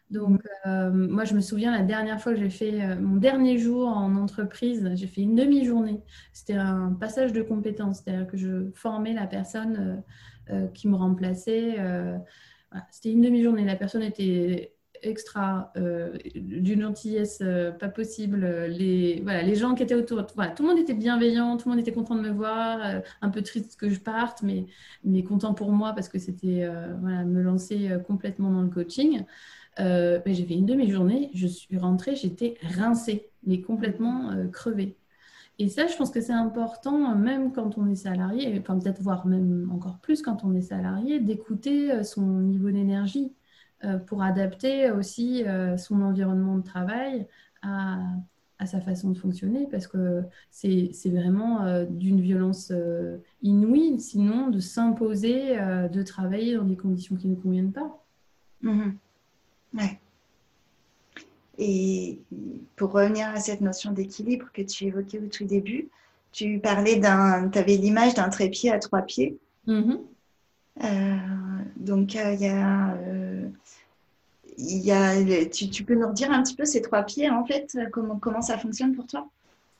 Donc, 0.09 0.41
moi, 0.65 1.23
je 1.23 1.35
me 1.35 1.39
souviens 1.39 1.71
la 1.71 1.83
dernière 1.83 2.19
fois 2.19 2.33
que 2.33 2.39
j'ai 2.39 2.49
fait 2.49 2.95
mon 2.95 3.17
dernier 3.17 3.59
jour 3.59 3.87
en 3.87 4.15
entreprise, 4.15 4.89
j'ai 4.95 5.05
fait 5.05 5.21
une 5.21 5.35
demi-journée. 5.35 6.01
C'était 6.33 6.55
un 6.55 6.93
passage 6.93 7.31
de 7.31 7.43
compétences, 7.43 8.01
c'est-à-dire 8.03 8.25
que 8.25 8.35
je 8.35 8.71
formais 8.73 9.13
la 9.13 9.27
personne 9.27 10.01
qui 10.73 10.87
me 10.87 10.95
remplaçait. 10.95 11.77
C'était 12.89 13.11
une 13.11 13.21
demi-journée. 13.21 13.65
La 13.65 13.75
personne 13.75 14.01
était 14.01 14.73
extra, 15.03 15.71
euh, 15.77 16.17
d'une 16.35 16.81
gentillesse 16.81 17.39
euh, 17.41 17.71
pas 17.71 17.89
possible. 17.89 18.45
Les, 18.67 19.21
voilà, 19.23 19.41
les 19.41 19.55
gens 19.55 19.75
qui 19.75 19.83
étaient 19.83 19.95
autour, 19.95 20.25
voilà, 20.35 20.51
tout 20.51 20.63
le 20.63 20.69
monde 20.69 20.79
était 20.79 20.93
bienveillant, 20.93 21.57
tout 21.57 21.69
le 21.69 21.75
monde 21.75 21.81
était 21.81 21.91
content 21.91 22.15
de 22.15 22.21
me 22.21 22.31
voir, 22.31 22.79
euh, 22.83 22.99
un 23.21 23.29
peu 23.29 23.41
triste 23.41 23.79
que 23.79 23.89
je 23.89 23.99
parte, 23.99 24.43
mais, 24.43 24.65
mais 25.03 25.23
content 25.23 25.53
pour 25.53 25.71
moi 25.71 25.93
parce 25.93 26.09
que 26.09 26.19
c'était 26.19 26.67
voilà, 27.01 27.23
me 27.25 27.41
lancer 27.41 27.89
complètement 28.07 28.51
dans 28.51 28.61
le 28.61 28.69
coaching. 28.69 29.23
j'ai 29.77 30.45
fait 30.45 30.55
une 30.55 30.65
demi-journée, 30.65 31.31
je 31.33 31.47
suis 31.47 31.77
rentrée, 31.77 32.15
j'étais 32.15 32.55
rincée, 32.61 33.29
mais 33.45 33.61
complètement 33.61 34.31
crevée. 34.51 34.97
Et 35.57 35.67
ça, 35.67 35.87
je 35.87 35.95
pense 35.97 36.09
que 36.11 36.21
c'est 36.21 36.31
important, 36.33 37.15
même 37.15 37.51
quand 37.51 37.77
on 37.77 37.87
est 37.89 37.95
salarié, 37.95 38.57
enfin 38.59 38.79
peut-être 38.79 39.01
voir 39.01 39.27
même 39.27 39.69
encore 39.73 39.99
plus 39.99 40.21
quand 40.21 40.45
on 40.45 40.53
est 40.55 40.61
salarié, 40.61 41.19
d'écouter 41.19 42.03
son 42.03 42.21
niveau 42.21 42.71
d'énergie 42.71 43.33
euh, 43.33 43.38
pour 44.07 44.23
adapter 44.23 44.91
aussi 44.91 45.45
euh, 45.45 45.77
son 45.77 46.01
environnement 46.01 46.57
de 46.57 46.63
travail 46.63 47.27
à, 47.61 47.99
sa 48.65 48.81
façon 48.81 49.11
de 49.11 49.17
fonctionner 49.17 49.67
parce 49.71 49.87
que 49.87 50.21
c'est 50.51 50.91
vraiment 51.05 51.63
euh, 51.63 51.85
d'une 51.85 52.19
violence 52.19 52.73
inouïe, 53.41 54.01
sinon 54.01 54.49
de 54.49 54.59
s'imposer 54.59 55.55
de 55.57 56.03
travailler 56.03 56.57
dans 56.57 56.65
des 56.65 56.75
conditions 56.75 57.15
qui 57.15 57.27
ne 57.27 57.35
conviennent 57.35 57.71
pas. 57.71 58.03
Mmh 58.61 58.91
ouais. 59.75 59.99
Et 61.57 62.19
pour 62.75 62.91
revenir 62.91 63.27
à 63.29 63.39
cette 63.39 63.61
notion 63.61 63.91
d'équilibre 63.91 64.47
que 64.53 64.61
tu 64.61 64.85
évoquais 64.85 65.19
au 65.19 65.27
tout 65.27 65.45
début, 65.45 65.89
tu 66.31 66.59
parlais 66.59 66.97
d'un, 66.97 67.49
tu 67.49 67.59
avais 67.59 67.75
l'image 67.77 68.13
d'un 68.13 68.29
trépied 68.29 68.71
à 68.71 68.79
trois 68.79 69.01
pieds. 69.01 69.37
Mmh 69.67 69.95
donc 71.77 72.13
il 72.15 72.41
y 72.41 72.47
a 72.47 72.97
il 74.59 74.83
y 74.83 74.91
a, 74.91 75.45
tu, 75.45 75.85
peux 75.85 75.95
nous 75.95 76.07
redire 76.07 76.31
un 76.31 76.43
petit 76.43 76.55
peu 76.55 76.65
ces 76.65 76.81
trois 76.81 77.03
pieds, 77.03 77.29
en 77.29 77.45
fait, 77.45 77.77
comment, 77.91 78.17
comment 78.17 78.41
ça 78.41 78.57
fonctionne 78.57 78.93
pour 78.93 79.07
toi? 79.07 79.29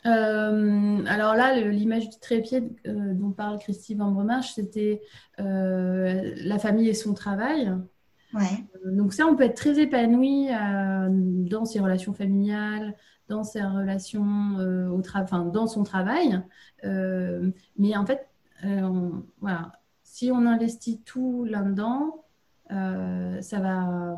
Euh, 0.06 1.04
alors 1.06 1.36
là, 1.36 1.60
l'image 1.60 2.10
du 2.10 2.18
trépied 2.20 2.64
euh, 2.88 3.14
dont 3.14 3.32
parle 3.32 3.60
Christy 3.60 3.95
Van 3.95 4.12
Bremarche, 4.12 4.54
c'était 4.54 5.02
euh, 5.39 6.34
la 6.38 6.60
famille 6.60 6.88
et 6.88 6.93
son 6.93 7.14
travail. 7.14 7.74
Ouais. 8.32 8.64
donc 8.86 9.14
ça, 9.14 9.26
on 9.26 9.36
peut 9.36 9.43
être 9.43 9.58
très 9.58 9.80
épanoui 9.80 10.50
dans 11.50 11.66
ses 11.66 11.80
relations 11.80 12.14
familiales, 12.14 12.95
dans 13.28 13.43
ses 13.43 13.64
relations 13.64 14.56
au 14.91 15.02
travail, 15.02 15.52
dans 15.52 15.66
son 15.66 15.84
travail. 15.84 16.39
mais 16.84 17.97
en 17.97 18.06
fait, 18.06 18.28
voilà, 19.41 19.72
si 20.10 20.32
on 20.32 20.45
investit 20.45 20.99
tout 21.05 21.45
là-dedans, 21.45 22.26
ça 22.70 23.60
va 23.60 24.16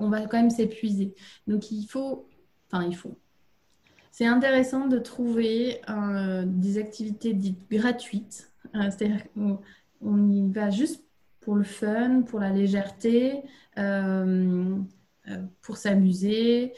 on 0.00 0.08
va 0.08 0.26
quand 0.26 0.36
même 0.36 0.50
s'épuiser. 0.50 1.14
Donc 1.46 1.70
il 1.70 1.86
faut, 1.86 2.28
enfin 2.70 2.84
il 2.86 2.96
faut. 2.96 3.16
C'est 4.10 4.26
intéressant 4.26 4.86
de 4.86 4.98
trouver 4.98 5.80
euh, 5.88 6.44
des 6.46 6.78
activités 6.78 7.34
dites 7.34 7.58
gratuites, 7.70 8.52
euh, 8.74 8.90
c'est-à-dire 8.90 9.24
qu'on 9.32 10.30
y 10.30 10.52
va 10.52 10.70
juste 10.70 11.02
pour 11.40 11.56
le 11.56 11.64
fun, 11.64 12.22
pour 12.22 12.38
la 12.38 12.50
légèreté, 12.50 13.42
euh, 13.76 14.76
pour 15.62 15.78
s'amuser, 15.78 16.74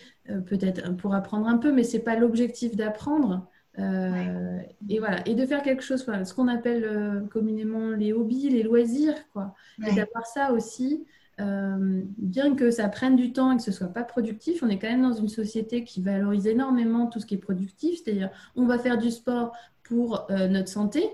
peut-être 0.47 0.97
pour 0.97 1.14
apprendre 1.14 1.47
un 1.47 1.59
peu, 1.59 1.72
mais 1.72 1.83
c'est 1.83 2.01
pas 2.01 2.16
l'objectif 2.16 2.77
d'apprendre. 2.77 3.49
Et 3.79 4.99
voilà, 4.99 5.27
et 5.27 5.35
de 5.35 5.45
faire 5.47 5.62
quelque 5.62 5.83
chose, 5.83 6.05
ce 6.05 6.35
qu'on 6.35 6.49
appelle 6.49 7.27
communément 7.31 7.91
les 7.91 8.12
hobbies, 8.12 8.49
les 8.49 8.62
loisirs, 8.62 9.16
quoi. 9.33 9.55
Et 9.87 9.95
d'avoir 9.95 10.27
ça 10.27 10.53
aussi 10.53 11.07
euh, 11.39 12.03
bien 12.16 12.55
que 12.55 12.70
ça 12.70 12.89
prenne 12.89 13.14
du 13.14 13.33
temps 13.33 13.53
et 13.53 13.57
que 13.57 13.62
ce 13.62 13.72
soit 13.72 13.93
pas 13.93 14.05
productif, 14.05 14.62
on 14.62 14.68
est 14.70 14.79
quand 14.79 14.89
même 14.89 15.03
dans 15.03 15.12
une 15.12 15.29
société 15.29 15.85
qui 15.85 16.01
valorise 16.01 16.47
énormément 16.47 17.09
tout 17.09 17.20
ce 17.20 17.27
qui 17.27 17.35
est 17.35 17.39
productif, 17.39 18.01
c'est-à-dire 18.03 18.31
on 18.55 18.64
va 18.64 18.79
faire 18.79 18.97
du 18.97 19.11
sport 19.11 19.55
pour 19.83 20.27
euh, 20.31 20.49
notre 20.49 20.68
santé, 20.68 21.05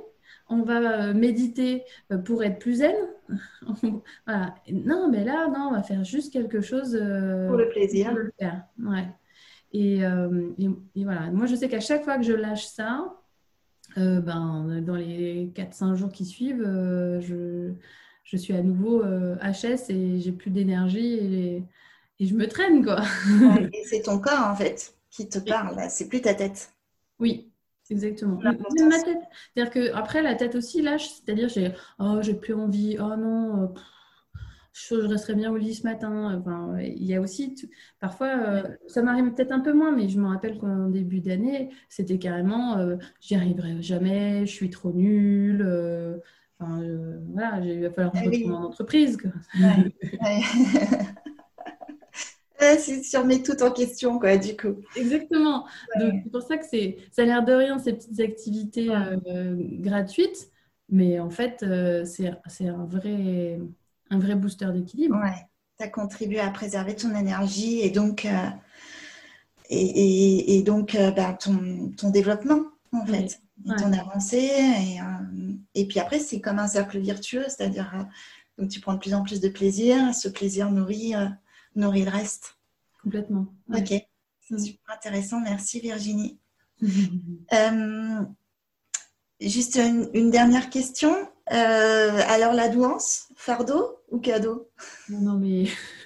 on 0.49 0.63
va 0.63 1.09
euh, 1.09 1.15
méditer 1.15 1.83
pour 2.25 2.45
être 2.45 2.61
plus 2.61 2.77
zen. 2.77 2.95
voilà. 4.27 4.55
Non, 4.71 5.09
mais 5.11 5.25
là, 5.25 5.49
non, 5.49 5.71
on 5.71 5.73
va 5.73 5.83
faire 5.83 6.05
juste 6.05 6.33
quelque 6.33 6.61
chose 6.61 6.93
pour 6.93 7.57
le 7.57 7.69
plaisir. 7.71 8.15
le 8.15 8.33
faire. 8.39 8.63
Ouais. 8.79 9.09
Et, 9.73 10.01
et, 10.01 11.05
voilà, 11.05 11.31
moi 11.31 11.47
je 11.47 11.57
sais 11.57 11.69
qu'à 11.69 11.81
chaque 11.81 12.05
fois 12.05 12.17
que 12.19 12.23
je 12.25 12.33
lâche 12.33 12.67
ça, 12.67 13.15
ben, 13.97 14.83
dans 14.83 14.97
les 14.97 15.51
4-5 15.55 15.95
jours 15.95 16.13
qui 16.13 16.27
suivent, 16.27 16.63
je 16.63 17.73
je 18.25 18.37
suis 18.37 18.55
à 18.55 18.63
nouveau 18.63 19.03
HS 19.03 19.05
euh, 19.05 19.77
et 19.91 20.21
j'ai 20.21 20.33
plus 20.33 20.51
d'énergie 20.51 21.15
et, 21.15 21.65
je 22.21 22.35
me 22.35 22.47
traîne 22.47 22.85
quoi. 22.85 23.01
et 23.73 23.85
c'est 23.85 24.03
ton 24.03 24.21
corps 24.21 24.47
en 24.47 24.55
fait 24.55 24.95
qui 25.11 25.29
te 25.29 25.41
parle, 25.41 25.77
c'est 25.91 26.09
plus 26.09 26.21
ta 26.21 26.35
tête. 26.35 26.73
Oui, 27.19 27.51
exactement. 27.91 28.39
ma 28.41 28.55
tête. 28.55 29.19
C'est-à-dire 29.55 29.73
que 29.73 29.93
après 29.93 30.23
la 30.23 30.37
tête 30.37 30.55
aussi 30.55 30.83
lâche, 30.83 31.09
c'est-à-dire 31.09 31.49
j'ai 31.49 31.73
oh 31.99 32.19
j'ai 32.23 32.35
plus 32.35 32.55
envie, 32.55 32.97
oh 33.01 33.17
non, 33.17 33.63
euh, 33.63 33.67
je, 34.73 34.95
resterai 34.95 35.35
bien 35.35 35.51
au 35.51 35.57
lit 35.57 35.75
ce 35.75 35.85
matin. 35.85 36.39
Enfin, 36.39 36.77
il 36.81 37.05
y 37.05 37.15
a 37.15 37.21
aussi, 37.21 37.55
parfois, 38.01 38.29
euh, 38.29 38.63
ça 38.87 39.03
m'arrive 39.03 39.33
peut-être 39.33 39.53
un 39.53 39.61
peu 39.61 39.73
moins, 39.73 39.93
mais 39.93 40.09
je 40.09 40.19
me 40.19 40.29
rappelle 40.29 40.59
qu'en 40.59 40.89
début 40.89 41.21
d'année, 41.21 41.71
c'était 41.89 42.19
carrément, 42.19 42.79
euh, 42.79 42.97
j'y 43.21 43.35
arriverai 43.35 43.83
jamais, 43.83 44.47
je 44.47 44.53
suis 44.53 44.71
trop 44.71 44.93
nulle. 44.93 45.63
enfin, 46.59 46.81
voilà, 47.33 47.61
il 47.65 47.83
va 47.83 47.91
falloir 47.91 48.13
que 48.13 48.19
je 48.19 48.25
ah 48.25 48.31
retrouve 48.31 48.49
mon 48.49 48.67
entreprise. 48.67 49.19
c'est 52.59 53.03
sur 53.03 53.25
mes 53.25 53.43
tout 53.43 53.63
en 53.63 53.71
question, 53.71 54.19
quoi, 54.19 54.37
du 54.37 54.57
coup. 54.57 54.77
Exactement. 54.97 55.67
Donc, 55.99 56.15
c'est 56.25 56.31
pour 56.31 56.43
ça 56.43 56.57
que 56.57 56.65
c'est, 56.65 56.97
ça 57.11 57.23
a 57.23 57.25
l'air 57.25 57.45
de 57.45 57.53
rien, 57.53 57.79
ces 57.79 57.93
petites 57.93 58.21
activités 58.21 58.89
gratuites. 59.81 60.53
Mais 60.93 61.19
en 61.19 61.31
fait, 61.31 61.63
euh, 61.63 62.05
c'est 62.05 62.69
un 62.69 62.85
vrai, 62.85 63.59
un 64.13 64.19
vrai 64.19 64.35
booster 64.35 64.69
d'équilibre. 64.73 65.17
Ouais, 65.17 65.47
ça 65.79 65.89
contribue 65.89 66.39
à 66.39 66.51
préserver 66.51 66.95
ton 66.95 67.15
énergie 67.15 67.81
et 67.81 67.91
donc, 67.91 68.25
euh, 68.25 68.49
et, 69.69 70.57
et, 70.59 70.63
donc 70.63 70.95
euh, 70.95 71.11
bah, 71.11 71.33
ton, 71.33 71.91
ton, 71.97 72.11
développement, 72.11 72.61
en 72.93 73.07
fait, 73.07 73.41
et 73.65 73.75
ton 73.77 73.93
avancée. 73.93 74.51
Et, 74.51 74.99
et 75.75 75.87
puis 75.87 75.99
après, 75.99 76.19
c'est 76.19 76.41
comme 76.41 76.59
un 76.59 76.69
cercle 76.69 76.99
virtueux, 76.99 77.45
c'est-à-dire 77.49 78.07
donc 78.59 78.69
tu 78.69 78.81
prends 78.81 78.95
de 78.95 78.99
plus 78.99 79.15
en 79.15 79.23
plus 79.23 79.41
de 79.41 79.49
plaisir, 79.49 80.15
ce 80.15 80.29
plaisir 80.29 80.71
nourrit, 80.71 81.15
nourrit 81.75 82.05
le 82.05 82.11
reste. 82.11 82.57
Complètement. 83.03 83.47
Ok, 83.75 83.89
c'est 84.41 84.55
mm. 84.55 84.59
super 84.59 84.95
intéressant. 84.95 85.41
Merci 85.41 85.81
Virginie. 85.81 86.39
Juste 89.41 89.77
une, 89.77 90.31
dernière 90.31 90.71
question. 90.71 91.13
Euh, 91.51 92.21
alors 92.29 92.53
la 92.53 92.69
douance, 92.69 93.29
fardeau 93.35 93.99
ou 94.11 94.19
cadeau? 94.21 94.69
Non 95.09 95.37
mais 95.39 95.65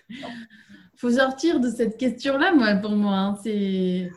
faut 0.96 1.10
sortir 1.10 1.60
de 1.60 1.68
cette 1.70 1.98
question-là, 1.98 2.54
moi, 2.54 2.74
pour 2.76 2.92
moi. 2.92 3.14
Hein. 3.14 3.38
C'est 3.42 4.10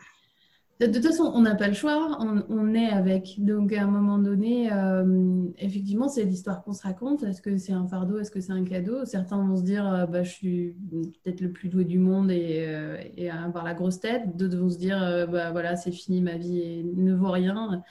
de, 0.80 0.86
toute 0.86 1.04
façon, 1.04 1.30
on 1.34 1.42
n'a 1.42 1.54
pas 1.54 1.68
le 1.68 1.74
choix, 1.74 2.18
on, 2.20 2.74
est 2.74 2.88
avec. 2.88 3.34
Donc 3.44 3.74
à 3.74 3.82
un 3.82 3.86
moment 3.86 4.16
donné, 4.16 4.72
euh, 4.72 5.44
effectivement, 5.58 6.08
c'est 6.08 6.24
l'histoire 6.24 6.64
qu'on 6.64 6.72
se 6.72 6.82
raconte. 6.82 7.22
Est-ce 7.22 7.42
que 7.42 7.58
c'est 7.58 7.74
un 7.74 7.86
fardeau? 7.86 8.18
Est-ce 8.18 8.30
que 8.30 8.40
c'est 8.40 8.52
un 8.52 8.64
cadeau? 8.64 9.04
Certains 9.04 9.44
vont 9.44 9.56
se 9.56 9.62
dire, 9.62 9.86
euh, 9.86 10.06
bah, 10.06 10.22
je 10.22 10.30
suis 10.30 10.76
peut-être 11.22 11.42
le 11.42 11.52
plus 11.52 11.68
doué 11.68 11.84
du 11.84 11.98
monde 11.98 12.30
et, 12.30 13.28
avoir 13.30 13.64
la 13.64 13.74
grosse 13.74 14.00
tête. 14.00 14.36
D'autres 14.38 14.56
vont 14.56 14.70
se 14.70 14.78
dire, 14.78 15.28
bah 15.30 15.52
voilà, 15.52 15.76
c'est 15.76 15.92
fini, 15.92 16.22
ma 16.22 16.38
vie 16.38 16.60
et 16.60 16.82
ne 16.82 17.14
vaut 17.14 17.30
rien. 17.30 17.82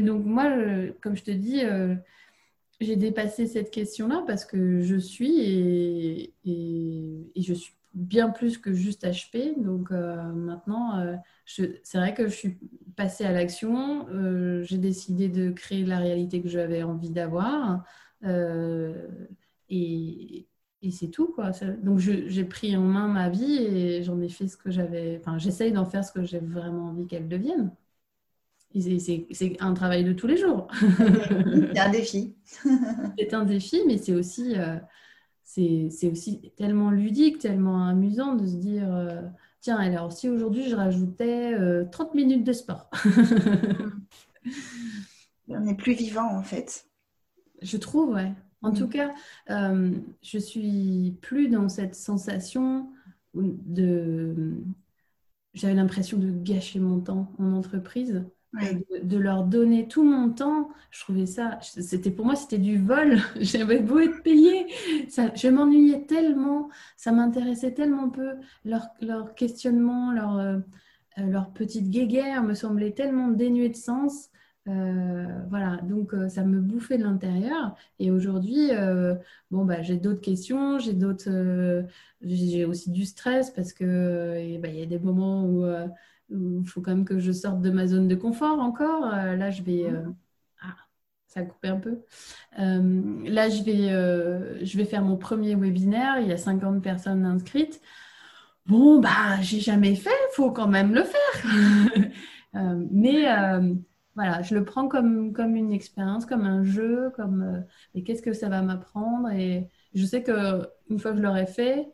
Donc 0.00 0.24
moi, 0.24 0.44
comme 1.00 1.16
je 1.16 1.24
te 1.24 1.32
dis, 1.32 1.62
j'ai 2.82 2.96
dépassé 2.96 3.46
cette 3.46 3.70
question-là 3.70 4.24
parce 4.26 4.44
que 4.44 4.82
je 4.82 4.96
suis 4.96 5.40
et, 5.40 7.32
je 7.36 7.54
suis 7.54 7.74
bien 7.94 8.30
plus 8.30 8.58
que 8.58 8.72
juste 8.72 9.04
HP. 9.04 9.60
Donc 9.60 9.90
euh, 9.90 10.22
maintenant, 10.32 11.18
c'est 11.44 11.82
vrai 11.94 12.14
que 12.14 12.28
je 12.28 12.34
suis 12.34 12.58
passée 12.96 13.24
à 13.24 13.32
l'action. 13.32 14.06
j'ai 14.62 14.78
décidé 14.78 15.28
de 15.28 15.50
créer 15.50 15.84
la 15.84 15.98
réalité 15.98 16.42
que 16.42 16.48
j'avais 16.48 16.82
envie 16.82 17.10
d'avoir. 17.10 17.84
et, 19.70 20.46
c'est 20.90 21.08
tout. 21.10 21.28
Quoi. 21.28 21.50
Donc 21.82 21.98
j'ai 21.98 22.44
pris 22.44 22.76
en 22.76 22.82
main 22.82 23.08
ma 23.08 23.28
vie 23.28 23.56
et 23.56 24.02
j'en 24.02 24.20
ai 24.20 24.28
fait 24.28 24.48
ce 24.48 24.56
que 24.56 24.70
j'avais. 24.70 25.18
Enfin, 25.20 25.38
j'essaye 25.38 25.72
d'en 25.72 25.84
faire 25.84 26.04
ce 26.04 26.12
que 26.12 26.24
j'ai 26.24 26.40
vraiment 26.40 26.88
envie 26.88 27.06
qu'elle 27.06 27.28
devienne. 27.28 27.72
C'est 28.80 29.56
un 29.60 29.74
travail 29.74 30.04
de 30.04 30.12
tous 30.12 30.26
les 30.26 30.36
jours. 30.36 30.68
c'est 30.74 31.78
un 31.78 31.90
défi. 31.90 32.34
c'est 33.18 33.34
un 33.34 33.44
défi, 33.44 33.82
mais 33.86 33.98
c'est 33.98 34.14
aussi, 34.14 34.54
euh, 34.56 34.76
c'est 35.44 36.10
aussi 36.10 36.52
tellement 36.56 36.90
ludique, 36.90 37.38
tellement 37.38 37.86
amusant 37.86 38.34
de 38.34 38.46
se 38.46 38.56
dire 38.56 38.94
euh, 38.94 39.20
tiens, 39.60 39.76
alors 39.76 40.12
si 40.12 40.28
aujourd'hui 40.28 40.68
je 40.68 40.76
rajoutais 40.76 41.52
30 41.90 42.08
euh, 42.08 42.10
minutes 42.14 42.44
de 42.44 42.52
sport. 42.52 42.90
On 45.48 45.66
est 45.66 45.76
plus 45.76 45.92
vivant 45.92 46.34
en 46.34 46.42
fait. 46.42 46.86
Je 47.60 47.76
trouve, 47.76 48.14
ouais. 48.14 48.32
En 48.62 48.70
mm. 48.70 48.74
tout 48.74 48.88
cas, 48.88 49.10
je 49.48 50.38
suis 50.38 51.16
plus 51.20 51.48
dans 51.48 51.68
cette 51.68 51.94
sensation 51.94 52.88
de. 53.34 54.54
J'avais 55.54 55.74
l'impression 55.74 56.16
de 56.16 56.30
gâcher 56.30 56.80
mon 56.80 57.00
temps 57.00 57.30
en 57.38 57.52
entreprise. 57.52 58.24
De, 59.02 59.16
leur 59.16 59.44
donner 59.44 59.88
tout 59.88 60.04
mon 60.04 60.28
temps, 60.28 60.68
je 60.90 61.00
trouvais 61.00 61.24
ça, 61.24 61.58
c'était 61.62 62.10
pour 62.10 62.26
moi 62.26 62.36
c'était 62.36 62.58
du 62.58 62.76
vol. 62.76 63.16
J'avais 63.40 63.78
beau 63.78 63.98
être 63.98 64.22
payée, 64.22 64.66
ça, 65.08 65.32
je 65.34 65.48
m'ennuyais 65.48 66.04
tellement, 66.04 66.68
ça 66.98 67.12
m'intéressait 67.12 67.72
tellement 67.72 68.10
peu. 68.10 68.32
Leur, 68.66 68.88
leur 69.00 69.34
questionnement, 69.34 70.12
leur, 70.12 70.36
euh, 70.36 70.58
euh, 71.18 71.26
leur 71.30 71.50
petite 71.54 71.88
guéguerre 71.88 72.42
me 72.42 72.52
semblait 72.52 72.90
tellement 72.90 73.28
dénué 73.28 73.70
de 73.70 73.76
sens. 73.76 74.28
Euh, 74.68 75.26
voilà, 75.48 75.78
donc 75.78 76.14
ça 76.28 76.44
me 76.44 76.60
bouffait 76.60 76.98
de 76.98 77.04
l'intérieur. 77.04 77.74
Et 78.00 78.10
aujourd'hui, 78.10 78.68
bon, 79.50 79.64
bah, 79.64 79.80
j'ai 79.80 79.96
d'autres 79.96 80.20
questions, 80.20 80.78
j'ai 80.78 80.92
d'autres, 80.92 81.84
j'ai 82.20 82.66
aussi 82.66 82.90
du 82.90 83.06
stress 83.06 83.50
parce 83.50 83.72
que 83.72 84.58
bah, 84.58 84.68
il 84.68 84.78
y 84.78 84.82
a 84.82 84.86
des 84.86 84.98
moments 84.98 85.46
où 85.46 85.64
il 86.32 86.66
faut 86.66 86.80
quand 86.80 86.94
même 86.94 87.04
que 87.04 87.18
je 87.18 87.32
sorte 87.32 87.60
de 87.60 87.70
ma 87.70 87.86
zone 87.86 88.08
de 88.08 88.14
confort 88.14 88.58
encore. 88.60 89.06
Euh, 89.12 89.36
là, 89.36 89.50
je 89.50 89.62
vais. 89.62 89.84
Euh, 89.84 90.02
ah, 90.62 90.74
ça 91.26 91.40
a 91.40 91.44
coupé 91.44 91.68
un 91.68 91.78
peu. 91.78 92.02
Euh, 92.58 93.22
là, 93.28 93.48
je 93.48 93.62
vais, 93.62 94.64
je 94.64 94.76
vais 94.76 94.84
faire 94.84 95.02
mon 95.02 95.16
premier 95.16 95.54
webinaire. 95.54 96.20
Il 96.20 96.28
y 96.28 96.32
a 96.32 96.36
50 96.36 96.82
personnes 96.82 97.24
inscrites. 97.24 97.80
Bon, 98.66 99.00
bah, 99.00 99.40
j'ai 99.42 99.60
jamais 99.60 99.96
fait. 99.96 100.10
Il 100.10 100.34
faut 100.34 100.52
quand 100.52 100.68
même 100.68 100.94
le 100.94 101.04
faire. 101.04 102.10
mais 102.90 103.26
voilà, 104.14 104.42
je 104.42 104.54
le 104.54 104.64
prends 104.64 104.88
comme, 104.88 105.32
comme 105.32 105.56
une 105.56 105.72
expérience, 105.72 106.26
comme 106.26 106.44
un 106.44 106.64
jeu, 106.64 107.10
comme 107.16 107.64
et 107.94 108.04
qu'est-ce 108.04 108.22
que 108.22 108.34
ça 108.34 108.48
va 108.48 108.62
m'apprendre? 108.62 109.30
Et 109.30 109.68
je 109.94 110.04
sais 110.04 110.22
que 110.22 110.66
une 110.90 110.98
fois 110.98 111.12
que 111.12 111.18
je 111.18 111.22
l'aurai 111.22 111.46
fait, 111.46 111.88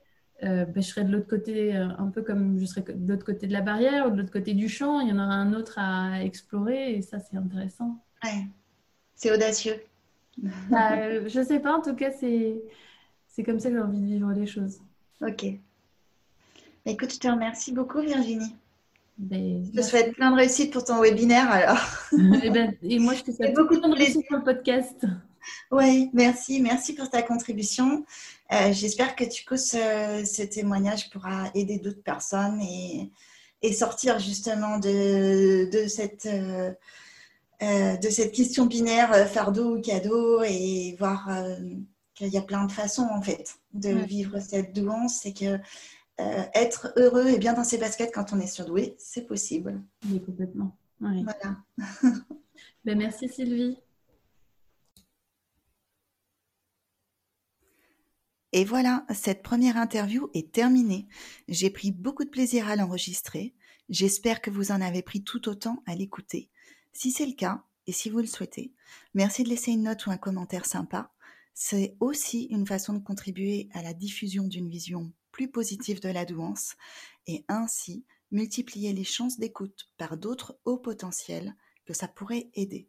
euh, 0.44 0.64
ben, 0.64 0.82
je 0.82 0.88
serai 0.88 1.04
de 1.04 1.10
l'autre 1.10 1.28
côté, 1.28 1.76
euh, 1.76 1.88
un 1.98 2.08
peu 2.08 2.22
comme 2.22 2.58
je 2.60 2.64
serai 2.64 2.82
de 2.82 3.12
l'autre 3.12 3.24
côté 3.24 3.46
de 3.46 3.52
la 3.52 3.60
barrière 3.60 4.06
ou 4.06 4.10
de 4.10 4.16
l'autre 4.16 4.32
côté 4.32 4.54
du 4.54 4.68
champ. 4.68 5.00
Il 5.00 5.08
y 5.08 5.12
en 5.12 5.16
aura 5.16 5.34
un 5.34 5.52
autre 5.52 5.74
à 5.78 6.22
explorer 6.22 6.94
et 6.94 7.02
ça, 7.02 7.18
c'est 7.18 7.36
intéressant. 7.36 8.02
Ouais. 8.22 8.46
C'est 9.14 9.32
audacieux. 9.32 9.80
Bah, 10.70 10.92
euh, 10.92 11.28
je 11.28 11.42
sais 11.42 11.58
pas, 11.58 11.76
en 11.76 11.82
tout 11.82 11.96
cas, 11.96 12.12
c'est, 12.12 12.62
c'est 13.26 13.42
comme 13.42 13.58
ça 13.58 13.70
que 13.70 13.74
j'ai 13.74 13.82
envie 13.82 14.00
de 14.00 14.06
vivre 14.06 14.30
les 14.30 14.46
choses. 14.46 14.78
Ok. 15.20 15.46
Bah, 16.86 16.92
écoute, 16.92 17.12
je 17.12 17.18
te 17.18 17.26
remercie 17.26 17.72
beaucoup, 17.72 18.00
Virginie. 18.00 18.54
Ben, 19.16 19.64
je 19.64 19.80
te 19.80 19.84
souhaite 19.84 20.14
plein 20.14 20.30
de 20.30 20.36
réussite 20.36 20.72
pour 20.72 20.84
ton 20.84 21.02
webinaire 21.02 21.50
alors. 21.50 21.84
et, 22.12 22.40
eh 22.44 22.50
ben, 22.50 22.72
et 22.82 23.00
moi, 23.00 23.14
je 23.14 23.24
te 23.24 23.32
souhaite 23.36 23.56
beaucoup 23.56 23.80
de 23.80 23.92
réussite 23.92 24.28
pour 24.28 24.36
le 24.38 24.44
podcast. 24.44 25.04
Oui, 25.72 26.08
merci. 26.12 26.60
Merci 26.62 26.94
pour 26.94 27.10
ta 27.10 27.22
contribution. 27.22 28.04
Euh, 28.52 28.72
j'espère 28.72 29.14
que 29.14 29.24
du 29.24 29.44
coup, 29.44 29.56
ce, 29.56 30.42
témoignage 30.44 31.10
pourra 31.10 31.50
aider 31.54 31.78
d'autres 31.78 32.02
personnes 32.02 32.60
et, 32.60 33.72
sortir 33.72 34.18
justement 34.18 34.78
de, 34.78 35.86
cette, 35.88 36.26
euh, 36.26 36.72
euh, 37.62 37.96
de 37.96 38.08
cette 38.08 38.32
question 38.32 38.66
binaire 38.66 39.28
fardeau 39.28 39.76
ou 39.76 39.80
cadeau 39.80 40.42
et 40.42 40.96
voir 40.98 41.28
qu'il 42.14 42.28
y 42.28 42.38
a 42.38 42.42
plein 42.42 42.64
de 42.64 42.72
façons 42.72 43.08
en 43.10 43.20
fait 43.20 43.56
de 43.74 43.90
vivre 43.90 44.38
cette 44.40 44.74
douance. 44.74 45.20
C'est 45.22 45.32
que 45.32 45.58
être 46.54 46.92
heureux 46.96 47.28
et 47.28 47.38
bien 47.38 47.52
dans 47.52 47.64
ses 47.64 47.78
baskets 47.78 48.12
quand 48.12 48.32
on 48.32 48.40
est 48.40 48.46
surdoué, 48.46 48.96
c'est 48.98 49.26
possible. 49.26 49.80
Oui, 50.08 50.22
complètement. 50.24 50.74
Voilà. 51.00 51.56
ben, 52.84 52.98
merci 52.98 53.28
Sylvie. 53.28 53.78
Et 58.52 58.64
voilà, 58.64 59.04
cette 59.14 59.42
première 59.42 59.76
interview 59.76 60.30
est 60.32 60.52
terminée. 60.52 61.06
J'ai 61.48 61.70
pris 61.70 61.92
beaucoup 61.92 62.24
de 62.24 62.30
plaisir 62.30 62.68
à 62.68 62.76
l'enregistrer. 62.76 63.54
J'espère 63.90 64.40
que 64.40 64.50
vous 64.50 64.72
en 64.72 64.80
avez 64.80 65.02
pris 65.02 65.22
tout 65.22 65.48
autant 65.48 65.82
à 65.86 65.94
l'écouter. 65.94 66.50
Si 66.92 67.10
c'est 67.10 67.26
le 67.26 67.34
cas, 67.34 67.64
et 67.86 67.92
si 67.92 68.10
vous 68.10 68.18
le 68.18 68.26
souhaitez, 68.26 68.72
merci 69.14 69.44
de 69.44 69.48
laisser 69.48 69.72
une 69.72 69.84
note 69.84 70.06
ou 70.06 70.10
un 70.10 70.18
commentaire 70.18 70.66
sympa. 70.66 71.12
C'est 71.54 71.96
aussi 72.00 72.44
une 72.44 72.66
façon 72.66 72.92
de 72.92 73.02
contribuer 73.02 73.68
à 73.72 73.82
la 73.82 73.94
diffusion 73.94 74.44
d'une 74.44 74.68
vision 74.68 75.12
plus 75.32 75.50
positive 75.50 76.00
de 76.00 76.08
la 76.08 76.24
douance 76.24 76.76
et 77.26 77.44
ainsi 77.48 78.04
multiplier 78.30 78.92
les 78.92 79.04
chances 79.04 79.38
d'écoute 79.38 79.88
par 79.96 80.16
d'autres 80.16 80.58
hauts 80.64 80.78
potentiels 80.78 81.54
que 81.86 81.94
ça 81.94 82.08
pourrait 82.08 82.50
aider. 82.54 82.88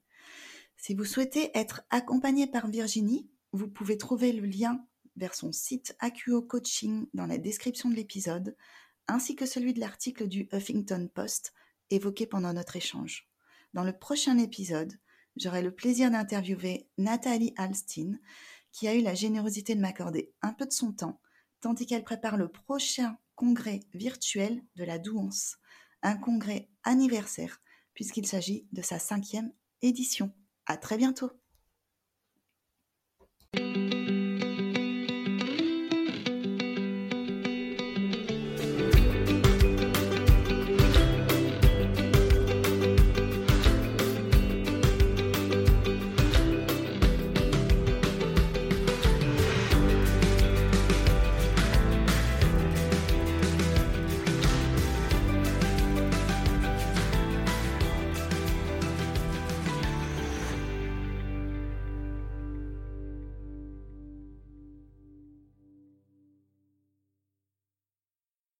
Si 0.78 0.94
vous 0.94 1.06
souhaitez 1.06 1.52
être 1.58 1.82
accompagné 1.90 2.48
par 2.48 2.68
Virginie, 2.68 3.30
vous 3.52 3.68
pouvez 3.68 3.98
trouver 3.98 4.32
le 4.34 4.46
lien 4.46 4.86
vers 5.20 5.36
son 5.36 5.52
site 5.52 5.96
AQO 6.00 6.42
Coaching 6.42 7.08
dans 7.14 7.28
la 7.28 7.38
description 7.38 7.90
de 7.90 7.96
l'épisode, 7.96 8.56
ainsi 9.08 9.36
que 9.36 9.46
celui 9.46 9.74
de 9.74 9.80
l'article 9.80 10.28
du 10.28 10.48
Huffington 10.52 11.10
Post 11.14 11.54
évoqué 11.90 12.26
pendant 12.26 12.54
notre 12.54 12.78
échange. 12.78 13.30
Dans 13.74 13.84
le 13.84 13.98
prochain 13.98 14.38
épisode, 14.38 14.94
j'aurai 15.36 15.62
le 15.62 15.76
plaisir 15.76 16.10
d'interviewer 16.10 16.88
Nathalie 16.98 17.54
Alstein, 17.58 18.20
qui 18.72 18.88
a 18.88 18.96
eu 18.96 19.02
la 19.02 19.14
générosité 19.14 19.76
de 19.76 19.82
m'accorder 19.82 20.32
un 20.42 20.54
peu 20.54 20.66
de 20.66 20.72
son 20.72 20.94
temps, 20.94 21.20
tandis 21.60 21.86
qu'elle 21.86 22.04
prépare 22.04 22.38
le 22.38 22.48
prochain 22.48 23.18
congrès 23.36 23.82
virtuel 23.94 24.64
de 24.76 24.84
la 24.84 25.00
Douance, 25.00 25.58
un 26.02 26.16
congrès 26.16 26.70
anniversaire, 26.84 27.62
puisqu'il 27.94 28.28
s'agit 28.28 28.68
de 28.72 28.82
sa 28.82 29.00
cinquième 29.00 29.52
édition. 29.82 30.32
À 30.66 30.78
très 30.78 30.98
bientôt! 30.98 31.32